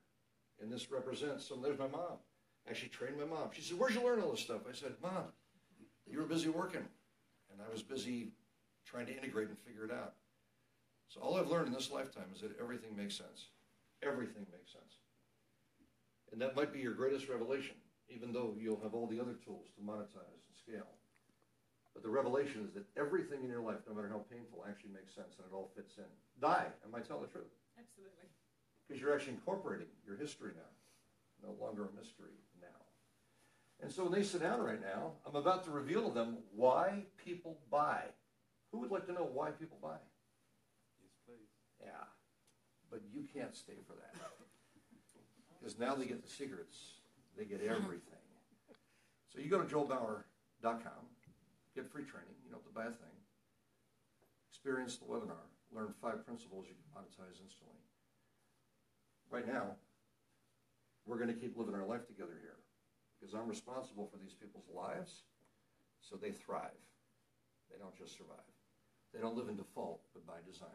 And 0.61 0.70
this 0.70 0.90
represents 0.90 1.48
some, 1.48 1.62
there's 1.62 1.79
my 1.79 1.88
mom. 1.88 2.18
Actually 2.68 2.90
trained 2.90 3.18
my 3.18 3.24
mom. 3.24 3.48
She 3.53 3.62
said, 3.62 3.79
Where'd 3.79 3.94
you 3.94 4.05
learn 4.05 4.20
all 4.20 4.31
this 4.31 4.40
stuff? 4.40 4.61
I 4.68 4.74
said, 4.74 4.92
Mom, 5.03 5.24
you 6.07 6.18
were 6.18 6.27
busy 6.27 6.48
working. 6.48 6.85
And 7.51 7.61
I 7.66 7.72
was 7.72 7.83
busy 7.83 8.33
trying 8.85 9.07
to 9.07 9.16
integrate 9.16 9.48
and 9.48 9.59
figure 9.59 9.85
it 9.85 9.90
out. 9.90 10.14
So 11.09 11.20
all 11.20 11.37
I've 11.37 11.48
learned 11.48 11.68
in 11.68 11.72
this 11.72 11.90
lifetime 11.90 12.29
is 12.35 12.42
that 12.42 12.59
everything 12.61 12.96
makes 12.96 13.16
sense. 13.16 13.46
Everything 14.03 14.46
makes 14.53 14.72
sense. 14.72 14.97
And 16.32 16.40
that 16.40 16.56
might 16.56 16.72
be 16.72 16.80
your 16.80 16.94
greatest 16.94 17.28
revelation, 17.28 17.76
even 18.08 18.32
though 18.32 18.54
you'll 18.58 18.80
have 18.82 18.94
all 18.94 19.06
the 19.06 19.20
other 19.20 19.36
tools 19.44 19.68
to 19.76 19.80
monetize 19.82 20.44
and 20.44 20.54
scale. 20.56 20.88
But 21.94 22.02
the 22.02 22.10
revelation 22.10 22.64
is 22.64 22.74
that 22.74 22.86
everything 22.96 23.42
in 23.42 23.50
your 23.50 23.62
life, 23.62 23.82
no 23.88 23.94
matter 23.94 24.08
how 24.08 24.22
painful, 24.30 24.64
actually 24.68 24.92
makes 24.92 25.14
sense 25.14 25.34
and 25.38 25.46
it 25.50 25.54
all 25.54 25.70
fits 25.74 25.98
in. 25.98 26.10
Di, 26.40 26.66
am 26.86 26.94
I 26.94 27.00
telling 27.00 27.22
the 27.22 27.32
truth? 27.32 27.50
Absolutely. 27.78 28.28
Because 28.86 29.00
you're 29.00 29.14
actually 29.14 29.34
incorporating 29.34 29.88
your 30.06 30.16
history 30.16 30.52
now. 30.54 30.70
No 31.42 31.54
longer 31.60 31.90
a 31.90 31.98
mystery 31.98 32.38
now. 32.60 32.82
And 33.80 33.90
so 33.90 34.04
when 34.04 34.12
they 34.12 34.22
sit 34.22 34.42
down 34.42 34.60
right 34.60 34.80
now, 34.80 35.12
I'm 35.26 35.36
about 35.36 35.64
to 35.64 35.70
reveal 35.70 36.08
to 36.08 36.14
them 36.14 36.38
why 36.54 37.04
people 37.16 37.58
buy. 37.70 38.02
Who 38.72 38.78
would 38.78 38.90
like 38.90 39.06
to 39.06 39.12
know 39.12 39.28
why 39.32 39.50
people 39.50 39.78
buy? 39.82 39.98
Yes, 41.00 41.14
please. 41.26 41.50
Yeah, 41.80 42.06
but 42.90 43.00
you 43.12 43.24
can't 43.32 43.54
stay 43.54 43.78
for 43.86 43.94
that. 43.94 44.14
Because 45.58 45.78
now 45.78 45.94
they 45.94 46.06
get 46.06 46.22
the 46.22 46.30
secrets, 46.30 47.00
they 47.36 47.44
get 47.44 47.60
everything. 47.62 48.18
So 49.32 49.40
you 49.40 49.50
go 49.50 49.60
to 49.60 49.66
joelbauer.com, 49.66 51.02
get 51.74 51.90
free 51.90 52.04
training, 52.04 52.34
you 52.44 52.50
know, 52.50 52.58
the 52.58 52.64
have 52.64 52.64
to 52.64 52.74
buy 52.74 52.84
a 52.84 52.96
thing. 52.96 53.16
Experience 54.50 54.96
the 54.96 55.04
webinar, 55.04 55.46
learn 55.72 55.92
five 56.00 56.24
principles 56.24 56.66
you 56.68 56.74
can 56.74 57.02
monetize 57.02 57.40
instantly. 57.42 57.82
Right 59.30 59.46
now, 59.46 59.76
we're 61.06 61.18
going 61.18 61.32
to 61.32 61.38
keep 61.38 61.56
living 61.56 61.74
our 61.74 61.86
life 61.86 62.06
together 62.06 62.38
here 62.40 62.56
because 63.18 63.34
I'm 63.34 63.48
responsible 63.48 64.08
for 64.10 64.18
these 64.18 64.34
people's 64.34 64.68
lives 64.72 65.22
so 66.00 66.16
they 66.16 66.30
thrive. 66.30 66.82
They 67.70 67.78
don't 67.78 67.96
just 67.96 68.16
survive. 68.16 68.48
They 69.12 69.20
don't 69.20 69.36
live 69.36 69.48
in 69.48 69.56
default, 69.56 70.00
but 70.14 70.26
by 70.26 70.40
design. 70.46 70.68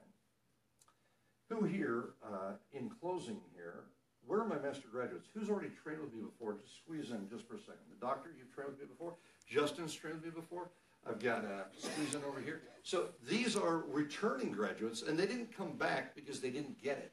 Who 1.49 1.65
here, 1.65 2.13
uh, 2.23 2.53
in 2.71 2.89
closing 2.89 3.41
here, 3.53 3.85
where 4.25 4.39
are 4.41 4.47
my 4.47 4.57
master 4.59 4.87
graduates? 4.91 5.27
Who's 5.33 5.49
already 5.49 5.69
trained 5.83 6.01
with 6.01 6.13
me 6.13 6.21
before? 6.21 6.55
Just 6.55 6.77
squeeze 6.77 7.11
in 7.11 7.27
just 7.29 7.47
for 7.47 7.55
a 7.55 7.59
second. 7.59 7.83
The 7.89 8.05
doctor, 8.05 8.29
you've 8.37 8.53
trained 8.53 8.71
with 8.71 8.79
me 8.79 8.85
before. 8.85 9.15
Justin's 9.47 9.93
trained 9.93 10.17
with 10.21 10.25
me 10.25 10.31
before. 10.41 10.69
I've 11.07 11.19
got 11.19 11.43
uh, 11.43 11.63
squeeze 11.77 12.15
in 12.15 12.23
over 12.23 12.39
here. 12.39 12.61
So 12.83 13.09
these 13.27 13.57
are 13.57 13.79
returning 13.89 14.51
graduates, 14.51 15.01
and 15.01 15.19
they 15.19 15.25
didn't 15.25 15.55
come 15.55 15.73
back 15.73 16.15
because 16.15 16.39
they 16.39 16.49
didn't 16.49 16.81
get 16.81 16.97
it. 16.97 17.11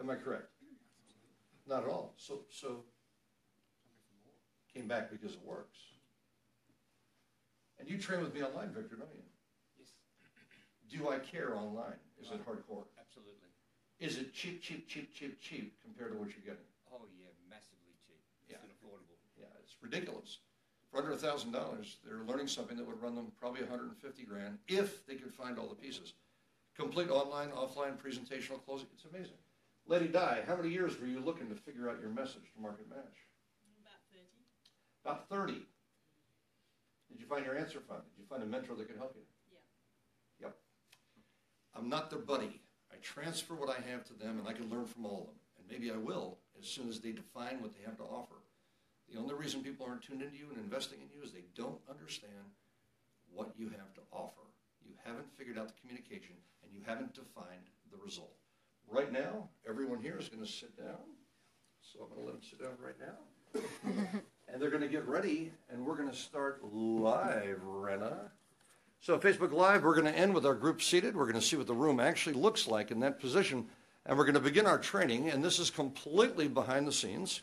Am 0.00 0.08
I 0.08 0.14
correct? 0.14 0.48
Not 1.68 1.82
at 1.82 1.88
all. 1.88 2.14
So, 2.16 2.42
so 2.50 2.84
came 4.72 4.88
back 4.88 5.10
because 5.10 5.32
it 5.32 5.40
works. 5.44 5.78
And 7.78 7.88
you 7.90 7.98
train 7.98 8.22
with 8.22 8.34
me 8.34 8.42
online, 8.42 8.72
Victor, 8.72 8.96
don't 8.96 9.12
you? 9.12 9.20
Yes, 9.78 9.88
Do 10.90 11.10
I 11.10 11.18
care 11.18 11.54
online? 11.56 11.96
Is 12.20 12.28
it 12.30 12.40
hardcore? 12.46 12.84
absolutely. 12.98 13.45
Is 13.98 14.18
it 14.18 14.34
cheap, 14.34 14.62
cheap, 14.62 14.86
cheap, 14.88 15.14
cheap, 15.14 15.40
cheap 15.40 15.80
compared 15.82 16.12
to 16.12 16.18
what 16.18 16.28
you're 16.28 16.44
getting? 16.44 16.68
Oh 16.92 17.06
yeah, 17.18 17.32
massively 17.48 17.96
cheap. 18.04 18.20
It's 18.42 18.50
Yeah. 18.52 18.58
unaffordable. 18.58 19.16
Yeah, 19.38 19.46
it's 19.62 19.76
ridiculous. 19.80 20.38
For 20.90 20.98
under 20.98 21.12
a 21.12 21.16
thousand 21.16 21.52
dollars, 21.52 21.96
they're 22.04 22.24
learning 22.24 22.48
something 22.48 22.76
that 22.76 22.86
would 22.86 23.00
run 23.00 23.14
them 23.14 23.32
probably 23.32 23.62
150 23.62 24.24
grand 24.24 24.58
if 24.68 25.04
they 25.06 25.16
could 25.16 25.32
find 25.32 25.58
all 25.58 25.68
the 25.68 25.74
pieces. 25.74 26.14
Complete 26.74 27.08
online, 27.10 27.50
offline, 27.52 27.96
presentational, 27.96 28.62
closing. 28.64 28.88
It's 28.92 29.04
amazing. 29.06 29.38
Lady 29.86 30.08
Di, 30.08 30.42
how 30.46 30.56
many 30.56 30.68
years 30.68 30.98
were 31.00 31.06
you 31.06 31.20
looking 31.20 31.48
to 31.48 31.54
figure 31.54 31.88
out 31.88 32.00
your 32.00 32.10
message 32.10 32.52
to 32.52 32.60
market 32.60 32.88
match? 32.88 33.16
About 33.80 34.00
30. 34.10 34.26
About 35.04 35.28
30. 35.28 35.66
Did 37.08 37.20
you 37.20 37.26
find 37.26 37.46
your 37.46 37.56
answer 37.56 37.80
fund? 37.80 38.02
Did 38.14 38.20
you 38.22 38.26
find 38.28 38.42
a 38.42 38.46
mentor 38.46 38.74
that 38.74 38.88
could 38.88 38.98
help 38.98 39.14
you? 39.16 39.22
Yeah. 39.50 40.48
Yep. 40.48 40.56
I'm 41.74 41.88
not 41.88 42.10
their 42.10 42.18
buddy. 42.18 42.60
I 42.96 43.02
transfer 43.02 43.54
what 43.54 43.68
I 43.68 43.80
have 43.90 44.04
to 44.04 44.14
them 44.14 44.38
and 44.38 44.48
I 44.48 44.52
can 44.52 44.70
learn 44.70 44.86
from 44.86 45.04
all 45.04 45.20
of 45.20 45.26
them. 45.26 45.36
And 45.58 45.66
maybe 45.68 45.92
I 45.92 45.98
will 45.98 46.38
as 46.58 46.66
soon 46.66 46.88
as 46.88 47.00
they 47.00 47.12
define 47.12 47.60
what 47.60 47.74
they 47.74 47.84
have 47.84 47.96
to 47.98 48.04
offer. 48.04 48.36
The 49.12 49.18
only 49.18 49.34
reason 49.34 49.62
people 49.62 49.86
aren't 49.86 50.02
tuned 50.02 50.22
into 50.22 50.36
you 50.36 50.46
and 50.50 50.58
investing 50.58 50.98
in 51.00 51.08
you 51.14 51.22
is 51.22 51.32
they 51.32 51.44
don't 51.54 51.78
understand 51.90 52.32
what 53.32 53.52
you 53.56 53.68
have 53.68 53.92
to 53.94 54.00
offer. 54.12 54.48
You 54.82 54.94
haven't 55.04 55.30
figured 55.36 55.58
out 55.58 55.68
the 55.68 55.80
communication 55.80 56.36
and 56.62 56.72
you 56.72 56.80
haven't 56.86 57.14
defined 57.14 57.68
the 57.90 57.98
result. 58.02 58.34
Right 58.88 59.12
now, 59.12 59.48
everyone 59.68 60.00
here 60.00 60.16
is 60.18 60.28
going 60.28 60.44
to 60.44 60.50
sit 60.50 60.76
down. 60.76 61.04
So 61.82 62.00
I'm 62.02 62.08
going 62.08 62.20
to 62.20 62.26
let 62.26 62.40
them 62.40 62.48
sit 62.48 62.62
down 62.62 62.76
right 62.82 62.98
now. 62.98 63.60
and 64.48 64.60
they're 64.60 64.70
going 64.70 64.82
to 64.82 64.88
get 64.88 65.06
ready, 65.06 65.52
and 65.70 65.84
we're 65.84 65.96
going 65.96 66.10
to 66.10 66.16
start 66.16 66.62
live, 66.72 67.60
Rena. 67.62 68.30
So, 69.06 69.16
Facebook 69.20 69.52
Live, 69.52 69.84
we're 69.84 69.94
going 69.94 70.12
to 70.12 70.18
end 70.18 70.34
with 70.34 70.44
our 70.44 70.56
group 70.56 70.82
seated. 70.82 71.14
We're 71.14 71.30
going 71.30 71.40
to 71.40 71.40
see 71.40 71.54
what 71.54 71.68
the 71.68 71.72
room 71.72 72.00
actually 72.00 72.32
looks 72.32 72.66
like 72.66 72.90
in 72.90 72.98
that 72.98 73.20
position, 73.20 73.64
and 74.04 74.18
we're 74.18 74.24
going 74.24 74.34
to 74.34 74.40
begin 74.40 74.66
our 74.66 74.80
training. 74.80 75.30
And 75.30 75.44
this 75.44 75.60
is 75.60 75.70
completely 75.70 76.48
behind 76.48 76.88
the 76.88 76.92
scenes. 76.92 77.42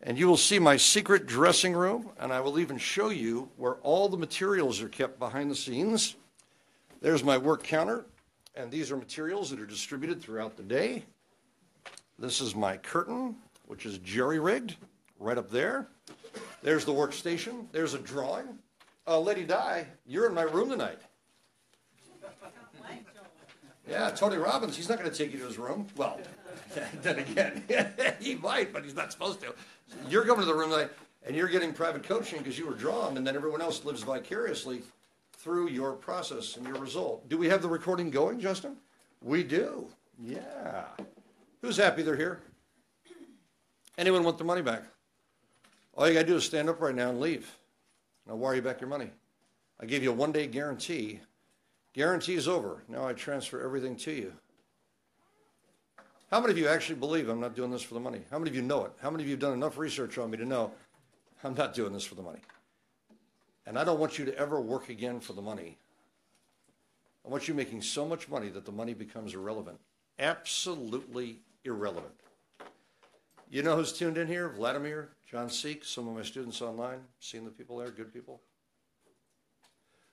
And 0.00 0.18
you 0.18 0.26
will 0.26 0.36
see 0.36 0.58
my 0.58 0.76
secret 0.76 1.26
dressing 1.26 1.74
room, 1.74 2.10
and 2.18 2.32
I 2.32 2.40
will 2.40 2.58
even 2.58 2.76
show 2.76 3.10
you 3.10 3.50
where 3.56 3.74
all 3.84 4.08
the 4.08 4.16
materials 4.16 4.82
are 4.82 4.88
kept 4.88 5.20
behind 5.20 5.48
the 5.48 5.54
scenes. 5.54 6.16
There's 7.00 7.22
my 7.22 7.38
work 7.38 7.62
counter, 7.62 8.04
and 8.56 8.68
these 8.68 8.90
are 8.90 8.96
materials 8.96 9.48
that 9.50 9.60
are 9.60 9.64
distributed 9.64 10.20
throughout 10.20 10.56
the 10.56 10.64
day. 10.64 11.04
This 12.18 12.40
is 12.40 12.56
my 12.56 12.78
curtain, 12.78 13.36
which 13.68 13.86
is 13.86 13.98
jerry 13.98 14.40
rigged, 14.40 14.74
right 15.20 15.38
up 15.38 15.52
there. 15.52 15.86
There's 16.64 16.84
the 16.84 16.92
workstation. 16.92 17.66
There's 17.70 17.94
a 17.94 18.00
drawing. 18.00 18.58
Uh, 19.06 19.18
Lady 19.18 19.44
Di, 19.44 19.86
you're 20.06 20.26
in 20.26 20.34
my 20.34 20.42
room 20.42 20.70
tonight. 20.70 20.98
Yeah, 23.88 24.10
Tony 24.10 24.36
Robbins, 24.36 24.76
he's 24.76 24.88
not 24.88 24.98
going 24.98 25.10
to 25.10 25.16
take 25.16 25.32
you 25.32 25.40
to 25.40 25.46
his 25.46 25.58
room. 25.58 25.88
Well, 25.96 26.20
then 27.02 27.18
again, 27.18 27.64
he 28.20 28.36
might, 28.36 28.72
but 28.72 28.84
he's 28.84 28.94
not 28.94 29.10
supposed 29.10 29.40
to. 29.40 29.54
You're 30.08 30.24
coming 30.24 30.40
to 30.40 30.46
the 30.46 30.54
room 30.54 30.70
tonight, 30.70 30.90
and 31.26 31.34
you're 31.34 31.48
getting 31.48 31.72
private 31.72 32.04
coaching 32.04 32.38
because 32.38 32.56
you 32.56 32.66
were 32.66 32.74
drawn, 32.74 33.16
and 33.16 33.26
then 33.26 33.34
everyone 33.34 33.60
else 33.60 33.84
lives 33.84 34.02
vicariously 34.02 34.82
through 35.32 35.68
your 35.68 35.92
process 35.92 36.56
and 36.56 36.66
your 36.66 36.76
result. 36.76 37.28
Do 37.28 37.36
we 37.36 37.48
have 37.48 37.60
the 37.60 37.68
recording 37.68 38.10
going, 38.10 38.38
Justin? 38.38 38.76
We 39.20 39.42
do. 39.42 39.88
Yeah. 40.22 40.84
Who's 41.60 41.76
happy 41.76 42.02
they're 42.02 42.16
here? 42.16 42.40
Anyone 43.98 44.22
want 44.22 44.38
their 44.38 44.46
money 44.46 44.62
back? 44.62 44.84
All 45.94 46.06
you 46.08 46.14
got 46.14 46.20
to 46.20 46.26
do 46.26 46.36
is 46.36 46.44
stand 46.44 46.68
up 46.68 46.80
right 46.80 46.94
now 46.94 47.10
and 47.10 47.20
leave. 47.20 47.56
I'll 48.28 48.38
wire 48.38 48.56
you 48.56 48.62
back 48.62 48.80
your 48.80 48.90
money. 48.90 49.10
I 49.80 49.86
gave 49.86 50.02
you 50.02 50.10
a 50.10 50.14
one 50.14 50.32
day 50.32 50.46
guarantee. 50.46 51.20
Guarantee 51.92 52.34
is 52.34 52.48
over. 52.48 52.82
Now 52.88 53.06
I 53.06 53.12
transfer 53.12 53.60
everything 53.62 53.96
to 53.96 54.12
you. 54.12 54.32
How 56.30 56.40
many 56.40 56.52
of 56.52 56.58
you 56.58 56.66
actually 56.66 56.98
believe 56.98 57.28
I'm 57.28 57.40
not 57.40 57.54
doing 57.54 57.70
this 57.70 57.82
for 57.82 57.94
the 57.94 58.00
money? 58.00 58.22
How 58.30 58.38
many 58.38 58.50
of 58.50 58.56
you 58.56 58.62
know 58.62 58.86
it? 58.86 58.92
How 59.02 59.10
many 59.10 59.22
of 59.22 59.28
you 59.28 59.34
have 59.34 59.40
done 59.40 59.52
enough 59.52 59.76
research 59.76 60.16
on 60.16 60.30
me 60.30 60.38
to 60.38 60.46
know 60.46 60.72
I'm 61.44 61.54
not 61.54 61.74
doing 61.74 61.92
this 61.92 62.04
for 62.04 62.14
the 62.14 62.22
money? 62.22 62.40
And 63.66 63.78
I 63.78 63.84
don't 63.84 64.00
want 64.00 64.18
you 64.18 64.24
to 64.24 64.36
ever 64.38 64.60
work 64.60 64.88
again 64.88 65.20
for 65.20 65.34
the 65.34 65.42
money. 65.42 65.76
I 67.26 67.28
want 67.28 67.48
you 67.48 67.54
making 67.54 67.82
so 67.82 68.06
much 68.06 68.28
money 68.28 68.48
that 68.48 68.64
the 68.64 68.72
money 68.72 68.94
becomes 68.94 69.34
irrelevant. 69.34 69.78
Absolutely 70.18 71.40
irrelevant. 71.64 72.14
You 73.52 73.62
know 73.62 73.76
who's 73.76 73.92
tuned 73.92 74.16
in 74.16 74.28
here? 74.28 74.48
Vladimir, 74.48 75.10
John 75.30 75.50
Seek, 75.50 75.84
some 75.84 76.08
of 76.08 76.14
my 76.14 76.22
students 76.22 76.62
online. 76.62 77.00
Seeing 77.20 77.44
the 77.44 77.50
people 77.50 77.76
there, 77.76 77.90
good 77.90 78.10
people. 78.10 78.40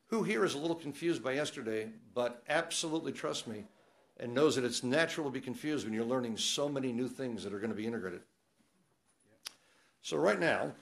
Who 0.08 0.24
here 0.24 0.44
is 0.44 0.56
a 0.56 0.58
little 0.58 0.76
confused 0.76 1.24
by 1.24 1.32
yesterday, 1.32 1.88
but 2.14 2.44
absolutely 2.50 3.14
trust 3.14 3.48
me 3.48 3.64
and 4.20 4.34
knows 4.34 4.58
that 4.58 4.66
it's 4.66 4.84
natural 4.84 5.28
to 5.28 5.32
be 5.32 5.40
confused 5.40 5.86
when 5.86 5.94
you're 5.94 6.04
learning 6.04 6.36
so 6.36 6.68
many 6.68 6.92
new 6.92 7.08
things 7.08 7.42
that 7.46 7.54
are 7.54 7.60
going 7.60 7.72
to 7.72 7.78
be 7.78 7.88
integrated. 7.88 8.20
So, 10.02 10.18
right 10.18 10.38
now, 10.38 10.74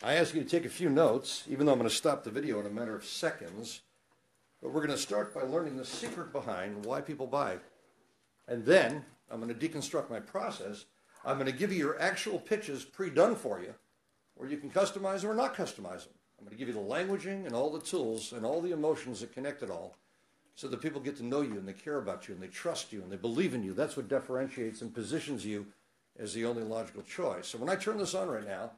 I 0.00 0.14
ask 0.14 0.36
you 0.36 0.44
to 0.44 0.48
take 0.48 0.64
a 0.64 0.68
few 0.68 0.88
notes, 0.88 1.42
even 1.48 1.66
though 1.66 1.72
I'm 1.72 1.78
going 1.78 1.90
to 1.90 1.96
stop 1.96 2.22
the 2.22 2.30
video 2.30 2.60
in 2.60 2.66
a 2.66 2.70
matter 2.70 2.94
of 2.94 3.04
seconds. 3.04 3.80
But 4.62 4.70
we're 4.70 4.86
going 4.86 4.96
to 4.96 5.02
start 5.02 5.34
by 5.34 5.42
learning 5.42 5.76
the 5.76 5.84
secret 5.84 6.32
behind 6.32 6.86
why 6.86 7.00
people 7.00 7.26
buy. 7.26 7.56
And 8.46 8.64
then 8.64 9.04
I'm 9.28 9.40
going 9.40 9.52
to 9.52 9.68
deconstruct 9.68 10.08
my 10.08 10.20
process. 10.20 10.84
I'm 11.28 11.36
going 11.36 11.46
to 11.46 11.52
give 11.52 11.70
you 11.70 11.78
your 11.78 12.00
actual 12.00 12.38
pitches 12.38 12.84
pre 12.84 13.10
done 13.10 13.36
for 13.36 13.60
you, 13.60 13.74
where 14.34 14.48
you 14.48 14.56
can 14.56 14.70
customize 14.70 15.20
them 15.20 15.30
or 15.30 15.34
not 15.34 15.54
customize 15.54 16.04
them. 16.04 16.14
I'm 16.38 16.46
going 16.46 16.52
to 16.52 16.56
give 16.56 16.68
you 16.68 16.74
the 16.74 16.80
languaging 16.80 17.44
and 17.44 17.54
all 17.54 17.70
the 17.70 17.80
tools 17.80 18.32
and 18.32 18.46
all 18.46 18.62
the 18.62 18.72
emotions 18.72 19.20
that 19.20 19.34
connect 19.34 19.62
it 19.62 19.70
all 19.70 19.96
so 20.54 20.68
that 20.68 20.80
people 20.80 21.00
get 21.00 21.16
to 21.18 21.24
know 21.26 21.42
you 21.42 21.52
and 21.52 21.68
they 21.68 21.74
care 21.74 21.98
about 21.98 22.28
you 22.28 22.34
and 22.34 22.42
they 22.42 22.48
trust 22.48 22.92
you 22.92 23.02
and 23.02 23.12
they 23.12 23.16
believe 23.16 23.54
in 23.54 23.62
you. 23.62 23.74
That's 23.74 23.96
what 23.96 24.08
differentiates 24.08 24.80
and 24.80 24.94
positions 24.94 25.44
you 25.44 25.66
as 26.18 26.32
the 26.32 26.46
only 26.46 26.62
logical 26.62 27.02
choice. 27.02 27.48
So 27.48 27.58
when 27.58 27.68
I 27.68 27.76
turn 27.76 27.98
this 27.98 28.14
on 28.14 28.28
right 28.28 28.46
now, 28.46 28.70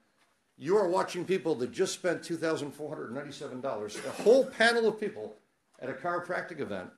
you 0.59 0.77
are 0.77 0.89
watching 0.89 1.25
people 1.25 1.55
that 1.57 1.71
just 1.71 1.95
spent 1.95 2.23
$2,497, 2.23 4.07
a 4.07 4.23
whole 4.23 4.45
panel 4.45 4.89
of 4.89 4.99
people 4.99 5.37
at 5.81 5.89
a 5.89 5.95
chiropractic 5.95 6.61
event. 6.61 6.91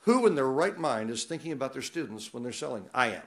Who 0.00 0.26
in 0.26 0.34
their 0.34 0.46
right 0.46 0.78
mind 0.78 1.10
is 1.10 1.24
thinking 1.24 1.52
about 1.52 1.72
their 1.72 1.82
students 1.82 2.34
when 2.34 2.42
they're 2.42 2.52
selling? 2.52 2.84
I 2.92 3.08
am. 3.08 3.22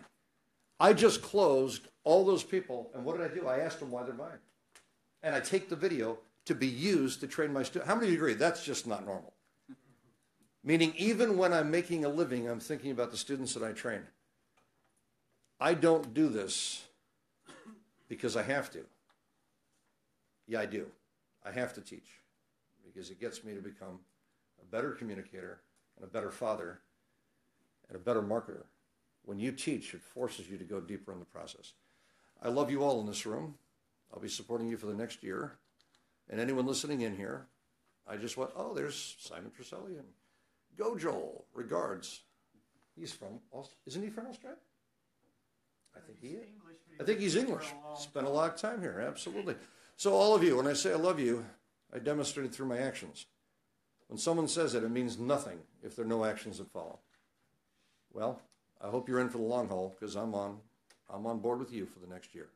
I 0.79 0.93
just 0.93 1.21
closed 1.21 1.87
all 2.03 2.25
those 2.25 2.43
people, 2.43 2.91
and 2.93 3.03
what 3.03 3.17
did 3.17 3.29
I 3.29 3.33
do? 3.33 3.47
I 3.47 3.59
asked 3.59 3.79
them 3.79 3.91
why 3.91 4.03
they're 4.03 4.13
buying. 4.13 4.39
And 5.23 5.35
I 5.35 5.39
take 5.39 5.69
the 5.69 5.75
video 5.75 6.19
to 6.45 6.55
be 6.55 6.67
used 6.67 7.19
to 7.21 7.27
train 7.27 7.51
my 7.51 7.63
students. 7.63 7.89
How 7.89 7.95
many 7.95 8.07
of 8.07 8.13
you 8.13 8.19
agree? 8.19 8.33
That's 8.33 8.63
just 8.63 8.87
not 8.87 9.05
normal. 9.05 9.33
Meaning, 10.63 10.93
even 10.97 11.37
when 11.37 11.53
I'm 11.53 11.71
making 11.71 12.05
a 12.05 12.09
living, 12.09 12.47
I'm 12.47 12.59
thinking 12.59 12.91
about 12.91 13.11
the 13.11 13.17
students 13.17 13.53
that 13.53 13.63
I 13.63 13.71
train. 13.71 14.01
I 15.59 15.73
don't 15.73 16.13
do 16.13 16.29
this 16.29 16.83
because 18.07 18.37
I 18.37 18.43
have 18.43 18.69
to. 18.71 18.85
Yeah, 20.47 20.61
I 20.61 20.65
do. 20.65 20.87
I 21.45 21.51
have 21.51 21.73
to 21.73 21.81
teach 21.81 22.21
because 22.85 23.09
it 23.09 23.19
gets 23.19 23.43
me 23.43 23.53
to 23.53 23.61
become 23.61 23.99
a 24.61 24.65
better 24.65 24.91
communicator 24.91 25.61
and 25.95 26.05
a 26.05 26.07
better 26.07 26.31
father 26.31 26.79
and 27.89 27.95
a 27.95 27.99
better 27.99 28.21
marketer. 28.21 28.63
When 29.27 29.39
you 29.39 29.51
teach, 29.51 29.93
it 29.93 30.01
forces 30.01 30.49
you 30.49 30.57
to 30.57 30.63
go 30.63 30.79
deeper 30.79 31.11
in 31.11 31.19
the 31.19 31.25
process. 31.25 31.73
I 32.41 32.47
love 32.47 32.71
you 32.71 32.81
all 32.81 33.01
in 33.01 33.05
this 33.07 33.25
room. 33.25 33.55
I'll 34.13 34.21
be 34.21 34.29
supporting 34.29 34.69
you 34.69 34.77
for 34.77 34.85
the 34.85 34.93
next 34.93 35.21
year. 35.21 35.57
And 36.29 36.39
anyone 36.39 36.65
listening 36.65 37.01
in 37.01 37.13
here, 37.13 37.47
I 38.07 38.15
just 38.15 38.37
went, 38.37 38.51
oh, 38.55 38.73
there's 38.73 39.17
Simon 39.19 39.51
Trisselli 39.51 39.99
and 39.99 40.07
go 40.77 40.97
Joel. 40.97 41.43
Regards. 41.53 42.21
He's 42.95 43.11
from, 43.11 43.41
isn't 43.85 44.01
he 44.01 44.09
from 44.09 44.27
Australia? 44.27 44.57
I 45.93 45.99
think 45.99 46.19
he 46.21 46.29
is. 46.29 46.47
I 46.97 47.03
think 47.03 47.19
he's 47.19 47.35
English. 47.35 47.65
Spent 47.97 48.25
a 48.25 48.29
lot 48.29 48.53
of 48.53 48.61
time 48.61 48.81
here, 48.81 49.03
absolutely. 49.05 49.55
So, 49.97 50.13
all 50.13 50.35
of 50.35 50.43
you, 50.43 50.55
when 50.55 50.67
I 50.67 50.73
say 50.73 50.93
I 50.93 50.95
love 50.95 51.19
you, 51.19 51.45
I 51.93 51.99
demonstrate 51.99 52.45
it 52.45 52.55
through 52.55 52.67
my 52.67 52.77
actions. 52.77 53.25
When 54.07 54.17
someone 54.17 54.47
says 54.47 54.73
it, 54.73 54.85
it 54.85 54.89
means 54.89 55.19
nothing 55.19 55.59
if 55.83 55.97
there 55.97 56.05
are 56.05 56.07
no 56.07 56.23
actions 56.23 56.59
that 56.59 56.71
follow. 56.71 56.99
Well, 58.13 58.41
I 58.81 58.89
hope 58.89 59.09
you're 59.09 59.19
in 59.19 59.29
for 59.29 59.39
the 59.39 59.43
long 59.43 59.67
haul 59.67 59.95
because 59.99 60.15
I'm 60.15 60.35
on, 60.35 60.57
I'm 61.09 61.25
on 61.25 61.39
board 61.39 61.59
with 61.59 61.73
you 61.73 61.85
for 61.85 61.99
the 61.99 62.07
next 62.07 62.35
year. 62.35 62.49